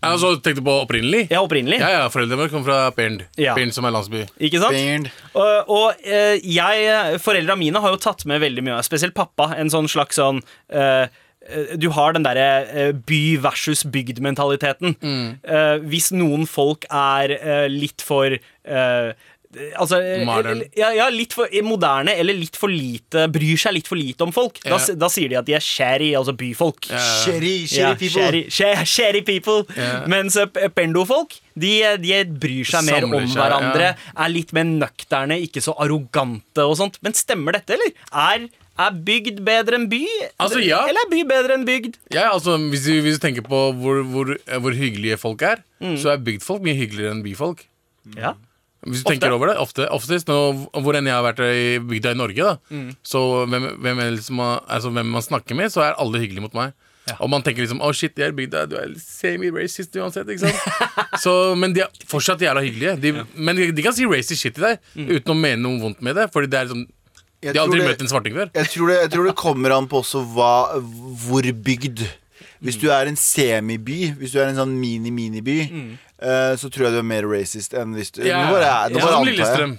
altså, 0.05 0.33
tenkte 0.41 0.61
du 0.61 0.67
på 0.69 0.77
opprinnelig? 0.85 1.27
Ja, 1.33 1.43
opprinnelig. 1.45 1.81
Ja, 1.81 1.91
ja, 1.95 2.07
Foreldrene 2.13 2.41
våre 2.43 2.53
kom 2.53 2.65
fra 2.67 2.79
Bernd. 2.97 3.25
Ja. 3.41 3.55
Bernd 3.59 3.75
som 3.77 3.87
er 3.89 3.95
landsby. 3.97 4.25
Ikke 4.49 4.61
sant? 4.63 4.77
Bernd. 4.77 5.13
Og, 5.35 5.71
og 5.73 6.07
eh, 6.07 6.41
jeg, 6.43 7.21
foreldra 7.25 7.57
mine 7.59 7.83
har 7.83 7.95
jo 7.95 8.03
tatt 8.03 8.27
med 8.29 8.43
veldig 8.45 8.67
mye, 8.67 8.81
spesielt 8.87 9.17
pappa, 9.17 9.53
en 9.57 9.73
sånn 9.73 9.89
slags 9.91 10.21
sånn 10.21 10.43
eh, 10.69 11.07
eh, 11.49 11.73
du 11.81 11.89
har 11.97 12.17
den 12.17 12.27
derre 12.27 12.93
by 13.09 13.23
versus 13.45 13.87
bygd-mentaliteten. 13.93 14.99
Eh, 15.01 15.77
hvis 15.87 16.13
noen 16.15 16.47
folk 16.51 16.89
er 16.91 17.37
uh, 17.41 17.67
litt 17.73 18.05
for 18.05 18.37
eh, 18.37 19.11
Altså 19.81 19.99
Modern. 20.29 20.61
ja, 20.77 20.90
ja, 20.97 21.07
litt 21.12 21.33
for 21.37 21.49
moderne 21.64 22.12
eller 22.21 22.37
litt 22.37 22.57
for 22.61 22.69
lite 22.73 23.27
Bryr 23.33 23.57
seg 23.61 23.77
litt 23.79 23.88
for 23.88 23.97
lite 23.97 24.27
om 24.27 24.33
folk. 24.35 24.59
Da, 24.64 24.77
yeah. 24.77 24.99
da 25.01 25.09
sier 25.12 25.31
de 25.33 25.38
at 25.40 25.47
de 25.49 25.55
er 25.57 25.64
sherry, 25.64 26.11
altså 26.19 26.35
byfolk. 26.37 26.88
Sherry, 26.90 27.55
Ja, 27.64 27.95
sherry 27.95 27.97
people. 28.03 28.11
sherry, 28.21 28.42
sher- 28.51 28.85
sherry 28.85 29.23
people. 29.25 29.64
Yeah. 29.77 30.05
Mens 30.12 30.37
eh, 30.37 30.47
pendofolk 30.77 31.38
de, 31.57 31.73
de 32.03 32.21
bryr 32.42 32.69
seg 32.69 32.85
mer 32.90 33.07
om 33.09 33.16
seg, 33.25 33.38
hverandre. 33.40 33.95
ja. 33.95 34.12
Er 34.27 34.33
litt 34.35 34.53
mer 34.57 34.69
nøkterne, 34.69 35.38
ikke 35.47 35.62
så 35.64 35.73
arrogante 35.81 36.64
og 36.69 36.77
sånt. 36.81 37.01
Men 37.07 37.16
stemmer 37.16 37.57
dette, 37.57 37.79
eller? 37.79 37.95
Er, 38.12 38.49
Er 38.77 38.92
bygd 38.92 39.38
bedre 39.40 39.79
enn 39.79 39.87
by? 39.88 40.03
Altså, 40.37 40.59
ja. 40.61 40.83
Eller 40.85 41.07
er 41.07 41.09
by 41.09 41.23
bedre 41.31 41.55
enn 41.57 41.62
bygd? 41.64 41.95
Ja, 42.12 42.27
altså, 42.35 42.59
hvis, 42.69 42.83
du, 42.85 42.99
hvis 43.07 43.16
du 43.16 43.23
tenker 43.25 43.40
på 43.47 43.61
hvor, 43.81 44.03
hvor, 44.05 44.35
eh, 44.37 44.59
hvor 44.61 44.77
hyggelige 44.77 45.16
folk 45.16 45.40
er, 45.49 45.62
så 45.97 46.12
er 46.12 46.21
bygdfolk 46.27 46.61
mye 46.66 46.77
hyggeligere 46.77 47.14
enn 47.16 47.23
byfolk. 47.25 47.62
Ja. 48.21 48.35
Hvis 48.87 49.03
du 49.03 49.11
tenker 49.11 49.33
over 49.35 49.51
det, 49.51 49.57
ofte, 49.59 49.87
Oftest 49.91 50.28
nå, 50.30 50.37
hvor 50.72 50.95
enn 50.99 51.09
jeg 51.11 51.14
har 51.16 51.24
vært 51.26 51.41
i 51.45 51.78
bygda 51.82 52.12
i 52.14 52.18
Norge, 52.20 52.37
da 52.51 52.80
Så 53.03 53.22
hvem, 53.51 53.66
hvem, 53.82 54.03
man, 54.39 54.61
altså, 54.68 54.93
hvem 54.95 55.11
man 55.16 55.24
snakker 55.26 55.59
med, 55.59 55.72
så 55.74 55.82
er 55.82 55.97
alle 55.99 56.20
hyggelige 56.22 56.45
mot 56.47 56.55
meg. 56.55 56.72
Og 57.20 57.30
man 57.30 57.43
tenker 57.47 57.62
liksom 57.62 57.78
Å, 57.87 57.93
shit, 57.95 58.16
jeg 58.18 58.26
er 58.28 58.32
i 58.34 58.37
bygda, 58.41 58.64
du 58.70 58.76
er 58.80 58.93
semi-racist 58.99 59.95
uansett. 60.03 60.28
Ikke 60.32 60.49
sant? 60.51 60.91
så, 61.24 61.32
men 61.59 61.74
de 61.76 61.84
er 61.84 62.05
fortsatt 62.11 62.43
jævla 62.43 62.62
hyggelige. 62.66 62.97
De, 63.03 63.12
Men 63.37 63.57
de, 63.59 63.68
de 63.76 63.84
kan 63.87 63.95
si 63.95 64.07
racist 64.11 64.43
shit 64.43 64.55
til 64.59 64.66
deg 64.66 64.78
uten 65.18 65.34
å 65.34 65.39
mene 65.39 65.62
noe 65.62 65.80
vondt 65.82 66.03
med 66.03 66.18
det. 66.18 66.28
Fordi 66.34 66.51
det 66.51 66.61
er 66.64 66.70
sånn 66.72 66.87
Jeg 67.45 67.53
De 67.55 67.61
har 67.61 67.66
aldri 67.68 67.82
det- 67.82 67.91
møtt 67.93 68.03
en 68.07 68.11
svarting 68.11 68.34
før. 68.34 68.51
Jeg 68.57 68.70
tror, 68.72 68.89
det, 68.91 69.01
jeg 69.05 69.11
tror 69.12 69.26
det 69.30 69.34
kommer 69.39 69.74
an 69.76 69.87
på 69.91 70.01
også 70.03 70.22
hva, 70.34 70.53
hvor 71.26 71.47
bygd. 71.66 72.07
Hvis 72.64 72.78
du 72.80 72.87
er 72.91 73.07
en 73.07 73.18
semiby, 73.20 74.14
hvis 74.16 74.32
du 74.32 74.39
er 74.41 74.49
en 74.49 74.57
sånn 74.57 74.72
mini-miniby, 74.80 75.57
eh, 75.68 76.06
så 76.57 76.71
tror 76.73 76.87
jeg 76.89 76.93
du 76.97 76.99
er 76.99 77.07
mer 77.07 77.27
racist 77.29 77.75
enn 77.77 77.93
hvis 77.95 78.11
du 78.17 78.23
Ja, 78.25 78.47
Nå 78.47 78.55
bare, 78.57 78.89
nå 78.91 78.99
bare 79.03 79.17
antar 79.19 79.27
jeg. 79.27 79.35
Lillestrøm. 79.37 79.79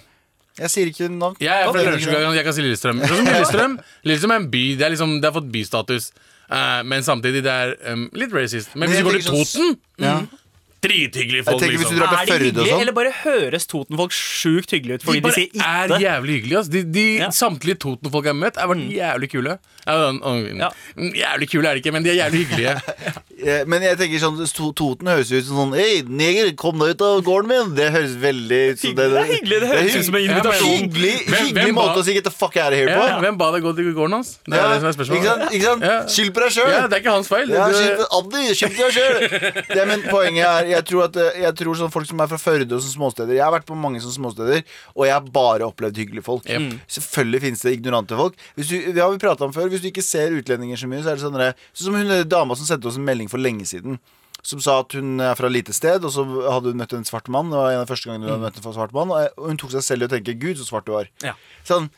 Jeg 0.57 0.69
sier 0.73 0.87
ikke 0.91 1.07
navn. 1.13 1.35
Jeg 1.39 1.49
jeg, 1.49 1.65
jeg 1.85 2.01
kan- 2.09 2.35
jeg 2.35 2.43
kan 2.45 2.53
si 2.53 2.61
Lillestrøm. 2.65 3.01
Sånn 3.05 3.17
som 3.17 3.25
Lillestrøm 3.33 3.77
Lillestrøm 4.05 4.31
er 4.31 4.35
en 4.43 4.49
by. 4.53 4.63
Det 4.77 4.85
er, 4.85 4.89
liksom, 4.95 5.15
det 5.21 5.29
har 5.31 5.35
fått 5.41 5.51
bystatus. 5.53 6.11
Uh, 6.49 6.81
men 6.87 7.03
samtidig 7.03 7.41
det 7.43 7.51
er 7.51 7.73
um, 7.93 8.09
litt 8.13 8.31
racist. 8.33 8.73
Men 8.75 8.89
hvis 8.89 9.01
du 9.01 9.09
går 9.09 9.17
til 9.19 9.27
Toten, 9.31 9.45
sånn- 9.45 9.75
Toten 9.77 10.05
Ja. 10.05 10.17
Drithyggelige 10.81 11.43
folk, 11.47 11.59
tenker 11.61 11.77
hvis 11.77 11.87
liksom. 11.89 11.97
du 11.97 12.03
drar 12.03 12.09
til 12.11 12.17
Er 12.17 12.25
de 12.25 12.31
Førde 12.31 12.37
og 12.37 12.53
hyggelige, 12.53 12.73
sånn. 12.73 12.81
eller 12.81 12.93
bare 12.93 13.11
høres 13.23 13.65
Totenfolk 13.67 14.11
sjukt 14.13 14.69
hyggelige 14.75 14.99
ut 14.99 15.03
fordi 15.07 15.17
De 15.17 15.21
de, 15.21 15.27
bare 15.27 15.33
sier 15.33 15.49
er 15.57 15.87
itte? 15.87 16.01
jævlig 16.05 16.33
hyggelige. 16.37 16.59
ass. 16.59 16.67
De, 16.69 16.83
de, 16.83 17.05
Ja. 17.17 17.29
Samtlige 17.33 17.79
Toten-folk 17.81 18.23
jeg 18.25 18.33
har 18.35 18.39
møtt, 18.43 18.55
har 18.61 18.67
vært 18.67 18.85
jævlig 18.93 19.29
kule. 19.31 19.57
Ja, 19.87 20.11
mm, 20.11 20.19
mm, 20.21 20.59
Ja. 20.59 20.69
Jævlig 20.97 21.49
kule 21.49 21.65
er 21.69 21.73
de 21.73 21.81
ikke, 21.81 21.91
men 21.93 22.03
de 22.03 22.09
er 22.11 22.19
jævlig 22.29 22.45
hyggelige. 22.45 22.81
Eh, 23.37 23.65
Men 23.69 23.83
jeg 23.85 23.97
tenker 23.99 24.17
sånn 24.17 24.37
To- 24.57 24.71
Toten 24.73 25.05
høres 25.05 25.29
ut 25.31 25.45
som 25.45 25.57
sånn 25.69 25.73
Hei, 25.77 26.01
neger, 26.09 26.55
kom 26.57 26.79
deg 26.81 26.95
ut 26.97 27.01
av 27.05 27.19
gården 27.21 27.47
min. 27.51 27.75
Det 27.77 27.91
høres 27.93 28.15
veldig 28.17 28.61
ut 28.73 28.79
som 28.81 28.95
Det 28.97 29.05
er 29.13 29.27
hyggelig, 29.29 29.59
det 29.61 29.67
høres 29.69 29.95
ut 29.95 30.05
som 30.07 30.15
en 30.17 30.23
Ja, 30.23 30.27
men- 30.27 30.39
invitasjon. 30.41 30.73
Hyggelig, 30.81 31.11
Hvem- 31.27 31.45
hyggelig 31.45 31.53
hvem 31.67 31.75
måte 31.77 31.93
ba- 31.93 32.01
å 32.01 32.03
si 32.03 32.13
'get 32.17 32.23
the 32.23 32.31
fuck 32.33 32.57
out 32.57 32.73
of 32.73 32.79
here' 32.79 32.89
på. 32.97 33.03
Ja, 33.05 33.19
hvem 33.21 33.37
ba 33.37 33.51
deg 33.53 33.61
gå 33.61 33.75
til 33.77 33.93
gården 33.93 34.11
hans? 34.17 34.39
Det 34.43 34.53
er 34.53 34.57
Ja, 34.57 34.73
det 34.73 34.81
som 34.81 34.87
er 34.89 34.89
ikke 34.89 34.97
spørsmålet. 34.97 35.23
sant? 35.37 35.51
Ikke 35.53 35.63
sant? 35.69 35.81
Ja. 35.85 35.99
Skyld 36.09 36.31
på 36.33 36.39
deg 36.41 36.51
sjøl. 36.57 36.71
Ja, 36.73 36.87
det 36.87 36.93
er 36.97 37.01
ikke 37.03 37.13
hans 37.13 37.27
feil. 37.27 37.47
Ja, 37.53 37.69
skyld 37.69 38.73
på 38.73 38.81
deg 38.89 38.93
sjøl! 38.97 39.87
Men 39.87 40.01
poenget 40.09 40.45
er 40.49 40.65
Jeg 40.71 40.85
tror 40.89 41.03
at 41.07 41.15
eh, 41.21 41.39
Jeg 41.43 41.55
tror 41.59 41.77
sånn 41.79 41.91
folk 41.93 42.07
som 42.09 42.19
er 42.23 42.29
fra 42.31 42.39
Førde 42.41 42.75
og 42.75 42.81
sånne 42.83 42.95
småsteder 42.97 43.33
Jeg 43.37 43.43
har 43.45 43.53
vært 43.55 43.67
på 43.69 43.77
mange 43.77 44.01
sånne 44.03 44.17
småsteder, 44.17 44.63
og 44.95 45.05
jeg 45.07 45.13
har 45.15 45.31
bare 45.37 45.67
opplevd 45.69 45.97
hyggelige 46.03 46.25
folk. 46.27 46.45
Yep. 46.49 46.61
Mm. 46.67 46.77
Selvfølgelig 46.97 47.41
finnes 47.45 47.63
det 47.65 47.73
ignorante 47.77 48.19
folk. 48.19 48.37
Hvis 48.55 48.69
du, 48.71 48.77
det 48.93 49.01
har 49.03 49.11
vi 49.13 49.21
pratet 49.23 49.47
om 49.47 49.55
før 49.55 49.69
Hvis 49.73 49.81
du 49.85 49.89
ikke 49.91 50.05
ser 50.05 50.35
utlendinger 50.37 50.77
så 50.79 50.89
mye, 50.91 51.01
så 51.05 51.13
er 51.13 51.19
det 51.19 51.25
sånn 51.25 51.37
der- 51.39 51.55
som 51.73 51.95
hun 51.97 52.13
dama 52.29 52.55
som 52.55 52.65
sendte 52.69 52.87
oss 52.87 52.97
en 52.97 53.05
melding 53.07 53.29
for 53.31 53.37
lenge 53.41 53.65
siden. 53.69 53.99
Som 54.47 54.61
sa 54.63 54.79
at 54.79 54.93
hun 54.95 55.19
er 55.19 55.35
fra 55.35 55.49
lite 55.51 55.73
sted, 55.75 56.03
og 56.05 56.11
så 56.13 56.23
hadde 56.23 56.71
hun 56.71 56.77
møtt 56.79 56.93
en 56.95 57.03
svart 57.07 57.27
mann. 57.27 57.49
Det 57.51 57.57
var 57.57 57.71
en 57.73 57.81
av 57.81 57.87
de 57.87 57.91
første 57.91 58.07
gangene 58.07 58.27
hun 58.29 58.35
hadde 58.37 58.45
møtt 58.47 58.59
en 58.61 58.75
svart 58.77 58.93
mann 58.95 59.11
Og 59.11 59.47
hun 59.49 59.57
tok 59.59 59.73
seg 59.73 59.83
selv 59.83 60.05
i 60.05 60.07
å 60.07 60.11
tenke 60.13 60.37
'Gud, 60.37 60.55
så 60.61 60.67
svart 60.69 60.85
du 60.85 60.93
var'. 60.93 61.09
Ja. 61.25 61.33
Sånn 61.67 61.89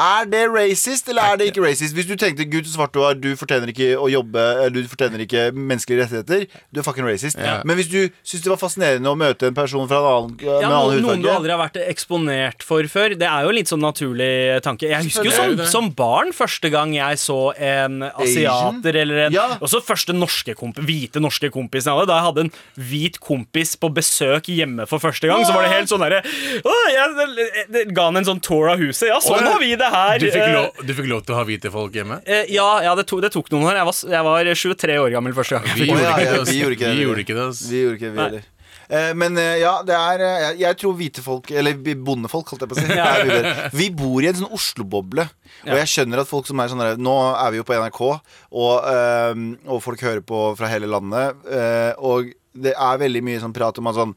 er 0.00 0.24
det 0.24 0.46
racist, 0.48 1.08
eller 1.12 1.22
er 1.22 1.36
det 1.36 1.46
ikke 1.50 1.62
racist? 1.66 1.92
Hvis 1.94 2.06
du 2.08 2.14
tenkte 2.16 2.46
Gud 2.48 2.64
så 2.64 2.78
svart 2.78 2.94
du 2.94 3.02
var, 3.02 3.14
du 3.20 3.34
fortjener 3.36 3.68
ikke 3.68 3.90
å 4.00 4.06
jobbe 4.08 4.40
Eller 4.64 4.82
du 4.86 4.88
fortjener 4.88 5.20
ikke 5.20 5.42
menneskelige 5.52 6.06
rettigheter, 6.06 6.46
du 6.72 6.80
er 6.80 6.86
fucking 6.86 7.04
racist. 7.04 7.36
Ja. 7.36 7.58
Men 7.68 7.76
hvis 7.76 7.90
du 7.92 7.98
syns 8.24 8.42
det 8.42 8.50
var 8.50 8.60
fascinerende 8.60 9.12
å 9.12 9.18
møte 9.20 9.50
en 9.50 9.56
person 9.56 9.84
fra 9.90 10.00
en 10.00 10.08
annen, 10.08 10.32
Ja, 10.40 10.56
med 10.56 10.64
en 10.64 10.76
annen 10.78 11.04
noen 11.04 11.22
du 11.22 11.28
aldri 11.30 11.52
har 11.52 11.60
vært 11.60 11.76
eksponert 11.84 12.64
for 12.64 12.88
før. 12.90 13.16
Det 13.20 13.28
er 13.28 13.44
jo 13.44 13.52
en 13.52 13.58
litt 13.58 13.70
sånn 13.70 13.84
naturlig 13.84 14.30
tanke. 14.64 14.88
Jeg 14.90 15.10
husker 15.10 15.28
jo 15.28 15.34
som, 15.36 15.60
som 15.74 15.92
barn 15.98 16.32
første 16.36 16.72
gang 16.72 16.96
jeg 16.96 17.20
så 17.20 17.38
en 17.52 18.00
asiater 18.08 18.98
eller 19.04 19.26
en 19.26 19.36
Ja. 19.36 19.46
Også 19.60 19.82
første 19.84 20.16
norske 20.16 20.56
komp 20.58 20.80
hvite 20.82 21.20
norske 21.22 21.52
kompisen 21.52 21.92
jeg 21.92 22.00
hadde. 22.00 22.10
Da 22.10 22.18
jeg 22.18 22.28
hadde 22.30 22.46
en 22.48 22.52
hvit 22.90 23.20
kompis 23.22 23.76
på 23.76 23.92
besøk 23.92 24.48
hjemme 24.50 24.88
for 24.88 25.04
første 25.04 25.28
gang, 25.28 25.44
så 25.46 25.54
var 25.54 25.68
det 25.68 25.74
helt 25.76 25.92
sånn 25.92 26.02
derre 26.02 26.22
jeg, 26.24 27.86
Ga 27.92 28.08
han 28.08 28.18
en 28.20 28.26
sånn 28.32 28.40
tour 28.42 28.72
av 28.72 28.80
huset. 28.80 29.08
Ja, 29.12 29.20
sånn 29.22 29.44
har 29.46 29.60
vi 29.60 29.74
det 29.78 29.91
her. 29.92 30.18
Du 30.22 30.26
fikk, 30.28 30.42
Eh, 30.42 30.54
lov, 30.56 30.82
du 30.88 30.94
fikk 30.98 31.08
lov 31.10 31.22
til 31.26 31.34
å 31.34 31.38
ha 31.40 31.44
hvite 31.48 31.70
folk 31.74 31.92
hjemme? 32.00 32.20
eh, 32.26 32.46
ja, 32.54 32.68
ja 32.88 32.94
det, 32.98 33.06
tok, 33.10 33.20
det 33.24 33.32
tok 33.34 33.50
noen 33.54 33.68
år. 33.70 33.78
Jeg 33.82 33.86
var, 33.90 34.00
jeg 34.16 34.24
var 34.30 34.54
23 34.64 34.98
år 35.04 35.12
gammel 35.18 35.36
første 35.36 35.58
gang. 35.60 35.76
Vi 35.76 35.86
gjorde 35.90 36.08
ikke 36.08 36.24
det. 36.32 36.40
ass. 36.40 36.50
vi 36.50 36.58
gjorde 36.62 36.76
ikke 36.78 36.88
det. 36.88 36.96
Vi 36.98 37.06
gjorde 37.06 37.24
ikke 37.26 37.38
det. 37.38 37.46
ass. 37.52 37.62
Vi 37.70 37.82
gjorde 37.84 38.00
ikke 38.00 38.10
det, 38.10 38.16
vi 38.16 38.22
heller. 38.26 38.48
Eh, 38.92 39.12
Men 39.16 39.38
eh, 39.40 39.54
ja, 39.62 39.70
det 39.88 39.94
er 39.96 40.20
eh, 40.26 40.38
jeg, 40.42 40.56
jeg 40.66 40.76
tror 40.82 40.96
hvite 40.98 41.22
folk, 41.24 41.50
eller 41.56 41.78
bondefolk, 42.04 42.50
holdt 42.52 42.64
jeg 42.66 42.72
på 42.72 42.76
å 42.76 42.82
si 42.82 42.96
Ja. 42.98 43.70
Vi 43.72 43.86
bor 43.96 44.20
i 44.24 44.28
en 44.28 44.36
sånn 44.42 44.52
Oslo-boble. 44.52 45.24
Og 45.64 45.76
jeg 45.78 45.88
skjønner 45.94 46.20
at 46.24 46.28
folk 46.28 46.48
som 46.50 46.60
er 46.60 46.68
sånn 46.72 46.82
der 46.82 47.00
Nå 47.00 47.14
er 47.30 47.54
vi 47.54 47.60
jo 47.62 47.64
på 47.68 47.76
NRK, 47.78 48.00
og, 48.10 48.74
eh, 48.90 49.42
og 49.70 49.80
folk 49.86 50.02
hører 50.04 50.20
på 50.26 50.42
fra 50.58 50.68
hele 50.72 50.90
landet. 50.90 51.38
eh, 51.48 51.92
Og 52.02 52.32
det 52.52 52.74
er 52.76 52.98
veldig 53.00 53.22
mye 53.24 53.40
sånn 53.40 53.54
prat 53.56 53.78
om 53.80 53.86
at 53.88 53.96
sånn 53.96 54.10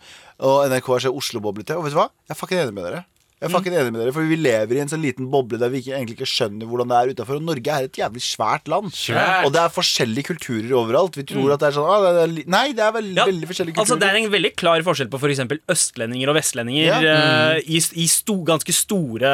Og 0.43 0.65
NRK 0.67 0.89
er 0.97 1.03
så 1.05 1.13
Oslo-boblete. 1.15 1.77
Og 1.79 1.85
vet 1.85 1.93
du 1.95 1.99
hva? 2.01 2.09
Jeg 2.27 2.35
er 2.35 2.39
fucking 2.41 2.59
enig 2.65 2.75
med 2.75 2.83
dere. 2.89 3.05
Jeg 3.45 3.51
er 3.51 3.53
fucking 3.55 3.75
enig 3.77 3.91
med 3.93 4.01
dere, 4.01 4.13
For 4.15 4.25
vi 4.25 4.35
lever 4.41 4.75
i 4.75 4.81
en 4.81 4.89
sånn 4.89 5.03
liten 5.05 5.29
boble 5.29 5.59
der 5.61 5.69
vi 5.69 5.83
ikke, 5.83 5.93
egentlig 5.99 6.17
ikke 6.17 6.29
skjønner 6.31 6.65
hvordan 6.69 6.89
det 6.89 6.97
er 6.97 7.11
utafor. 7.13 7.37
Og 7.37 7.45
Norge 7.45 7.69
er 7.77 7.85
et 7.89 7.99
jævlig 8.01 8.23
svært 8.25 8.67
land. 8.71 8.89
Svært. 8.97 9.45
Og 9.45 9.53
det 9.53 9.61
er 9.61 9.69
forskjellige 9.75 10.25
kulturer 10.33 10.73
overalt. 10.81 11.15
Vi 11.19 11.25
tror 11.29 11.53
at 11.53 11.61
det 11.61 11.69
er 11.69 11.75
sånn 11.77 11.89
ah, 11.89 11.99
det 12.09 12.23
er, 12.25 12.31
li- 12.33 12.45
Nei, 12.49 12.65
det 12.73 12.83
er 12.87 12.91
veldig, 12.97 13.15
Ja, 13.21 13.25
veldig 13.29 13.49
forskjellige 13.51 13.75
kulturer. 13.77 13.85
Altså 13.85 13.99
Det 14.01 14.09
er 14.09 14.19
en 14.23 14.31
veldig 14.33 14.51
klar 14.57 14.81
forskjell 14.89 15.09
på 15.13 15.19
f.eks. 15.21 15.43
østlendinger 15.75 16.31
og 16.33 16.35
vestlendinger 16.39 17.05
Ja. 17.05 17.13
eh, 17.55 17.61
i, 17.69 17.77
i 18.01 18.07
sto, 18.09 18.39
ganske 18.47 18.73
store 18.75 19.31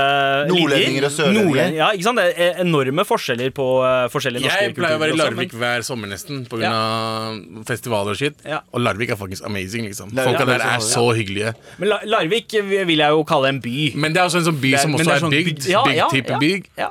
Nordlendinger 0.50 1.08
og 1.08 1.14
sørlendinger. 1.16 1.74
Ja, 1.78 1.90
ikke 1.96 2.08
sant? 2.10 2.22
Det 2.22 2.36
er 2.46 2.60
enorme 2.66 3.06
forskjeller 3.08 3.54
på 3.56 3.66
uh, 3.82 4.08
forskjellige 4.14 4.44
norske 4.46 4.58
kulturer. 4.58 4.72
Jeg 4.72 4.78
pleier 4.78 4.98
å 4.98 5.02
være 5.06 5.16
i 5.16 5.20
Larvik 5.22 5.54
men- 5.56 5.62
hver 5.62 5.86
sommer 5.88 6.12
nesten 6.12 6.44
pga. 6.52 6.72
av 6.72 7.64
festivaler 7.68 8.16
og 8.16 8.20
shit. 8.20 8.36
Ja. 8.48 8.62
Og 8.74 8.82
Larvik 8.84 9.14
er 9.14 9.20
faktisk 9.20 9.46
amazing. 9.48 9.88
liksom 9.90 10.12
Folka 10.16 10.44
er 10.46 10.52
der 10.54 10.66
er 10.76 10.84
så 10.86 11.06
hyggelige. 11.16 11.54
Men 11.80 11.90
La 11.94 12.00
Larvik 12.06 12.52
vil 12.52 12.98
jeg 12.98 13.10
jo 13.16 13.24
kalle 13.28 13.50
en 13.54 13.62
by. 13.64 13.92
Men 14.02 14.14
det 14.16 14.22
er 14.24 14.28
også 14.30 14.42
en 14.42 14.50
sånn 14.50 14.60
by 14.64 14.74
er- 14.74 14.84
som 14.84 14.98
også 14.98 15.14
er 15.16 15.24
sånn 15.24 15.32
bygd. 15.38 15.54
bygd- 15.62 15.70
ja, 15.72 15.84
ja, 15.94 16.10
Bygd 16.10 16.18
type 16.18 16.36
ja, 16.36 16.42
bygd. 16.42 16.68
Ja. 16.82 16.90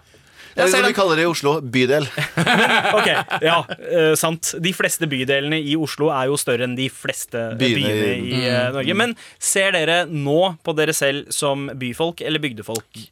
Jeg 0.60 0.68
ser 0.72 0.82
vi 0.82 0.92
kaller 0.92 1.16
det 1.16 1.22
i 1.24 1.28
Oslo, 1.30 1.52
bydel. 1.62 2.08
Ok, 2.98 3.06
ja, 3.46 3.60
uh, 3.62 4.14
sant. 4.18 4.50
De 4.60 4.72
fleste 4.76 5.06
bydelene 5.08 5.56
i 5.62 5.76
Oslo 5.78 6.08
er 6.12 6.26
jo 6.28 6.36
større 6.40 6.66
enn 6.66 6.74
de 6.76 6.88
fleste 6.92 7.44
Byene 7.60 7.78
byene, 7.78 8.10
i- 8.18 8.42
eh, 8.50 8.66
Norge. 8.74 8.96
Men 8.98 9.14
ser 9.38 9.70
dere 9.78 10.02
nå 10.10 10.40
på 10.66 10.74
dere 10.76 10.92
selv 10.96 11.30
som 11.32 11.68
byfolk 11.80 12.20
eller 12.26 12.42
bygdefolk? 12.42 13.06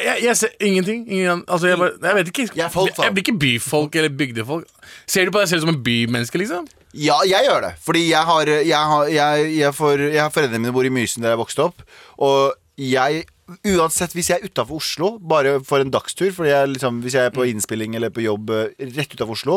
Jeg, 0.00 0.20
jeg 0.22 0.36
ser 0.38 0.52
ingenting. 0.62 1.00
Ingen, 1.10 1.42
altså, 1.48 1.66
jeg, 1.72 1.80
bare, 1.80 1.96
jeg 2.04 2.14
vet 2.20 2.28
ikke. 2.30 2.46
Jeg 2.54 2.64
er 2.68 2.70
folk, 2.76 2.92
jeg 3.02 3.12
blir 3.16 3.24
ikke 3.24 3.38
byfolk 3.42 3.96
eller 3.98 4.12
bygdefolk. 4.20 4.68
Ser 5.10 5.26
du 5.26 5.32
på 5.34 5.40
deg 5.42 5.48
selv 5.50 5.64
som 5.64 5.72
en 5.74 5.80
bymenneske, 5.82 6.38
liksom? 6.44 6.68
Ja, 6.94 7.18
jeg 7.26 7.48
gjør 7.48 7.64
det. 7.66 7.72
Fordi 7.82 8.04
jeg 8.12 8.22
har, 8.30 8.46
jeg 8.46 8.86
har, 8.92 9.10
jeg, 9.16 9.50
jeg 9.58 9.74
får, 9.74 10.04
jeg 10.12 10.20
har 10.22 10.30
Foreldrene 10.34 10.62
mine 10.62 10.76
bor 10.76 10.86
i 10.86 10.92
Mysen 10.94 11.24
der 11.24 11.34
jeg 11.34 11.40
vokste 11.42 11.66
opp. 11.70 11.82
Og 12.22 12.54
jeg 12.80 13.26
Uansett, 13.66 14.12
hvis 14.14 14.28
jeg 14.30 14.38
er 14.38 14.46
utafor 14.46 14.78
Oslo, 14.78 15.08
bare 15.18 15.56
for 15.66 15.82
en 15.82 15.88
dagstur 15.90 16.28
fordi 16.30 16.52
jeg 16.52 16.68
liksom, 16.76 17.00
Hvis 17.02 17.16
jeg 17.18 17.26
er 17.26 17.32
på 17.34 17.42
innspilling 17.50 17.96
eller 17.98 18.12
på 18.14 18.22
jobb 18.22 18.52
eh, 18.54 18.68
rett 18.94 19.10
utafor 19.16 19.34
Oslo, 19.34 19.56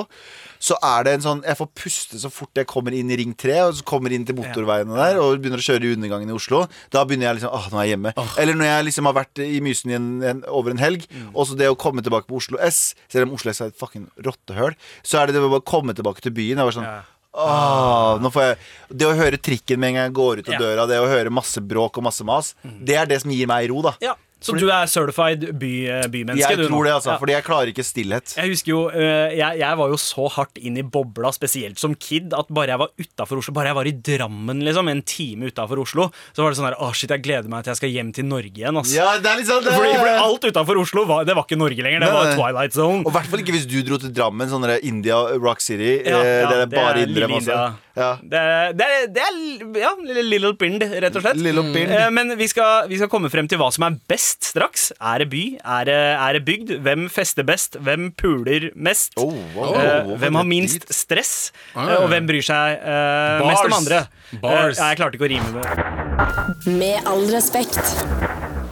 så 0.57 0.79
er 0.81 1.05
det 1.05 1.13
en 1.13 1.25
sånn 1.27 1.43
Jeg 1.45 1.59
får 1.59 1.69
puste 1.77 2.17
så 2.17 2.31
fort 2.33 2.57
jeg 2.57 2.65
kommer 2.71 2.95
inn 2.97 3.11
i 3.13 3.19
Ring 3.19 3.35
3 3.37 3.59
og 3.67 3.75
så 3.77 3.85
kommer 3.85 4.15
inn 4.15 4.25
til 4.25 4.33
motorveiene 4.39 4.97
der 4.97 5.21
og 5.21 5.37
begynner 5.43 5.61
å 5.61 5.67
kjøre 5.67 5.85
i 5.85 5.93
undergangen 5.93 6.33
i 6.33 6.33
Oslo. 6.33 6.63
Da 6.89 7.05
begynner 7.05 7.29
jeg 7.29 7.41
liksom 7.43 7.53
Åh, 7.53 7.69
nå 7.69 7.77
er 7.83 7.85
jeg 7.85 7.93
hjemme. 7.93 8.15
Eller 8.41 8.57
når 8.57 8.69
jeg 8.71 8.89
liksom 8.89 9.11
har 9.11 9.17
vært 9.19 9.43
i 9.45 9.61
Mysen 9.69 9.93
en, 9.99 10.09
en, 10.31 10.43
over 10.49 10.73
en 10.73 10.81
helg, 10.81 11.05
og 11.33 11.45
så 11.51 11.59
det 11.59 11.69
å 11.69 11.77
komme 11.77 12.01
tilbake 12.01 12.25
på 12.31 12.41
Oslo 12.41 12.57
S, 12.65 12.95
selv 13.13 13.29
om 13.29 13.37
Oslo 13.37 13.53
S 13.53 13.61
er 13.61 13.69
et 13.75 13.77
fucking 13.77 14.09
rottehøl, 14.25 14.73
så 15.05 15.21
er 15.21 15.29
det 15.29 15.37
det 15.37 15.45
å 15.45 15.53
bare 15.53 15.69
komme 15.69 15.93
tilbake 15.93 16.25
til 16.25 16.33
byen. 16.33 16.57
Jeg 16.57 16.71
var 16.71 16.81
sånn 16.81 16.89
Ja. 16.89 17.01
Åh, 17.33 18.19
nå 18.21 18.29
får 18.33 18.43
jeg, 18.45 18.57
det 18.93 19.07
å 19.09 19.13
høre 19.17 19.39
trikken 19.41 19.79
med 19.81 19.89
en 19.89 19.95
gang 19.97 20.05
jeg 20.09 20.13
går 20.19 20.41
ut 20.43 20.49
av 20.49 20.53
Ja. 20.53 20.59
døra, 20.61 20.85
det 20.89 20.99
å 21.01 21.07
høre 21.09 21.31
masse 21.33 21.61
bråk 21.61 21.97
og 21.97 22.03
masse 22.05 22.23
mas, 22.23 22.53
det 22.63 22.95
er 22.95 23.05
det 23.09 23.21
som 23.23 23.31
gir 23.33 23.47
meg 23.49 23.69
ro, 23.71 23.81
da. 23.81 23.95
Ja, 24.01 24.13
Så 24.43 24.55
du 24.59 24.67
er 24.67 24.89
certified 24.91 25.45
by, 25.59 25.71
eh, 25.87 26.07
bymenneske? 26.11 26.51
Jeg 26.51 26.59
du, 26.59 26.67
tror 26.67 26.87
det, 26.87 26.93
altså. 26.97 27.13
Ja. 27.13 27.17
Fordi 27.21 27.35
jeg 27.35 27.45
klarer 27.47 27.71
ikke 27.71 27.85
stillhet. 27.87 28.35
Jeg 28.37 28.51
husker 28.53 28.73
jo, 28.73 28.81
øh, 28.91 29.33
jeg, 29.37 29.59
jeg 29.63 29.79
var 29.79 29.93
jo 29.93 29.99
så 30.01 30.27
hardt 30.35 30.59
inn 30.59 30.79
i 30.79 30.83
bobla, 30.83 31.31
spesielt 31.35 31.79
som 31.81 31.95
kid, 31.95 32.33
at 32.35 32.51
bare 32.53 32.73
jeg 32.73 32.81
var 32.83 32.91
utafor 32.99 33.41
Oslo, 33.41 33.55
bare 33.55 33.71
jeg 33.71 33.79
var 33.79 33.89
i 33.89 33.95
Drammen 34.03 34.63
liksom, 34.67 34.91
en 34.91 35.03
time 35.07 35.51
utafor 35.51 35.81
Oslo, 35.83 36.09
så 36.35 36.43
var 36.43 36.53
det 36.53 36.59
sånn 36.59 36.69
her 36.69 36.77
Å, 36.83 36.91
shit, 36.95 37.13
jeg 37.13 37.23
gleder 37.23 37.49
meg 37.51 37.63
til 37.63 37.73
jeg 37.73 37.81
skal 37.81 37.93
hjem 37.93 38.11
til 38.15 38.27
Norge 38.27 38.51
igjen. 38.53 38.75
altså. 38.81 38.97
Ja, 38.97 39.15
det 39.21 39.31
er 39.31 39.45
sånn 39.47 39.63
det 39.65 39.75
Fordi, 39.77 39.93
fordi 40.01 40.15
alt 40.25 40.49
utafor 40.51 40.81
Oslo, 40.83 41.05
var, 41.09 41.27
det 41.27 41.37
var 41.37 41.47
ikke 41.47 41.59
Norge 41.61 41.85
lenger. 41.85 42.03
Det 42.03 42.11
var 42.13 42.29
nei. 42.29 42.35
Twilight 42.37 42.77
Zone. 42.77 43.01
Og 43.03 43.11
i 43.13 43.15
hvert 43.17 43.31
fall 43.31 43.45
ikke 43.45 43.55
hvis 43.57 43.69
du 43.69 43.79
dro 43.87 43.99
til 44.01 44.13
Drammen, 44.13 44.51
sånn 44.51 44.67
India, 44.83 45.21
Rock 45.39 45.63
City, 45.63 45.95
Ja, 46.03 46.19
eh, 46.19 46.41
ja, 46.43 46.49
det 46.51 46.59
er 46.67 46.71
bare 46.73 47.05
det 47.07 47.23
er 47.23 47.35
indre. 47.39 47.63
Ja. 47.93 48.15
Det, 48.25 48.39
er- 48.41 48.71
det, 48.73 48.85
er- 48.89 49.07
det 49.13 49.21
er 49.21 49.35
ja, 49.77 49.91
Little 50.25 50.55
Pind, 50.57 50.81
rett 50.81 51.15
og 51.19 51.21
slett. 51.21 51.37
Eh, 51.37 52.07
Men 52.09 52.31
vi 52.39 52.47
skal, 52.49 52.87
vi 52.89 52.97
skal 52.97 53.09
komme 53.11 53.29
frem 53.29 53.45
til 53.51 53.59
hva 53.61 53.67
som 53.75 53.85
er 53.85 53.99
best 54.09 54.47
straks. 54.49 54.87
Er 54.97 55.21
det 55.21 55.27
by? 55.29 55.43
Er 55.61 55.85
det, 55.85 55.97
er 56.17 56.33
det 56.39 56.41
bygd? 56.47 56.71
Hvem 56.87 57.05
fester 57.13 57.45
best? 57.45 57.77
Hvem 57.85 58.07
puler 58.17 58.71
mest? 58.75 59.13
Oh, 59.21 59.35
wow, 59.53 59.75
Eh, 59.77 60.09
hvem 60.23 60.39
har 60.41 60.47
minst 60.49 60.87
stress? 60.93 61.51
Ah. 61.75 61.85
Eh, 61.91 62.01
og 62.01 62.09
hvem 62.09 62.25
bryr 62.31 62.41
seg 62.41 62.79
eh, 62.81 63.45
mest 63.45 63.69
om 63.69 63.77
andre? 63.77 64.01
Bars. 64.41 64.79
Eh, 64.79 64.89
jeg 64.89 64.97
klarte 65.03 65.19
ikke 65.19 65.27
å 65.27 65.31
rime 65.35 65.53
med 65.53 66.73
Med 66.81 67.07
all 67.13 67.27
respekt. 67.29 67.77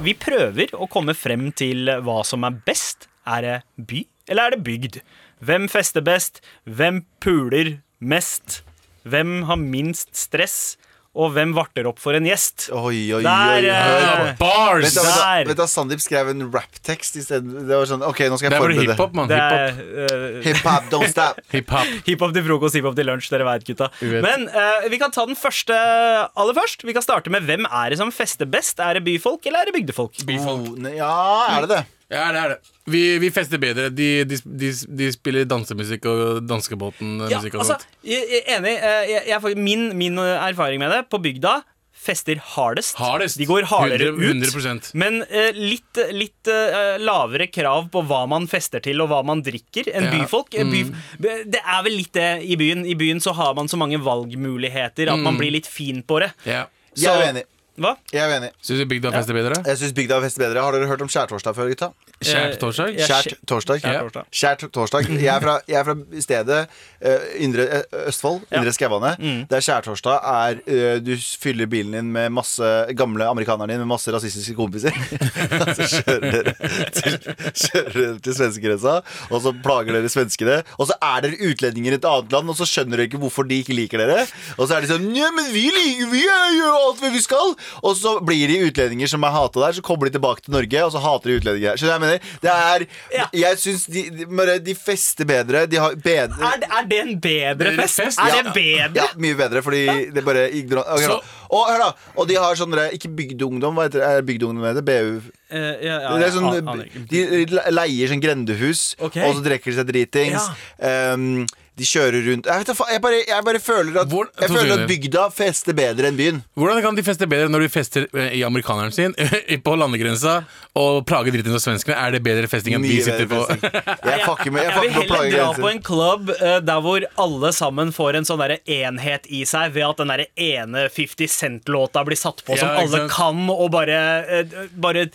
Vi 0.02 0.16
prøver 0.18 0.74
å 0.82 0.88
komme 0.90 1.14
frem 1.14 1.52
til 1.54 1.86
hva 2.02 2.24
som 2.26 2.42
er 2.48 2.58
best. 2.66 3.06
Er 3.30 3.46
det 3.46 3.56
by, 3.78 4.02
eller 4.34 4.50
er 4.50 4.56
det 4.58 4.64
bygd? 4.66 4.98
Hvem 5.46 5.68
fester 5.70 6.02
best? 6.02 6.42
Hvem 6.66 7.04
puler 7.22 7.76
mest? 8.02 8.64
Hvem 9.08 9.42
har 9.50 9.60
minst 9.62 10.14
stress? 10.18 10.78
Og 11.12 11.34
hvem 11.36 11.52
varter 11.52 11.90
opp 11.90 11.98
for 12.00 12.16
en 12.16 12.24
gjest? 12.24 12.70
Oi, 12.72 13.12
oi. 13.12 13.20
Der, 13.26 13.66
oi, 13.68 13.72
oi. 13.76 14.28
på. 14.40 14.46
Bars! 14.46 14.86
Vet 14.86 14.94
du, 14.96 15.02
vet, 15.04 15.12
du, 15.12 15.20
der. 15.20 15.50
vet 15.50 15.72
Sandeep 15.74 16.04
skrev 16.04 16.30
en 16.32 16.46
rapptekst 16.54 17.18
isteden. 17.20 17.52
Det 17.68 17.80
var 17.82 17.90
sånn, 17.90 18.06
ok, 18.08 18.22
nå 18.32 18.40
skal 18.40 18.48
jeg 18.48 18.62
forberede 18.62 18.80
Det 18.80 18.86
er 18.86 18.94
hiphop, 18.94 19.18
mann. 19.20 19.34
Hiphop. 19.34 19.82
Uh, 19.92 20.06
eh, 20.08 20.40
Hip-hop, 20.46 20.88
don't 20.94 21.12
stop. 21.12 21.42
Hip-hop. 21.56 21.92
hiphop 22.08 22.32
til 22.38 22.48
frokost, 22.48 22.80
hiphop 22.80 22.96
til 22.96 23.12
lunsj. 23.12 23.28
Dere 23.34 23.50
vet, 23.50 23.68
gutta. 23.68 23.92
vet. 24.00 24.24
Men 24.24 24.48
uh, 24.56 24.88
vi 24.94 25.02
kan 25.04 25.12
ta 25.12 25.28
den 25.28 25.36
første 25.36 25.76
aller 25.76 26.56
først. 26.62 26.88
Vi 26.88 26.96
kan 26.96 27.04
starte 27.04 27.34
med 27.34 27.44
hvem 27.50 27.68
er 27.68 27.92
det 27.92 28.00
som 28.00 28.16
fester 28.16 28.48
best? 28.48 28.80
Er 28.80 28.96
det 28.96 29.04
byfolk, 29.10 29.44
eller 29.52 29.66
er 29.66 29.74
det 29.74 29.82
bygdefolk? 29.82 30.24
Oh, 30.32 30.72
ja, 30.96 31.18
er 31.58 31.68
det 31.68 31.76
det? 31.76 31.84
Ja, 32.12 32.26
det 32.36 32.40
er 32.44 32.50
det. 32.54 32.72
Vi, 32.92 33.02
vi 33.24 33.30
fester 33.32 33.58
bedre. 33.62 33.90
De, 33.96 34.08
de, 34.28 34.38
de, 34.44 34.72
de 35.00 35.12
spiller 35.16 35.46
dansemusikk 35.48 36.06
og 36.12 36.42
danskebåten-musikk 36.50 37.54
og 37.56 37.62
altså, 37.64 37.78
sånt. 37.80 37.88
jeg, 38.04 38.26
er 38.42 38.58
enig. 38.58 38.74
eh, 38.84 39.04
Jeg, 39.14 39.28
jeg, 39.32 39.42
får- 39.46 39.56
min, 39.58 39.86
min 39.98 40.18
erfaring 40.20 40.82
med 40.84 40.92
det 40.92 41.06
på 41.12 41.22
bygda 41.24 41.62
fester 42.02 42.40
hardest. 42.56 42.96
Hardest. 42.98 43.38
De 43.38 43.46
går 43.46 43.68
hardere 43.70 44.08
100, 44.10 44.48
ut. 44.50 44.56
100%. 44.58 44.88
Men 44.98 45.20
eh, 45.30 45.52
litt, 45.54 46.00
litt 46.18 46.50
eh, 46.50 46.96
lavere 46.98 47.46
krav 47.54 47.92
på 47.94 48.02
hva 48.10 48.24
man 48.32 48.48
fester 48.50 48.82
til, 48.82 49.04
og 49.06 49.12
hva 49.12 49.20
man 49.28 49.44
drikker, 49.46 49.86
enn 49.94 50.08
Ja. 50.10 50.16
byfolk. 50.18 50.58
Mm. 50.58 50.90
By, 51.22 51.36
det 51.54 51.62
er 51.62 51.84
vel 51.86 52.00
litt 52.00 52.12
det 52.18 52.30
i 52.44 52.58
byen. 52.58 52.84
I 52.90 52.96
byen 52.98 53.22
så 53.22 53.36
har 53.38 53.54
man 53.56 53.70
så 53.70 53.78
mange 53.78 54.02
valgmuligheter 54.02 55.14
at 55.14 55.22
man 55.22 55.38
blir 55.38 55.54
litt 55.54 55.70
fin 55.70 56.02
på 56.04 56.20
det. 56.26 56.32
Ja. 56.50 56.66
Jeg 56.98 57.14
er 57.14 57.28
uenig. 57.30 57.46
Hva? 57.80 57.94
Jeg 58.12 58.20
er 58.20 58.34
uenig. 58.36 58.50
Syns 58.60 58.82
du 58.82 58.86
bygda 58.92 59.12
fester 59.16 59.36
bedre? 59.38 59.58
Jeg 59.64 59.80
synes 59.80 59.94
bygda 59.96 60.18
fester 60.26 60.44
bedre. 60.44 60.60
Har 60.66 60.76
dere 60.76 60.88
hørt 60.90 61.02
om 61.06 61.10
skjærtorsdag 61.12 61.56
før, 61.56 61.70
gutta? 61.72 61.88
Kjært 62.22 62.58
torsdag? 62.62 62.90
Ja, 63.00 63.06
Skjært 63.08 63.38
torsdag. 63.48 63.80
Skjærtorsdag. 63.82 64.26
Skjært 64.36 64.66
torsdag. 64.76 65.08
Jeg 65.24 65.30
er 65.32 65.40
fra, 65.42 65.54
jeg 65.70 65.78
er 65.80 65.86
fra 65.88 65.96
stedet 66.22 66.58
eh, 67.00 67.24
Indre 67.46 67.64
eh, 67.80 67.96
Østfold, 68.12 68.44
Indre 68.54 68.74
Skauane. 68.76 69.14
Der 69.50 69.64
skjærtorsdag 69.64 70.20
er 70.32 70.60
eh, 70.68 71.00
Du 71.02 71.14
fyller 71.42 71.70
bilen 71.72 71.96
din 71.96 72.12
med 72.14 72.30
masse 72.36 72.68
gamle 73.00 73.26
amerikanere 73.32 73.72
din 73.72 73.82
med 73.82 73.90
masse 73.90 74.12
rasistiske 74.14 74.54
kompiser. 74.58 74.92
Så 75.78 75.88
kjører 75.96 76.28
dere 76.36 76.54
til, 76.94 77.18
kjører 77.64 77.96
dere 77.96 78.20
til 78.26 78.38
svenskegrensa, 78.38 78.98
og 79.32 79.42
så 79.46 79.54
plager 79.64 79.96
dere 79.96 80.12
svenskene. 80.12 80.60
Og 80.78 80.90
så 80.92 80.98
er 81.06 81.24
dere 81.26 81.40
utlendinger 81.52 81.96
i 81.96 82.00
et 82.02 82.08
annet 82.12 82.36
land, 82.36 82.52
og 82.52 82.60
så 82.60 82.68
skjønner 82.70 83.00
dere 83.00 83.10
ikke 83.10 83.22
hvorfor 83.24 83.48
de 83.48 83.62
ikke 83.64 83.78
liker 83.78 84.04
dere. 84.04 84.26
Og 84.58 84.68
så 84.68 84.78
er 84.78 84.86
de 84.86 84.92
sånn 84.92 85.08
Nja, 85.12 85.32
men 85.36 85.50
vi 85.54 85.66
liker 85.74 86.12
Vi 86.12 86.22
gjør 86.26 86.78
alt 86.78 87.02
vi 87.08 87.24
skal! 87.24 87.56
Og 87.84 87.96
så 87.96 88.20
blir 88.26 88.48
de 88.52 88.60
utlendinger 88.70 89.08
som 89.08 89.24
er 89.24 89.32
hata 89.36 89.60
der, 89.66 89.74
så 89.78 89.82
kommer 89.86 90.06
de 90.10 90.16
tilbake 90.18 90.42
til 90.46 90.54
Norge, 90.54 90.84
og 90.86 90.92
så 90.92 91.00
hater 91.04 91.30
de 91.32 91.38
utlendinger 91.40 91.70
der. 91.72 91.78
Skjønner 91.82 92.00
du 92.00 92.06
hva 92.06 92.12
jeg 92.12 92.22
mener? 92.22 92.38
Det 92.42 92.52
er 92.52 92.88
Ja. 93.18 93.26
Jeg 93.34 93.58
syns 93.58 93.86
de, 93.88 94.04
de, 94.10 94.60
de 94.60 94.76
fester 94.76 95.26
bedre. 95.26 95.66
De 95.68 95.78
har 95.78 95.96
bedre 95.96 96.42
Er, 96.54 96.58
det- 96.60 96.70
er 96.72 96.86
det 96.92 97.00
en 97.02 97.20
bedre 97.20 97.76
fest? 97.82 97.96
fest? 98.02 98.20
Er 98.20 98.28
Ja. 98.36 98.42
det 98.44 98.54
bedre? 98.54 98.96
Ja, 98.96 99.08
mye 99.18 99.36
bedre, 99.36 99.62
fordi 99.62 100.12
det 100.12 100.26
bare 100.26 100.50
ignorant. 100.52 100.88
Ok, 100.88 101.02
Så- 101.02 101.22
og 101.52 101.68
hør, 101.70 101.78
da. 101.80 101.92
Og 102.18 102.28
de 102.28 102.36
har 102.36 102.56
sånn 102.56 102.72
Ikke 102.94 103.10
bygdeungdom, 103.16 103.76
hva 103.76 103.84
heter 103.88 104.00
det? 104.00 104.08
Er 104.08 104.22
bygdeungdom 104.22 104.62
det 104.64 104.76
heter? 104.76 104.82
BU? 105.22 105.32
Eh, 105.52 105.86
ja, 105.86 105.98
ja, 106.06 106.18
Det 106.18 106.28
er 106.28 106.36
sånn, 106.36 106.78
de 107.12 107.72
leier 107.76 108.12
sånn 108.12 108.24
grendehus, 108.24 108.84
okay. 109.00 109.26
og 109.28 109.36
så 109.40 109.46
drikker 109.46 109.74
de 109.74 109.80
seg 109.80 109.92
dritings. 109.92 110.48
Um, 110.80 111.44
de 111.80 111.88
kjører 111.88 112.26
rundt 112.28 112.48
Jeg, 112.50 112.62
vet, 112.62 112.72
jeg, 112.92 113.02
bare, 113.04 113.20
jeg 113.30 113.46
bare 113.48 113.60
føler 113.64 114.00
at 114.02 114.10
Hvor- 114.12 114.30
Jeg 114.40 114.52
føler 114.52 114.74
at 114.76 114.90
bygda 114.90 115.24
fester 115.34 115.76
bedre 115.78 116.10
enn 116.10 116.18
byen. 116.20 116.42
Hvordan 116.60 116.82
kan 116.84 116.98
de 116.98 117.04
feste 117.06 117.28
bedre 117.30 117.48
når 117.52 117.66
de 117.66 117.70
fester 117.72 118.08
eh, 118.12 118.36
i 118.40 118.42
amerikaneren 118.44 118.92
sin 118.92 119.16
på 119.66 119.76
landegrensa 119.80 120.42
og 120.78 121.06
plager 121.08 121.34
dritten 121.36 121.56
av 121.56 121.64
svenskene? 121.64 121.96
Er 121.96 122.16
det 122.16 122.22
bedre 122.26 122.50
festing 122.52 122.76
enn 122.76 122.86
vi 122.86 123.00
sitter 123.04 123.30
på? 123.30 123.40
Jeg 124.12 124.26
fucker 124.28 124.52
med 124.52 124.66
Jeg 124.66 124.74
Jeg 124.74 124.84
vil 124.84 124.96
heller 125.00 125.38
dra 125.38 125.48
på 125.58 125.72
en 125.72 125.82
klubb 125.86 126.34
uh, 126.36 126.58
der 126.60 126.84
hvor 126.84 127.08
alle 127.26 127.54
sammen 127.56 127.96
får 127.96 128.20
en 128.20 128.28
sånn 128.28 128.46
enhet 128.52 129.28
i 129.32 129.46
seg, 129.48 129.72
ved 129.76 129.88
at 129.88 130.02
den 130.04 130.12
der 130.12 130.26
ene 130.36 130.88
50 130.92 131.32
Cent-låta 131.32 132.04
blir 132.08 132.20
satt 132.20 132.44
på, 132.44 132.58
som 132.58 132.68
Ja, 132.68 132.76
som 132.76 132.84
alle 132.84 133.06
sant? 133.06 133.16
kan, 133.16 133.44
og 133.54 133.72
bare, 133.74 134.02
uh, 134.28 134.68
bare 134.76 135.08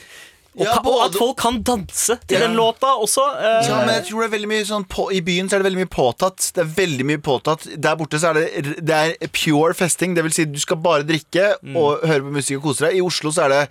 og, 0.57 0.65
Ja, 0.65 0.77
og 0.81 1.01
at 1.05 1.15
folk 1.19 1.37
kan 1.37 1.63
danse 1.63 2.17
til 2.27 2.39
Ja. 2.39 2.47
den 2.47 2.57
låta 2.57 2.89
også. 2.97 3.25
eh, 3.39 3.69
Ja, 3.69 3.81
men 3.85 3.95
jeg 3.95 4.07
tror 4.09 4.23
det 4.23 4.29
er 4.33 4.37
veldig 4.39 4.49
mye 4.49 4.65
sånn 4.65 4.87
på, 4.89 5.13
I 5.13 5.21
byen 5.21 5.49
så 5.49 5.57
er 5.57 5.63
det 5.63 5.71
veldig 5.73 5.83
mye 5.85 5.95
påtatt. 5.97 6.51
Det 6.55 6.63
er 6.65 6.71
veldig 6.77 7.05
mye 7.05 7.19
påtatt 7.23 7.67
Der 7.81 7.97
borte 7.97 8.19
så 8.19 8.31
er 8.31 8.35
det, 8.41 8.85
det 8.87 8.95
er 9.21 9.29
pure 9.33 9.75
festing. 9.75 10.15
Det 10.15 10.25
vil 10.25 10.33
si 10.33 10.45
du 10.45 10.59
skal 10.59 10.77
bare 10.77 11.03
drikke 11.05 11.55
Mm. 11.63 11.77
og 11.77 12.01
høre 12.07 12.23
på 12.23 12.33
musikk 12.33 12.57
og 12.59 12.63
kose 12.71 12.87
deg. 12.89 12.97
I 12.97 13.01
Oslo 13.05 13.31
så 13.31 13.45
er 13.45 13.49
det 13.49 13.69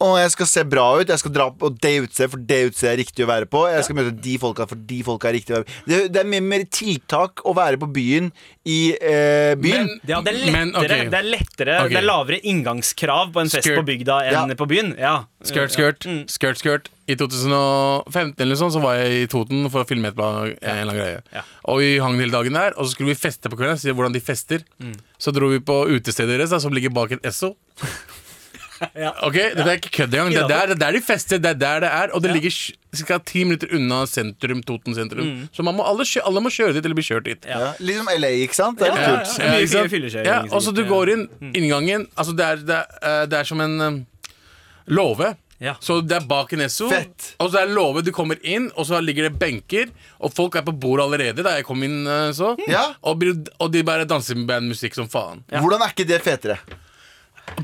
å, 0.00 0.08
jeg 0.20 0.30
skal 0.30 0.46
se 0.46 0.62
bra 0.70 0.84
ut. 1.00 1.08
Jeg 1.10 1.18
skal 1.18 1.32
dra 1.34 1.48
på 1.50 1.70
det 1.74 1.94
utstedet, 2.04 2.30
for 2.30 2.38
det 2.50 2.58
utstedet 2.68 2.92
er 2.92 3.00
riktig 3.02 3.24
å 3.24 3.28
være 3.30 3.48
på. 3.50 3.64
Jeg 3.72 3.82
skal 3.86 3.96
møte 3.98 4.12
de 4.22 4.34
folka, 4.38 4.66
for 4.70 4.76
de 4.90 4.98
folka 5.02 5.28
er 5.30 5.34
riktig 5.40 5.54
å 5.54 5.58
være 5.58 5.66
på. 5.66 5.78
Det, 5.90 5.98
det 6.14 6.20
er 6.22 6.28
mye 6.30 6.44
mer 6.46 6.64
tiltak 6.70 7.42
å 7.44 7.54
være 7.58 7.80
på 7.82 7.88
byen 7.96 8.30
i 8.68 8.78
eh, 8.94 9.54
byen. 9.58 9.88
Men- 9.88 10.00
ja, 10.06 10.20
det 10.22 10.34
er 10.34 10.38
lettere, 10.38 10.52
Men, 10.54 10.70
ok. 10.78 10.86
det 11.10 11.18
er, 11.18 11.26
lettere 11.34 11.78
Ok. 11.82 11.90
det 11.90 11.98
er 12.02 12.06
lavere 12.06 12.38
inngangskrav 12.52 13.32
på 13.34 13.40
en 13.42 13.50
fest 13.50 13.66
Skurt. 13.66 13.80
på 13.82 13.86
bygda 13.90 14.20
enn 14.28 14.54
Ja. 14.54 14.58
på 14.62 14.68
byen. 14.70 14.94
Ja. 14.98 15.16
Skurt, 15.42 15.70
skurt, 15.74 16.06
skurt, 16.30 16.58
skurt. 16.62 16.88
I 17.08 17.14
2015 17.16 18.36
eller 18.44 18.58
sånn, 18.60 18.70
så 18.74 18.80
var 18.82 18.98
jeg 19.00 19.22
i 19.24 19.28
Toten 19.32 19.68
for 19.72 19.82
å 19.82 19.88
filme 19.88 20.08
et 20.10 20.14
bla- 20.18 20.44
en 20.44 20.58
eller 20.60 20.82
annen 20.82 20.98
greie. 20.98 21.22
Ja. 21.32 21.42
Og 21.72 21.78
vi 21.80 21.98
hang 21.98 22.18
hele 22.20 22.30
dagen 22.34 22.52
der, 22.52 22.74
og 22.76 22.84
så 22.86 22.92
skulle 22.94 23.14
vi 23.14 23.18
feste 23.18 23.48
på 23.48 23.56
kvelden. 23.56 23.78
Se 23.80 23.90
hvordan 23.96 24.12
de 24.12 24.20
fester. 24.20 24.60
Mm. 24.82 24.94
Så 25.18 25.32
dro 25.32 25.48
vi 25.48 25.58
på 25.64 25.86
utestedet 25.88 26.36
deres, 26.36 26.50
da, 26.50 26.58
som 26.60 26.70
ligger 26.76 26.90
bak 26.92 27.12
et 27.16 27.24
Esso. 27.24 27.54
Ja. 29.04 29.10
Ok, 29.26 29.34
Det 29.34 29.64
er 29.64 29.72
ikke 29.78 29.90
kødd 29.96 30.14
engang. 30.14 30.30
Det 30.34 30.42
er 30.42 30.48
der, 30.48 30.66
det 30.72 30.76
er 30.76 30.80
der 30.84 30.92
de 30.98 31.00
fester. 31.04 31.38
Det 31.42 31.50
er 31.50 31.58
der 31.60 31.80
det 31.84 31.90
er. 31.90 32.12
Og 32.14 32.22
det 32.22 32.32
ligger 32.36 32.54
ca. 33.08 33.18
ti 33.26 33.44
minutter 33.44 33.72
unna 33.76 34.04
sentrum, 34.06 34.62
Toten 34.66 34.94
sentrum. 34.94 35.48
Så 35.54 35.62
man 35.66 35.74
må, 35.78 35.86
alle, 35.86 36.06
alle 36.24 36.42
må 36.44 36.52
kjøre 36.54 36.76
dit 36.78 36.84
eller 36.84 36.98
bli 36.98 37.06
kjørt 37.08 37.26
dit. 37.28 37.48
Ja. 37.48 37.72
Litt 37.80 37.98
som 38.00 38.08
LA, 38.14 38.30
ikke 38.46 38.58
sant? 38.58 38.78
Det 38.78 38.88
er 38.88 38.94
Ja, 38.94 39.02
ja, 39.02 39.18
kult. 39.18 39.42
ja. 39.42 39.58
Ikke 39.58 40.12
sant? 40.12 40.24
Ja, 40.30 40.38
og 40.50 40.62
så 40.62 40.72
du 40.74 40.84
går 40.88 41.12
inn, 41.16 41.26
inngangen 41.54 42.06
Altså 42.16 42.34
det 42.38 42.46
er, 42.46 42.56
det 42.68 42.78
er, 42.78 42.96
eh, 43.02 43.26
det 43.26 43.38
er 43.42 43.44
som 43.50 43.60
en 43.64 43.76
eh, 43.80 44.00
låve. 44.86 45.34
Ja. 45.58 45.74
Så 45.82 46.00
det 46.06 46.14
er 46.14 46.26
bak 46.30 46.52
en 46.54 46.62
SO 46.70 46.86
Fett. 46.88 47.32
Og 47.42 47.50
så 47.50 47.58
er 47.64 47.66
det 47.66 47.74
låve, 47.74 48.02
du 48.06 48.12
kommer 48.14 48.38
inn, 48.46 48.68
og 48.78 48.86
så 48.86 49.00
ligger 49.02 49.26
det 49.26 49.38
benker. 49.40 49.90
Og 50.22 50.30
folk 50.34 50.54
er 50.54 50.62
på 50.62 50.70
bordet 50.78 51.08
allerede 51.08 51.42
da 51.42 51.56
jeg 51.58 51.66
kom 51.66 51.82
inn. 51.82 52.04
så 52.32 52.54
så 52.54 52.68
Ja. 52.70 52.94
og, 53.02 53.24
og 53.58 53.72
de 53.74 53.82
bare 53.82 54.06
danser 54.06 54.36
med 54.38 54.46
bandmusikk 54.46 54.94
som 54.94 55.08
faen. 55.10 55.42
Hvordan 55.50 55.82
er 55.82 55.90
ikke 55.90 56.06
det 56.06 56.22
fetere? 56.22 56.58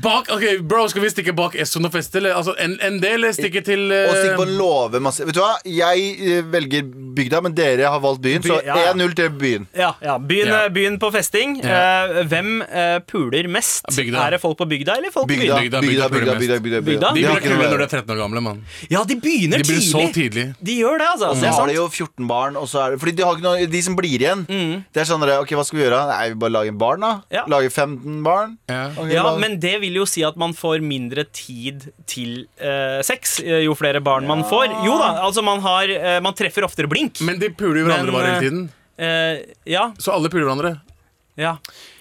Bak, 0.01 0.29
ok, 0.29 0.43
Bro, 0.61 0.87
skal 0.91 1.01
vi 1.05 1.09
stikke 1.09 1.33
bak 1.35 1.55
Essoen 1.59 1.87
og 1.87 1.93
feste? 1.93 2.19
Eller? 2.19 2.35
Altså, 2.37 2.53
en, 2.61 2.75
en 2.83 2.99
del 3.01 3.25
stikker 3.35 3.63
til 3.65 3.87
uh... 3.89 4.09
Og 4.09 4.17
stikke 4.19 4.37
på 4.41 4.45
en 4.47 4.53
låve 4.59 5.01
masse 5.03 5.25
Vet 5.25 5.37
du 5.37 5.41
hva? 5.41 5.55
Jeg 5.65 6.05
eh, 6.19 6.43
velger 6.51 6.85
bygda, 7.15 7.39
men 7.45 7.55
dere 7.55 7.87
har 7.89 8.01
valgt 8.03 8.21
byen, 8.25 8.43
så 8.43 8.57
By- 8.59 8.67
ja, 8.67 8.75
ja. 8.89 8.93
1-0 8.93 9.13
til 9.15 9.29
byen. 9.39 9.67
Ja, 9.77 9.91
ja. 10.03 10.17
Byen, 10.19 10.51
Ja. 10.51 10.67
byen 10.73 10.97
på 10.99 11.09
festing. 11.15 11.55
Ja. 11.63 11.77
Eh, 12.19 12.25
hvem 12.29 12.49
uh, 12.65 12.97
puler 13.07 13.47
mest? 13.51 13.87
Bygda. 13.95 14.25
Er 14.25 14.35
det 14.35 14.41
folk 14.43 14.57
på 14.59 14.67
bygda 14.69 14.97
eller 14.99 15.13
folk 15.13 15.29
på 15.29 15.31
Bygda, 15.31 15.61
bygda? 15.61 15.81
bygda, 15.81 16.09
bygda, 16.09 16.09
bygda, 16.09 16.35
bygda, 16.39 16.59
bygda, 16.59 16.59
bygda, 16.59 16.81
Bygda? 16.85 17.11
De 17.15 17.21
begynner 17.21 17.45
kule 17.45 17.69
når 17.71 17.77
de 17.83 17.87
er 17.87 17.93
13 18.01 18.13
år 18.15 18.19
gamle, 18.19 18.43
mann. 18.49 18.61
Ja, 18.91 19.03
de 19.07 19.17
begynner 19.23 19.63
De 19.63 19.69
blir 19.69 19.81
så 19.85 20.03
tidlig. 20.15 20.45
De 20.59 20.77
gjør 20.81 20.99
det, 21.01 21.07
altså. 21.13 21.31
Og 21.31 21.39
så 21.39 21.53
har 21.55 21.71
de 21.71 21.77
jo 21.77 21.87
14 21.87 22.27
barn, 22.29 22.59
og 22.59 22.67
så 22.71 22.83
er 22.83 22.95
det 22.95 23.01
Fordi 23.03 23.15
de, 23.15 23.25
har 23.25 23.39
ikke 23.39 23.47
noe, 23.47 23.69
de 23.71 23.81
som 23.85 23.95
blir 23.97 24.19
igjen 24.19 24.43
Det 24.91 25.03
er 25.05 25.07
sånn 25.09 25.23
Ok, 25.39 25.55
hva 25.57 25.65
skal 25.67 25.79
vi 25.79 25.85
gjøre? 25.85 26.01
Nei, 26.11 26.21
vi 26.33 26.39
bare 26.43 26.55
lager 26.57 26.77
barn, 26.85 27.05
da. 27.05 27.13
Ja. 27.33 27.45
Lager 27.51 27.71
15 27.71 28.19
barn. 28.25 28.57
Ja. 28.69 28.83
okay, 28.91 29.15
Ja, 29.15 29.25
men 29.39 29.57
det 29.63 29.74
vil 29.83 29.99
jo 30.01 30.05
si 30.09 30.23
at 30.27 30.37
man 30.39 30.55
får 30.55 30.83
mindre 30.85 31.25
tid 31.35 31.87
til 32.09 32.45
eh, 32.57 33.01
sex 33.05 33.39
eh, 33.43 33.63
jo 33.65 33.75
flere 33.77 34.01
barn 34.03 34.27
man 34.29 34.43
får. 34.47 34.69
Jo 34.85 34.97
da, 35.01 35.11
altså 35.25 35.43
man 35.45 35.63
har 35.65 35.91
eh, 35.91 36.17
Man 36.23 36.35
treffer 36.37 36.65
oftere 36.67 36.89
blink. 36.91 37.21
Men 37.25 37.39
de 37.41 37.51
puler 37.53 37.81
jo 37.83 37.87
hverandre 37.89 38.11
Men, 38.11 38.17
bare 38.19 38.27
eh, 38.27 38.35
hele 38.35 38.45
tiden. 38.49 38.65
Eh, 38.97 39.55
ja. 39.75 39.89
Så 39.99 40.13
alle 40.15 40.31
puler 40.31 40.47
hverandre. 40.47 40.75
Ja. 41.35 41.51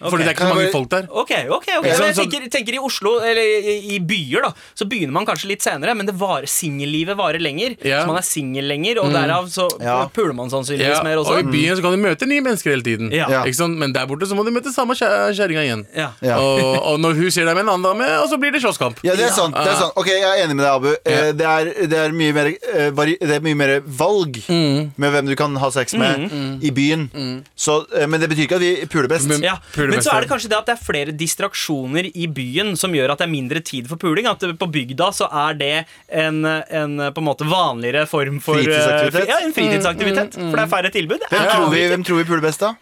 Okay. 0.01 0.11
Fordi 0.11 0.23
det 0.25 0.29
er 0.31 0.35
ikke 0.37 0.47
så 0.49 0.55
mange 0.55 0.73
folk 0.73 0.89
der. 0.93 1.07
Ok, 1.11 1.33
ok, 1.51 1.69
ok 1.81 1.87
Ja, 1.89 1.95
jeg 2.07 2.15
tenker, 2.19 2.45
tenker 2.53 2.77
i 2.77 2.79
Oslo, 2.79 3.17
eller 3.25 3.43
i, 3.43 3.99
byer, 3.99 4.45
da 4.47 4.51
så 4.79 4.87
begynner 4.91 5.13
man 5.17 5.27
kanskje 5.27 5.49
litt 5.51 5.63
senere, 5.65 5.95
men 5.99 6.07
det 6.07 6.15
varer, 6.19 6.47
singellivet 6.51 7.17
varer 7.19 7.43
lenger. 7.43 7.75
Yeah. 7.85 8.03
Så 8.05 8.11
man 8.13 8.19
er 8.21 8.27
singel 8.27 8.69
lenger, 8.71 9.01
og 9.03 9.11
derav 9.15 9.49
så 9.51 9.67
Ja. 9.83 9.97
puler 10.15 10.35
man 10.35 10.51
sannsynligvis 10.51 10.99
Ja, 10.99 11.03
mer 11.03 11.19
og 11.19 11.31
i 11.39 11.43
byen 11.43 11.77
så 11.77 11.83
kan 11.83 11.93
du 11.97 12.01
møte 12.03 12.27
nye 12.31 12.41
mennesker 12.45 12.71
hele 12.75 12.83
tiden. 12.87 13.11
Ja. 13.13 13.27
Ja. 13.31 13.43
Ikke 13.45 13.59
sant? 13.59 13.77
Men 13.79 13.93
der 13.93 14.07
borte 14.07 14.27
så 14.31 14.35
må 14.39 14.45
du 14.47 14.51
møte 14.55 14.73
samme 14.75 14.95
kjerringa 14.95 15.63
igjen. 15.67 15.87
Ja. 15.97 16.11
Ja. 16.23 16.39
Og, 16.39 16.79
og 16.93 17.01
når 17.01 17.15
hun 17.19 17.31
ser 17.35 17.45
deg 17.49 17.55
med 17.59 17.65
en 17.67 17.73
annen 17.75 17.87
dame, 17.89 18.09
og 18.23 18.29
så 18.31 18.39
blir 18.41 18.53
det 18.55 18.63
slåsskamp. 18.63 19.03
Ja, 19.07 19.15
det 19.19 19.27
er 19.29 19.35
sant. 19.35 19.55
det 19.55 19.67
er 19.73 19.81
sant 19.81 19.93
Ok, 19.97 20.09
Jeg 20.15 20.23
er 20.23 20.45
enig 20.45 20.57
med 20.57 20.65
deg, 20.65 20.73
Abu. 20.75 20.91
Eh, 21.05 21.33
Det, 21.33 21.47
er, 21.47 21.73
det, 21.91 21.99
er 21.99 22.13
mye 22.15 22.33
mer, 22.37 22.47
eh, 22.55 22.91
det 23.21 23.35
er 23.39 23.41
mye 23.45 23.55
mer 23.59 23.75
valg 23.85 24.41
Mm. 24.49 24.93
med 24.97 25.13
hvem 25.13 25.27
du 25.27 25.35
kan 25.37 25.55
ha 25.57 25.71
sex 25.71 25.95
med 25.95 26.31
i 26.63 26.71
byen. 26.71 27.09
Så, 27.57 27.85
eh, 27.97 28.07
men 28.07 28.21
det 28.21 28.29
betyr 28.31 28.47
ikke 28.47 28.57
at 28.61 28.61
vi 28.65 28.87
puler 28.87 29.09
best. 29.09 29.24
Men- 29.29 29.43
Ja, 29.43 29.57
Men 29.77 30.01
så 30.03 30.13
er 30.15 30.21
det 30.25 30.31
kanskje 30.31 30.49
det 30.53 30.59
at 30.59 30.67
det 30.67 30.75
er 30.79 30.85
flere 30.85 31.13
distraksjoner 31.17 32.11
i 32.15 32.27
byen 32.27 32.77
som 32.77 32.93
gjør 32.93 33.13
at 33.13 33.19
det 33.19 33.27
er 33.29 33.33
mindre 33.33 33.61
tid 33.61 33.89
for 33.89 33.97
puling. 33.97 34.27
At 34.27 34.41
på 34.41 34.71
bygda 34.71 35.11
så 35.13 35.29
er 35.33 35.55
det 35.55 35.87
en, 36.09 36.45
en 36.45 36.97
på 37.13 37.19
en 37.23 37.29
måte 37.29 37.47
vanligere 37.49 38.07
form 38.09 38.41
for 38.41 38.57
eh, 38.59 38.65
Fritidsaktivitet? 38.65 39.29
Ja, 39.29 39.39
en 39.45 39.53
fritidsaktivitet. 39.57 40.35
For 40.35 40.57
det 40.57 40.65
er 40.67 40.73
færre 40.77 40.91
tilbud. 40.95 41.21
Hvem, 41.31 41.47
tror 41.55 41.71
vi, 41.73 41.87
hvem 41.93 42.05
tror 42.05 42.17
vi 42.23 42.25
puler 42.25 42.43
best, 42.49 42.61
da? 42.61 42.75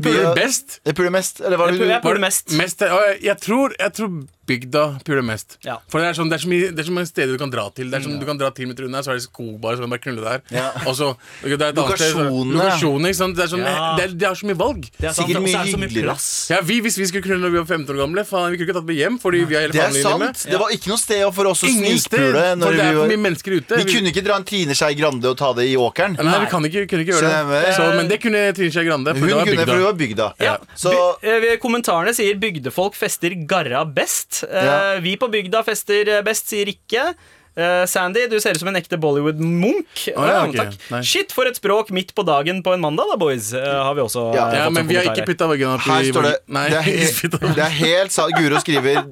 Puler 0.00 0.34
best? 0.38 0.76
Jeg 0.86 0.94
puler 0.94 1.10
mest, 1.10 1.40
eller 1.40 1.58
hva 1.58 1.66
er 1.66 1.72
Jeg 1.72 1.80
puler- 1.80 1.94
jeg 1.96 2.02
puler 2.04 2.20
mest. 2.22 2.52
mest 2.54 2.78
jeg, 2.80 3.36
tror, 3.42 3.72
jeg 3.80 3.92
tror 3.92 4.20
bygda 4.50 4.84
puler 5.06 5.22
mest. 5.26 5.56
Ja. 5.66 5.78
For 5.90 6.02
det 6.02 6.10
er, 6.10 6.18
sånn, 6.18 6.30
det, 6.32 6.40
er 6.40 6.44
så 6.44 6.50
mye, 6.52 6.70
det 6.74 6.82
er 6.84 6.88
så 6.90 6.94
mange 6.96 7.10
steder 7.10 7.32
du 7.36 7.40
kan 7.40 7.52
dra 7.52 7.68
til. 7.76 7.90
Det 7.90 8.00
er 8.00 8.06
sånn, 8.06 8.18
Du 8.20 8.26
kan 8.28 8.38
dra 8.40 8.50
til 8.54 8.68
med 8.70 8.76
Trune 8.78 9.00
så 9.06 9.14
er 9.14 9.20
det 9.20 9.24
skog 9.28 9.54
bare, 9.62 9.78
så 9.78 9.84
kan 9.84 9.90
du 9.90 9.94
bare 9.94 10.04
knulle 10.04 10.22
der. 10.26 10.42
Ja. 10.54 10.68
Og 10.90 10.94
så, 10.98 11.12
det 11.44 11.56
er 11.56 11.72
Lokasjonene. 11.78 12.58
Det 12.60 13.44
er, 13.44 13.50
sånn, 13.52 13.64
Ja. 13.64 13.96
det, 13.98 14.06
det 14.18 14.26
er 14.28 14.34
så 14.36 14.46
mye 14.50 14.58
valg. 14.58 14.88
Det 14.98 15.08
er 15.10 15.14
Sikkert 15.16 15.42
mye 15.44 15.54
er 15.60 15.70
hyggeligere. 15.70 16.06
plass. 16.10 16.28
Ja, 16.50 16.60
vi, 16.60 16.80
Hvis 16.84 16.98
vi 16.98 17.06
skulle 17.10 17.24
knulle 17.26 17.42
når 17.46 17.54
vi 17.54 17.60
var 17.62 17.68
15 17.70 17.94
år 17.94 18.00
gamle, 18.04 18.24
faen, 18.28 18.50
vi 18.52 18.58
kunne 18.60 18.68
ikke 18.68 18.78
tatt 18.80 18.88
med 18.90 18.98
hjem, 19.00 19.18
fordi 19.22 19.44
vi 19.46 19.54
har 19.58 19.66
hele 19.68 19.72
Det 19.76 19.84
er 19.86 19.96
sant. 20.02 20.44
Det 20.50 20.58
var 20.60 20.74
ikke 20.74 20.90
noe 20.92 21.00
sted 21.00 21.24
for 21.34 21.50
oss 21.52 21.62
å 21.64 21.70
snikpule. 21.70 22.44
når 22.60 22.70
vi 22.76 22.88
var- 23.00 23.08
mye 23.10 23.22
mennesker 23.26 23.56
ute. 23.60 23.76
Vi 23.80 23.84
kunne 23.94 24.12
ikke 24.12 24.24
dra 24.24 24.36
en 24.36 24.44
Trine 24.44 24.74
Skei 24.74 24.94
Grande 24.94 25.24
og 25.30 25.36
ta 25.36 25.52
det 25.52 25.66
i 25.70 25.76
åkeren. 25.76 26.16
Nei, 26.20 26.38
vi 26.44 26.50
kan 26.50 26.62
ikke, 26.64 26.86
kunne 26.88 27.04
ikke 27.04 27.14
gjøre 27.16 27.30
det. 27.50 27.74
Så, 27.76 27.96
men 27.96 28.08
det 28.08 28.20
kunne 28.20 28.42
Trine 28.54 28.70
Skei 28.74 28.84
Grande. 28.84 29.14
For 29.14 29.26
Hun 29.26 29.44
kunne, 29.46 29.66
for 29.66 29.74
hun 29.74 29.84
var 29.84 29.98
bygda. 30.00 30.32
Ja. 30.40 30.56
Så 30.76 30.90
By, 31.20 31.28
eh, 31.28 31.56
kommentarene 31.60 32.14
sier 32.14 32.34
'bygdefolk 32.34 32.94
fester 32.94 33.30
garra 33.46 33.84
best'. 33.84 34.39
Eh, 34.48 34.64
Ja. 34.64 34.78
Vi 35.00 35.16
på 35.16 35.28
bygda 35.30 35.62
fester 35.66 36.08
eh, 36.18 36.22
best, 36.26 36.48
sier 36.48 36.66
Rikke. 36.66 37.14
Uh, 37.58 37.82
Sandy, 37.84 38.28
du 38.30 38.36
ser 38.40 38.54
ut 38.54 38.60
som 38.62 38.68
en 38.70 38.76
ekte 38.78 38.94
Bollywood-munk. 38.96 39.88
Oh, 40.14 40.22
ja, 40.24 40.44
ok. 40.46 40.54
takk. 40.54 40.76
Nei. 40.94 41.00
Shit, 41.04 41.32
for 41.34 41.48
et 41.50 41.58
språk 41.58 41.90
midt 41.90 42.12
på 42.14 42.22
dagen 42.24 42.62
på 42.62 42.72
en 42.76 42.80
mandag, 42.80 43.10
da, 43.10 43.16
boys. 43.20 43.50
Uh, 43.52 43.58
har 43.84 43.96
vi 43.98 44.04
også 44.04 44.22
Ja. 44.36 44.44
eh, 44.52 44.58
Ja, 44.62 44.68
men 44.70 44.86
vi 44.86 44.94
har 44.96 45.04
ikke 45.10 45.26
putta 45.26 45.48
vagina 45.50 45.74
opp 45.74 45.82
her 45.82 46.06
står 46.06 46.22
det 46.28 46.36
Nei, 46.46 46.68
Det 46.70 46.78
er, 46.78 46.88
isbit 47.04 47.34
he 47.42 47.54
det 47.58 47.64
er 47.66 47.74
helt 47.80 48.12
sant. 48.14 48.32
Guro 48.38 48.60
skriver 48.62 49.02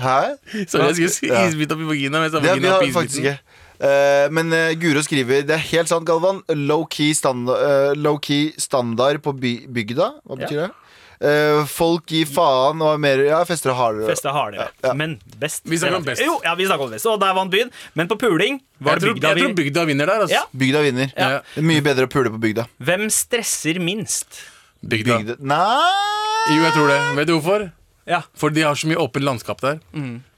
Hæ? 0.00 0.16
Sorry, 0.66 0.88
jeg 0.88 0.94
skulle 0.96 1.12
si 1.12 1.28
Ja. 1.28 1.44
isbit 1.46 1.70
opp 1.76 1.84
i 1.84 1.90
vagina. 1.92 2.20
Men 2.24 2.30
Det 2.32 2.40
vi 2.40 2.48
vagina 2.48 2.72
har 2.72 2.80
opp 2.80 2.88
i 2.88 2.92
faktisk 2.96 3.20
ikke. 3.20 3.38
Eh, 3.84 4.28
men 4.30 4.52
uh, 4.52 4.72
Guro 4.80 5.02
skriver 5.04 5.44
Det 5.46 5.54
er 5.54 5.64
helt 5.68 5.88
sant, 5.92 6.06
Galvan. 6.08 6.40
Low-key 6.48 7.12
standard, 7.14 7.60
uh, 7.60 7.92
low-key 7.94 8.54
standard 8.58 9.20
på 9.22 9.36
by 9.38 9.66
bygda. 9.68 10.08
Hva 10.24 10.40
betyr 10.40 10.64
det? 10.64 10.70
Eh, 11.20 11.64
folk 11.70 12.06
gir 12.10 12.26
faen 12.26 12.80
og 12.82 12.94
er 12.94 12.98
mer 13.02 13.22
Ja, 13.24 13.40
fester 13.48 13.74
hardere. 13.76 14.08
Fester 14.10 14.34
hardere. 14.34 14.68
Ja, 14.82 14.88
ja. 14.90 14.94
Men 14.98 15.18
best. 15.38 15.62
Vi 15.64 15.78
snakker 15.78 15.96
om 16.00 16.06
best. 16.06 16.24
Jo, 16.24 16.40
ja, 16.44 16.54
vi 16.58 16.66
snakker 16.66 16.88
om 16.88 16.90
best. 16.96 17.06
Og 17.06 17.20
der 17.22 17.34
vant 17.36 17.52
byen. 17.52 17.70
Men 17.94 18.10
på 18.10 18.18
puling 18.20 18.60
var 18.80 18.96
Jeg 18.98 19.00
det 19.00 19.06
tror, 19.06 19.14
bygda 19.14 19.28
jeg 19.34 19.44
tror 19.44 19.54
bygda 19.60 19.84
vinner 19.90 20.06
der. 20.10 20.24
Altså. 20.26 20.34
Ja. 20.34 20.42
Bygda 20.64 20.82
vinner. 20.82 21.12
Ja. 21.16 21.30
Det 21.54 21.62
er 21.62 21.68
mye 21.70 21.84
bedre 21.86 22.08
å 22.08 22.12
pule 22.12 22.32
på 22.34 22.40
bygda. 22.42 22.66
Hvem 22.82 23.06
stresser 23.10 23.80
minst? 23.80 24.42
Bygda. 24.84 25.18
bygda. 25.22 25.36
Nei 25.40 26.56
Jo, 26.56 26.60
jeg 26.66 26.72
tror 26.76 26.88
det. 26.92 27.00
Vet 27.16 27.30
du 27.30 27.38
hvorfor? 27.38 27.70
Ja. 28.06 28.22
For 28.36 28.50
de 28.52 28.66
har 28.66 28.74
så 28.76 28.90
mye 28.90 29.00
åpent 29.00 29.24
landskap 29.24 29.60
der. 29.64 29.78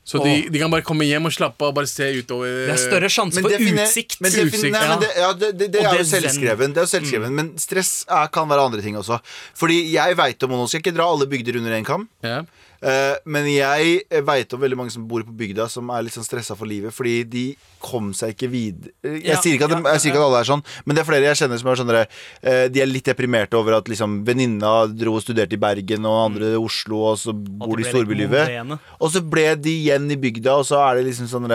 Så 0.07 0.21
de, 0.23 0.35
de 0.55 0.59
kan 0.63 0.71
bare 0.71 0.85
komme 0.87 1.03
hjem 1.03 1.25
og 1.27 1.33
slappe 1.35 1.65
av 1.67 1.73
og 1.73 1.79
bare 1.81 1.89
se 1.91 2.07
utover. 2.15 2.53
Det 2.69 2.75
er 2.77 2.79
større 2.79 3.09
sjanse 3.11 3.43
for 3.43 3.51
utsikt. 3.51 4.21
Men, 4.23 4.31
defin- 4.31 4.53
Utsikt, 4.53 4.69
nei, 4.71 4.83
men 4.87 5.01
det, 5.03 5.09
ja, 5.19 5.31
det, 5.35 5.49
det, 5.59 5.67
det 5.75 5.81
er 5.83 5.99
jo 5.99 6.05
selvskreven. 6.13 6.77
Det 6.77 6.83
er 6.85 6.91
selvskreven 6.93 7.33
mm. 7.33 7.41
Men 7.41 7.49
stress 7.59 7.91
er, 8.07 8.29
kan 8.31 8.47
være 8.47 8.69
andre 8.71 8.85
ting 8.85 8.95
også. 9.01 9.19
Fordi 9.59 9.81
jeg 9.91 10.15
veit 10.21 10.47
om 10.47 10.55
og 10.55 10.63
Nå 10.63 10.69
skal 10.71 10.79
jeg 10.79 10.87
ikke 10.87 10.95
dra 11.01 11.09
alle 11.11 11.27
bygder 11.33 11.59
under 11.59 11.75
én 11.75 11.89
kam. 11.89 12.07
Ja. 12.23 12.45
Eh, 12.83 13.15
men 13.25 13.47
jeg 13.49 14.03
veit 14.27 14.53
om 14.53 14.61
veldig 14.61 14.79
mange 14.79 14.93
som 14.95 15.07
bor 15.09 15.25
på 15.27 15.35
bygda, 15.37 15.69
som 15.73 15.89
er 15.95 16.05
litt 16.07 16.17
sånn 16.17 16.27
stressa 16.27 16.57
for 16.59 16.69
livet. 16.69 16.95
Fordi 16.95 17.15
de 17.31 17.45
kom 17.83 18.13
seg 18.17 18.35
ikke 18.35 18.51
videre. 18.53 18.93
Jeg, 19.03 19.23
Ja, 19.27 19.41
sier 19.41 19.57
ikke 19.57 19.69
at, 19.71 19.77
de, 19.77 19.81
jeg 19.95 20.03
sier 20.03 20.13
ikke 20.13 20.23
at 20.23 20.29
alle 20.29 20.43
er 20.43 20.51
sånn, 20.51 20.65
men 20.85 20.97
det 20.97 21.03
er 21.03 21.09
flere 21.09 21.29
jeg 21.31 21.41
kjenner 21.43 21.61
som 21.63 21.71
er 21.73 21.81
sånn 21.81 21.95
eh, 21.97 22.67
De 22.73 22.83
er 22.83 22.91
litt 22.91 23.09
deprimerte 23.09 23.59
over 23.59 23.79
at 23.79 23.91
liksom 23.91 24.21
venninna 24.27 24.75
dro 24.93 25.17
og 25.17 25.25
studerte 25.25 25.57
i 25.57 25.63
Bergen, 25.63 26.07
og 26.09 26.23
andre 26.31 26.53
i 26.55 26.61
Oslo, 26.61 27.03
og 27.13 27.21
så 27.23 27.35
bor 27.37 27.77
de 27.77 27.87
i 27.87 27.91
storbylivet. 27.91 28.57
Og 29.01 29.13
så 29.15 29.23
ble 29.25 29.53
de 29.61 29.77
igjen 29.85 30.11
i 30.13 30.19
bygda, 30.21 30.59
og 30.61 30.67
så 30.69 30.83
er 30.87 31.01
det 31.01 31.11
liksom 31.11 31.31
sånn 31.33 31.51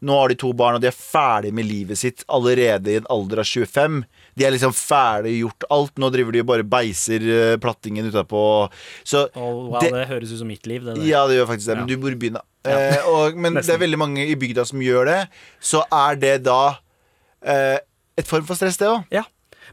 Nå 0.00 0.16
har 0.16 0.32
de 0.32 0.36
to 0.40 0.48
barn, 0.56 0.78
og 0.78 0.80
de 0.80 0.88
er 0.88 0.96
ferdig 0.96 1.50
med 1.52 1.66
livet 1.68 1.98
sitt 2.00 2.22
allerede 2.32 2.88
i 2.88 2.96
en 3.02 3.08
alder 3.12 3.42
av 3.42 3.44
25. 3.44 3.98
De 4.40 4.46
er 4.48 4.54
liksom 4.54 4.72
ferdig 4.72 5.34
gjort 5.42 5.66
alt. 5.76 5.92
Nå 6.00 6.08
driver 6.14 6.32
de 6.32 6.40
og 6.40 6.46
bare 6.48 6.64
beiser 6.64 7.20
uh, 7.28 7.56
plattingen 7.60 8.08
utapå. 8.08 8.40
Så 9.04 9.26
Oh, 9.36 9.68
wow, 9.74 9.80
det- 9.84 9.92
det, 9.92 10.06
høres 10.08 10.32
ut 10.32 10.40
som 10.40 10.48
mitt 10.48 10.64
liv. 10.70 10.80
Det 10.86 10.94
der. 10.96 11.04
ja, 11.10 11.26
det 11.28 11.36
gjør 11.36 11.50
faktisk 11.52 11.68
det, 11.68 11.76
men 11.82 11.88
Ja. 11.88 11.94
du 11.94 12.00
bor 12.00 12.14
i 12.14 12.20
byen, 12.22 12.38
da. 12.40 12.46
Eh, 12.70 13.04
og, 13.08 13.36
men 13.40 13.54
det 13.56 13.68
er 13.72 13.78
veldig 13.80 13.98
mange 14.00 14.24
i 14.28 14.34
bygda 14.36 14.64
som 14.68 14.80
gjør 14.84 15.06
det. 15.08 15.18
Så 15.64 15.80
er 15.92 16.16
det 16.20 16.34
da 16.44 16.58
eh, 17.44 17.78
et 18.20 18.26
form 18.28 18.44
for 18.48 18.54
stress, 18.58 18.76
det 18.80 18.88
òg. 18.88 19.04
Ja. 19.12 19.22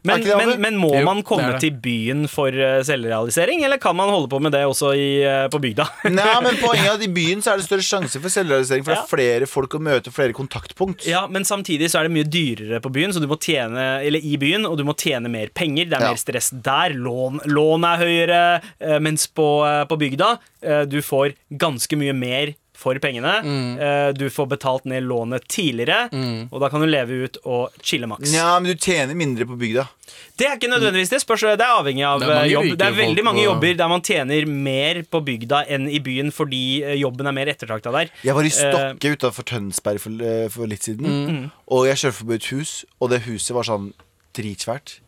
Men, 0.08 0.24
men, 0.40 0.50
men 0.64 0.76
må 0.80 0.90
Jo, 0.96 1.02
man 1.06 1.20
komme 1.26 1.52
det. 1.54 1.60
til 1.62 1.76
byen 1.84 2.24
for 2.30 2.48
eh, 2.54 2.80
selvrealisering, 2.88 3.62
eller 3.66 3.80
kan 3.82 3.96
man 3.98 4.10
holde 4.12 4.30
på 4.32 4.40
med 4.42 4.54
det 4.56 4.62
også 4.66 4.90
i, 4.96 5.08
eh, 5.22 5.46
på 5.52 5.60
bygda? 5.62 5.86
Nei, 6.10 6.34
men 6.46 6.58
poenget 6.62 6.86
er 6.88 6.96
at 6.96 7.04
i 7.06 7.10
byen 7.12 7.44
så 7.44 7.52
er 7.54 7.60
det 7.62 7.66
større 7.68 7.86
sjanse 7.86 8.22
for 8.24 8.32
selvrealisering, 8.32 8.84
for 8.86 8.94
det 8.94 8.98
er 9.02 9.10
flere 9.12 9.48
folk 9.50 9.76
å 9.78 9.82
møte, 9.84 10.12
flere 10.14 10.34
kontaktpunkt. 10.36 11.06
Ja, 11.08 11.26
Men 11.30 11.44
samtidig 11.48 11.90
så 11.92 12.00
er 12.02 12.08
det 12.08 12.14
mye 12.16 12.28
dyrere 12.28 12.80
på 12.84 12.92
byen, 12.94 13.12
så 13.14 13.20
du 13.22 13.28
må 13.30 13.38
tjene, 13.42 13.88
eller 14.06 14.24
i 14.24 14.36
byen, 14.40 14.66
og 14.68 14.78
du 14.80 14.84
må 14.88 14.96
tjene 14.98 15.30
mer 15.32 15.52
penger. 15.54 15.88
Det 15.92 15.98
er 16.00 16.06
Ja. 16.08 16.12
mer 16.14 16.22
stress 16.24 16.50
der. 16.54 16.96
Lån, 16.96 17.42
lån 17.46 17.84
er 17.92 18.02
høyere, 18.02 18.40
eh, 18.80 18.98
mens 19.04 19.26
på, 19.28 19.48
på 19.88 19.98
bygda 20.00 20.34
du 20.90 20.96
får 21.06 21.36
ganske 21.54 21.94
mye 22.00 22.12
mer 22.18 22.50
for 22.78 22.94
pengene. 23.02 23.32
Mm. 23.42 23.70
Eh, 23.82 24.08
Du 24.14 24.28
får 24.30 24.46
betalt 24.52 24.84
ned 24.86 25.02
lånet 25.02 25.48
tidligere, 25.50 26.04
og 26.52 26.60
da 26.62 26.68
kan 26.70 26.80
du 26.80 26.86
leve 26.86 27.24
ut 27.26 27.38
og 27.44 27.74
chille 27.82 28.06
maks. 28.06 28.30
Ja, 28.32 28.52
men 28.60 28.70
du 28.70 28.78
tjener 28.78 29.16
mindre 29.18 29.44
på 29.50 29.56
bygda. 29.58 29.88
Det 30.38 30.46
er 30.46 30.54
ikke 30.56 30.70
nødvendigvis 30.70 31.10
det. 31.10 31.18
Spørs, 31.24 31.42
det 31.58 31.64
er 31.66 31.74
avhengig 31.80 32.04
av 32.06 32.20
Det 32.22 32.28
er 32.30 32.44
eh, 32.44 32.52
jobb. 32.52 32.68
Det 32.78 32.86
er 32.86 32.94
veldig 32.96 33.24
mange 33.26 33.42
på- 33.42 33.48
jobber 33.50 33.74
der 33.82 33.88
man 33.90 34.00
tjener 34.06 34.46
mer 34.46 35.02
på 35.10 35.20
bygda 35.26 35.64
enn 35.68 35.88
i 35.90 35.98
byen 36.00 36.30
fordi 36.32 36.62
eh, 36.84 36.94
jobben 37.02 37.26
er 37.26 37.34
mer 37.36 37.50
ettertrakta 37.52 37.92
der. 37.92 38.10
Jeg 38.24 38.34
var 38.38 38.46
i 38.46 38.54
Stokke 38.54 39.10
uh, 39.10 39.18
utafor 39.18 39.44
Tønsberg 39.50 39.98
for, 40.00 40.24
for 40.54 40.70
litt 40.70 40.86
siden. 40.86 41.06
Mm. 41.28 41.42
Og 41.74 41.88
jeg 41.90 41.98
kjørte 42.04 42.18
forbi 42.22 42.38
et 42.38 42.48
hus, 42.54 42.84
og 43.02 43.10
det 43.10 43.24
huset 43.26 43.54
var 43.58 43.66
sånn 43.68 43.90
dritsvært. 44.38 45.00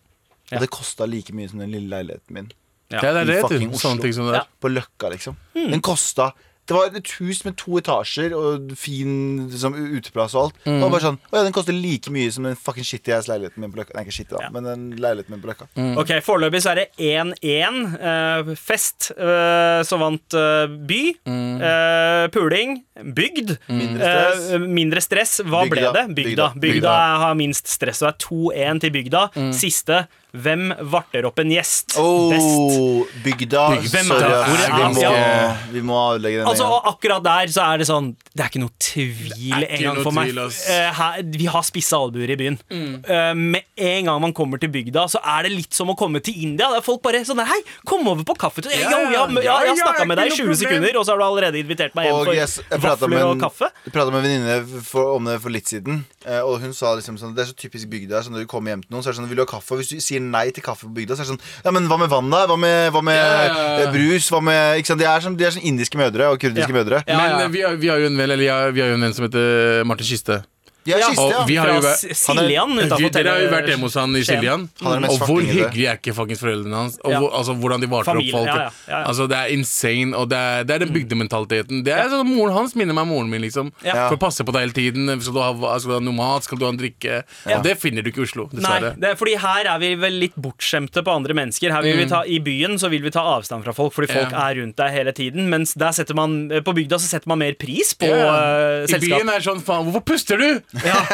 Ja. 0.50 0.58
Og 0.58 0.64
det 0.66 0.70
kosta 0.74 1.06
like 1.06 1.32
mye 1.36 1.48
som 1.50 1.60
den 1.62 1.70
lille 1.70 1.90
leiligheten 1.94 2.34
min. 2.34 2.50
Ja, 2.90 2.98
det 3.00 3.10
er 3.10 3.22
I 3.22 3.26
det, 3.30 3.40
fucking. 3.44 3.68
Oslo. 3.70 3.82
Sånne 3.84 4.02
ting 4.02 4.14
som 4.16 4.26
det 4.26 4.40
Ja. 4.40 4.46
På 4.60 4.68
Løkka, 4.72 5.10
liksom. 5.14 5.36
Mm. 5.54 5.68
Den 5.76 5.80
kosta 5.86 6.32
Det 6.70 6.76
var 6.78 6.94
et 7.00 7.08
hus 7.18 7.40
med 7.44 7.56
to 7.58 7.76
etasjer 7.80 8.34
og 8.38 8.70
fin 8.78 9.12
liksom, 9.50 9.74
uteplass 9.98 10.36
og 10.38 10.44
alt. 10.46 10.60
Mm. 10.68 10.76
var 10.84 10.92
bare 10.94 11.02
sånn 11.08 11.18
Å 11.32 11.36
ja, 11.36 11.42
den 11.48 11.56
koster 11.56 11.74
like 11.74 12.12
mye 12.14 12.30
som 12.30 12.46
den 12.46 12.54
fucking 12.56 12.86
shitty 12.86 13.10
ass 13.16 13.26
leiligheten 13.30 13.58
min 13.64 13.72
på 13.74 13.80
Løkka. 13.80 13.96
Nei, 13.98 14.04
ikke 14.06 14.14
shitty, 14.20 14.36
da, 14.36 14.44
Ja. 14.46 14.50
men 14.54 14.68
den 14.68 14.84
leiligheten 15.02 15.34
min 15.34 15.42
på 15.42 15.50
Løkka. 15.50 15.66
Mm. 15.74 15.98
Ok, 15.98 16.12
Foreløpig 16.24 16.62
så 16.62 16.70
er 16.72 16.82
det 16.84 16.86
1-1. 17.10 17.80
Uh, 17.98 18.54
fest 18.60 19.10
uh, 19.18 19.82
som 19.86 20.00
vant 20.04 20.38
uh, 20.38 20.66
by. 20.70 21.00
Mm. 21.26 21.60
Eh, 21.60 22.28
puling. 22.32 22.78
Bygd. 23.16 23.56
Mindre 23.68 24.06
stress. 24.06 24.46
Eh, 24.54 24.64
mindre 24.78 25.00
stress. 25.04 25.34
Hva 25.44 25.64
Bygda. 25.66 25.74
ble 25.74 25.92
det? 25.96 26.04
Bygda. 26.14 26.14
Bygda. 26.14 26.48
Bygda, 26.54 26.74
Bygda. 26.78 26.94
har 27.24 27.34
minst 27.38 27.68
stress, 27.70 28.02
og 28.02 28.10
det 28.10 28.14
er 28.14 28.26
2-1 28.28 28.80
til 28.84 28.94
bygda. 28.94 29.22
Mm. 29.36 29.52
Siste. 29.56 30.02
Hvem 30.32 30.70
varter 30.92 31.26
opp 31.26 31.38
en 31.42 31.50
gjest? 31.50 31.96
Best. 31.96 31.98
Oh, 31.98 33.06
bygda. 33.24 33.64
Hvor 33.80 34.20
er- 34.20 34.70
Vi 34.70 34.94
må, 34.94 35.00
ja. 35.02 35.56
vi 35.72 35.80
må 35.82 35.96
avlegge 35.98 36.38
den. 36.40 36.46
Altså, 36.46 36.66
og 36.70 36.86
akkurat 36.94 37.22
der 37.24 37.46
så 37.50 37.64
er 37.74 37.78
det 37.82 37.86
sånn 37.88 38.14
Det 38.34 38.44
er 38.44 38.48
ikke 38.50 38.60
noe 38.62 38.74
tvil 38.78 39.64
engang 39.66 40.02
for 40.04 40.12
meg. 40.14 40.30
Eh, 40.36 40.92
her, 40.94 41.22
vi 41.26 41.46
har 41.50 41.62
spisse 41.66 41.92
albuer 41.98 42.30
i 42.30 42.36
byen. 42.38 42.58
Eh, 42.70 43.34
med 43.34 43.62
en 43.76 44.04
gang 44.10 44.20
man 44.22 44.32
kommer 44.32 44.60
til 44.62 44.70
bygda, 44.70 45.06
så 45.10 45.18
er 45.24 45.48
det 45.48 45.52
litt 45.52 45.74
som 45.74 45.90
å 45.90 45.96
komme 45.98 46.22
til 46.22 46.34
India. 46.36 46.68
Det 46.70 46.78
er 46.78 46.86
folk 46.86 47.02
bare 47.02 47.24
sånn 47.26 47.40
Hei, 47.40 47.60
kom 47.88 48.06
over 48.06 48.22
på 48.24 48.36
kaffe. 48.38 48.62
Ja, 48.68 48.70
jeg, 48.70 48.86
jeg, 48.86 48.92
ja, 48.92 49.26
ja, 49.26 49.40
ja, 49.42 49.58
jeg 49.64 49.72
har 49.74 49.80
snakka 49.80 50.06
med 50.06 50.18
deg 50.20 50.30
i 50.30 50.36
20 50.36 50.54
sekunder, 50.60 50.96
og 51.00 51.06
så 51.06 51.14
har 51.14 51.18
du 51.18 51.24
allerede 51.24 51.58
invitert 51.58 51.94
meg 51.98 52.06
hjem 52.06 52.54
for 52.70 52.78
vafler 52.84 53.24
og 53.26 53.40
kaffe. 53.40 53.70
Jeg 53.86 53.92
prata 53.94 54.10
med 54.12 54.24
en 54.24 54.28
venninne 54.28 55.14
om 55.16 55.24
det 55.30 55.40
for 55.42 55.50
litt 55.50 55.66
siden. 55.70 56.04
Eh, 56.26 56.40
Og 56.44 56.60
hun 56.60 56.72
sa 56.76 56.94
liksom 56.98 57.16
sånn 57.20 57.34
Det 57.34 57.42
er 57.44 57.48
så 57.50 57.56
typisk 57.56 57.88
bygda. 57.88 58.20
Sånn, 58.22 58.34
når 58.36 58.44
du 58.44 58.50
kommer 58.50 58.70
hjem 58.74 58.82
til 58.84 58.92
noen, 58.94 59.02
så 59.02 59.08
er 59.08 59.12
det 59.14 59.20
sånn 59.22 59.28
Vil 59.30 59.40
du 59.40 59.44
ha 59.44 59.48
kaffe? 59.50 59.72
Og 59.72 59.80
hvis 59.80 59.92
du 59.94 60.00
sier 60.04 60.20
nei 60.20 60.50
til 60.50 60.62
kaffe 60.66 60.86
på 60.88 60.92
bygda, 60.98 61.16
så 61.16 61.22
er 61.24 61.28
det 61.28 61.32
sånn 61.34 61.64
Ja, 61.64 61.70
men 61.76 61.88
hva 61.90 61.98
med 62.02 62.10
vann, 62.12 62.30
da? 62.30 62.44
Hva 62.50 62.58
med, 62.60 62.92
hva 62.92 63.02
med 63.06 63.16
Ja, 63.16 63.30
ja, 63.46 63.54
ja. 63.54 63.88
eh, 63.88 63.92
brus? 63.94 64.28
Hva 64.30 64.42
med 64.44 64.78
Ikke 64.82 64.92
sant? 64.92 65.00
De 65.00 65.08
er 65.08 65.20
sånn, 65.24 65.36
de 65.40 65.44
er 65.48 65.56
sånn 65.56 65.64
indiske 65.72 65.96
mødre 66.00 66.28
og 66.32 66.40
kurdiske 66.42 66.68
Ja. 66.72 66.78
mødre. 66.80 67.02
Ja, 67.06 67.16
Men 67.16 67.30
ja. 67.30 67.40
eh, 67.46 67.52
Vi, 67.56 67.62
har, 67.64 67.76
vi 67.80 67.88
har 67.88 67.98
jo 68.02 68.06
en 68.10 68.16
venn 68.20 68.30
Eller 68.36 68.44
jeg, 68.50 68.74
vi 68.76 68.80
har 68.84 68.88
jo 68.92 68.98
en 69.00 69.06
venn 69.08 69.14
som 69.16 69.24
heter 69.28 69.84
Martin 69.88 70.06
Kiste. 70.10 70.42
De 70.90 70.96
er 70.96 71.02
Ja, 71.04 71.08
kiste, 71.10 71.22
og 71.24 71.30
ja. 71.32 71.44
vi 71.46 71.56
har 71.60 71.66
Fra 71.70 71.74
jo 71.76 71.82
vært- 71.86 72.10
S- 72.10 72.20
Siljan 72.26 72.70
Vi, 72.76 72.84
utafor 72.88 73.12
dere 73.14 73.30
har 73.34 73.40
jo 73.44 73.50
vært 73.54 73.68
hjemme 73.70 73.86
hos 73.86 73.94
han 74.00 74.16
i 74.16 74.22
Siljan. 74.26 74.68
Han 74.82 74.90
er 74.92 74.96
den 74.98 75.02
mest 75.06 75.22
Og 75.22 75.28
hvor 75.30 75.42
hyggelig 75.46 75.86
er 75.86 75.96
ikke 76.00 76.14
fuckings 76.16 76.40
foreldrene 76.42 76.74
hans? 76.80 76.98
Og 77.04 77.10
Ja. 77.12 77.20
hvor, 77.20 77.30
altså, 77.38 77.54
hvordan 77.60 77.80
de 77.80 77.86
varter 77.86 78.10
Familie, 78.12 78.32
opp 78.34 78.38
folk. 78.40 78.46
ja, 78.50 78.56
ja, 78.56 78.70
ja, 78.88 78.98
ja. 79.00 79.04
Altså, 79.06 79.28
det 79.30 79.36
er 79.38 79.46
insane. 79.54 80.14
Og 80.16 80.28
det 80.28 80.38
er, 80.38 80.64
det 80.64 80.74
er 80.74 80.78
den 80.86 80.92
bygdementaliteten. 80.94 81.84
Det 81.84 81.92
er 81.94 82.08
sånn, 82.10 82.26
Moren 82.30 82.54
hans 82.54 82.74
minner 82.74 82.94
meg 82.94 83.02
om 83.02 83.08
moren 83.14 83.30
min. 83.30 83.42
liksom 83.42 83.72
Ja. 83.84 84.08
For 84.08 84.16
å 84.16 84.20
passe 84.20 84.44
på 84.44 84.52
deg 84.52 84.60
hele 84.66 84.72
tiden. 84.76 85.20
Skal 85.20 85.32
du 85.34 85.40
ha, 85.40 85.78
skal 85.78 85.88
du 85.90 85.94
ha 85.94 86.00
noe 86.00 86.14
mat? 86.16 86.42
Skal 86.44 86.58
du 86.58 86.64
ha 86.66 86.70
en 86.72 86.78
drikke? 86.78 87.22
Og 87.46 87.62
det 87.62 87.78
finner 87.80 88.02
du 88.02 88.10
ikke 88.10 88.20
i 88.20 88.26
Oslo, 88.26 88.48
Nei, 88.52 88.80
det 88.80 89.04
er 89.04 89.14
fordi 89.16 89.36
her 89.38 89.64
er 89.74 89.78
vi 89.78 89.94
vel 89.94 90.12
litt 90.20 90.34
bortskjemte 90.36 91.02
på 91.04 91.10
andre 91.14 91.34
mennesker. 91.34 91.70
Her 91.72 91.82
vil 91.82 91.96
vi 91.96 92.06
ta, 92.06 92.22
I 92.26 92.38
byen 92.40 92.78
så 92.78 92.88
vil 92.90 93.02
vi 93.02 93.10
ta 93.10 93.20
avstand 93.20 93.64
fra 93.64 93.72
folk, 93.72 93.92
fordi 93.94 94.08
folk 94.12 94.30
Ja. 94.32 94.48
er 94.50 94.54
rundt 94.56 94.76
deg 94.76 94.90
hele 94.92 95.12
tiden. 95.12 95.48
Mens 95.48 95.74
der 95.74 95.90
setter 95.92 96.14
man, 96.14 96.48
på 96.48 96.74
bygda 96.74 96.96
så 96.98 97.08
setter 97.08 97.26
man 97.28 97.38
mer 97.38 97.52
pris 97.54 97.94
på 97.94 98.06
Ja. 98.06 98.80
eh, 98.80 98.84
I 98.84 98.86
selskap. 98.86 99.18
byen 99.20 99.28
er 99.28 99.38
det 99.38 99.44
sånn 99.44 99.62
faen, 99.62 99.84
hvorfor 99.90 100.04
puster 100.04 100.36
du? 100.36 100.60
Ja. 100.86 101.00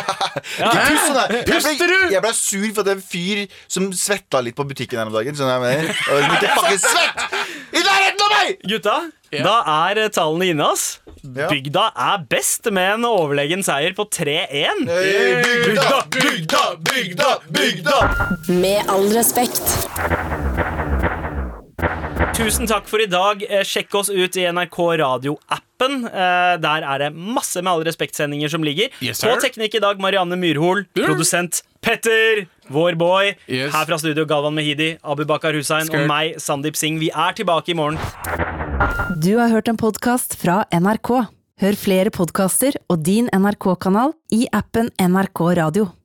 Ja. 0.57 0.69
Ikke 0.71 0.83
pust 0.87 1.09
der. 1.17 1.33
Jeg 1.51 1.61
ble, 1.81 1.97
jeg 2.13 2.23
ble 2.23 2.31
sur 2.37 2.67
for 2.77 2.85
at 2.87 2.91
en 2.95 3.01
fyr 3.03 3.41
som 3.73 3.89
svetta 3.97 4.39
litt 4.45 4.55
på 4.57 4.65
butikken 4.69 5.01
her 5.01 5.09
om 5.11 5.13
dagen. 5.17 5.35
Skjønner 5.37 5.57
jeg 5.59 5.65
mener? 5.65 6.01
Og 6.13 6.37
ikke 6.37 6.53
fucking 6.55 6.81
svett 6.85 7.25
i 7.77 7.83
nærheten 7.83 8.23
av 8.27 8.33
meg! 8.37 8.53
Gutta, 8.71 8.97
Ja. 9.35 9.43
da 9.43 9.55
er 9.91 9.99
eh, 10.05 10.09
tallene 10.15 10.47
inne, 10.53 10.69
ass. 10.71 10.85
Bygda 11.27 11.89
er 11.99 12.23
best 12.31 12.69
med 12.71 12.93
en 13.01 13.09
overlegen 13.11 13.65
seier 13.67 13.97
på 13.99 14.07
3-1. 14.07 14.87
Hey, 14.87 15.43
bygda, 15.43 15.99
bygda, 16.15 16.65
bygda, 16.93 17.33
bygda! 17.59 18.01
Med 18.63 18.93
all 18.93 19.11
respekt. 19.17 19.67
Tusen 22.37 22.69
takk 22.69 22.85
for 22.91 23.01
i 23.01 23.07
dag. 23.09 23.41
Eh, 23.49 23.63
Sjekk 23.65 23.95
oss 23.97 24.11
ut 24.13 24.37
i 24.37 24.45
NRK 24.53 24.77
Radio-appen. 25.01 25.95
Eh, 26.05 26.57
Der 26.61 26.85
er 26.85 26.99
det 26.99 27.09
masse 27.17 27.63
Med 27.63 27.73
all 27.73 27.85
respekt-sendinger 27.87 28.51
som 28.53 28.65
ligger. 28.65 28.91
Yes, 29.01 29.23
På 29.25 29.37
teknikk 29.41 29.75
i 29.79 29.81
dag 29.81 30.01
Marianne 30.03 30.37
Myrhol. 30.37 30.85
Produsent 30.95 31.63
Petter. 31.81 32.45
Vår 32.69 32.97
boy. 32.99 33.33
Yes. 33.49 33.73
Her 33.73 33.87
fra 33.89 33.99
studio 33.99 34.27
Galvan 34.27 34.55
Mehidi, 34.55 34.99
Abu 35.05 35.25
Bakar 35.25 35.55
Hussein 35.55 35.87
Skirt. 35.87 36.03
og 36.03 36.09
meg, 36.11 36.37
Sandeep 36.43 36.77
Singh. 36.77 36.99
Vi 37.01 37.09
er 37.15 37.33
tilbake 37.33 37.71
i 37.73 37.75
morgen. 37.79 37.99
Du 39.23 39.37
har 39.39 39.49
hørt 39.49 39.69
en 39.69 39.77
podkast 39.79 40.37
fra 40.37 40.65
NRK. 40.75 41.27
Hør 41.63 41.77
flere 41.81 42.11
podkaster 42.13 42.75
og 42.91 43.03
din 43.07 43.31
NRK-kanal 43.33 44.13
i 44.35 44.47
appen 44.53 44.91
NRK 45.01 45.55
Radio. 45.57 45.87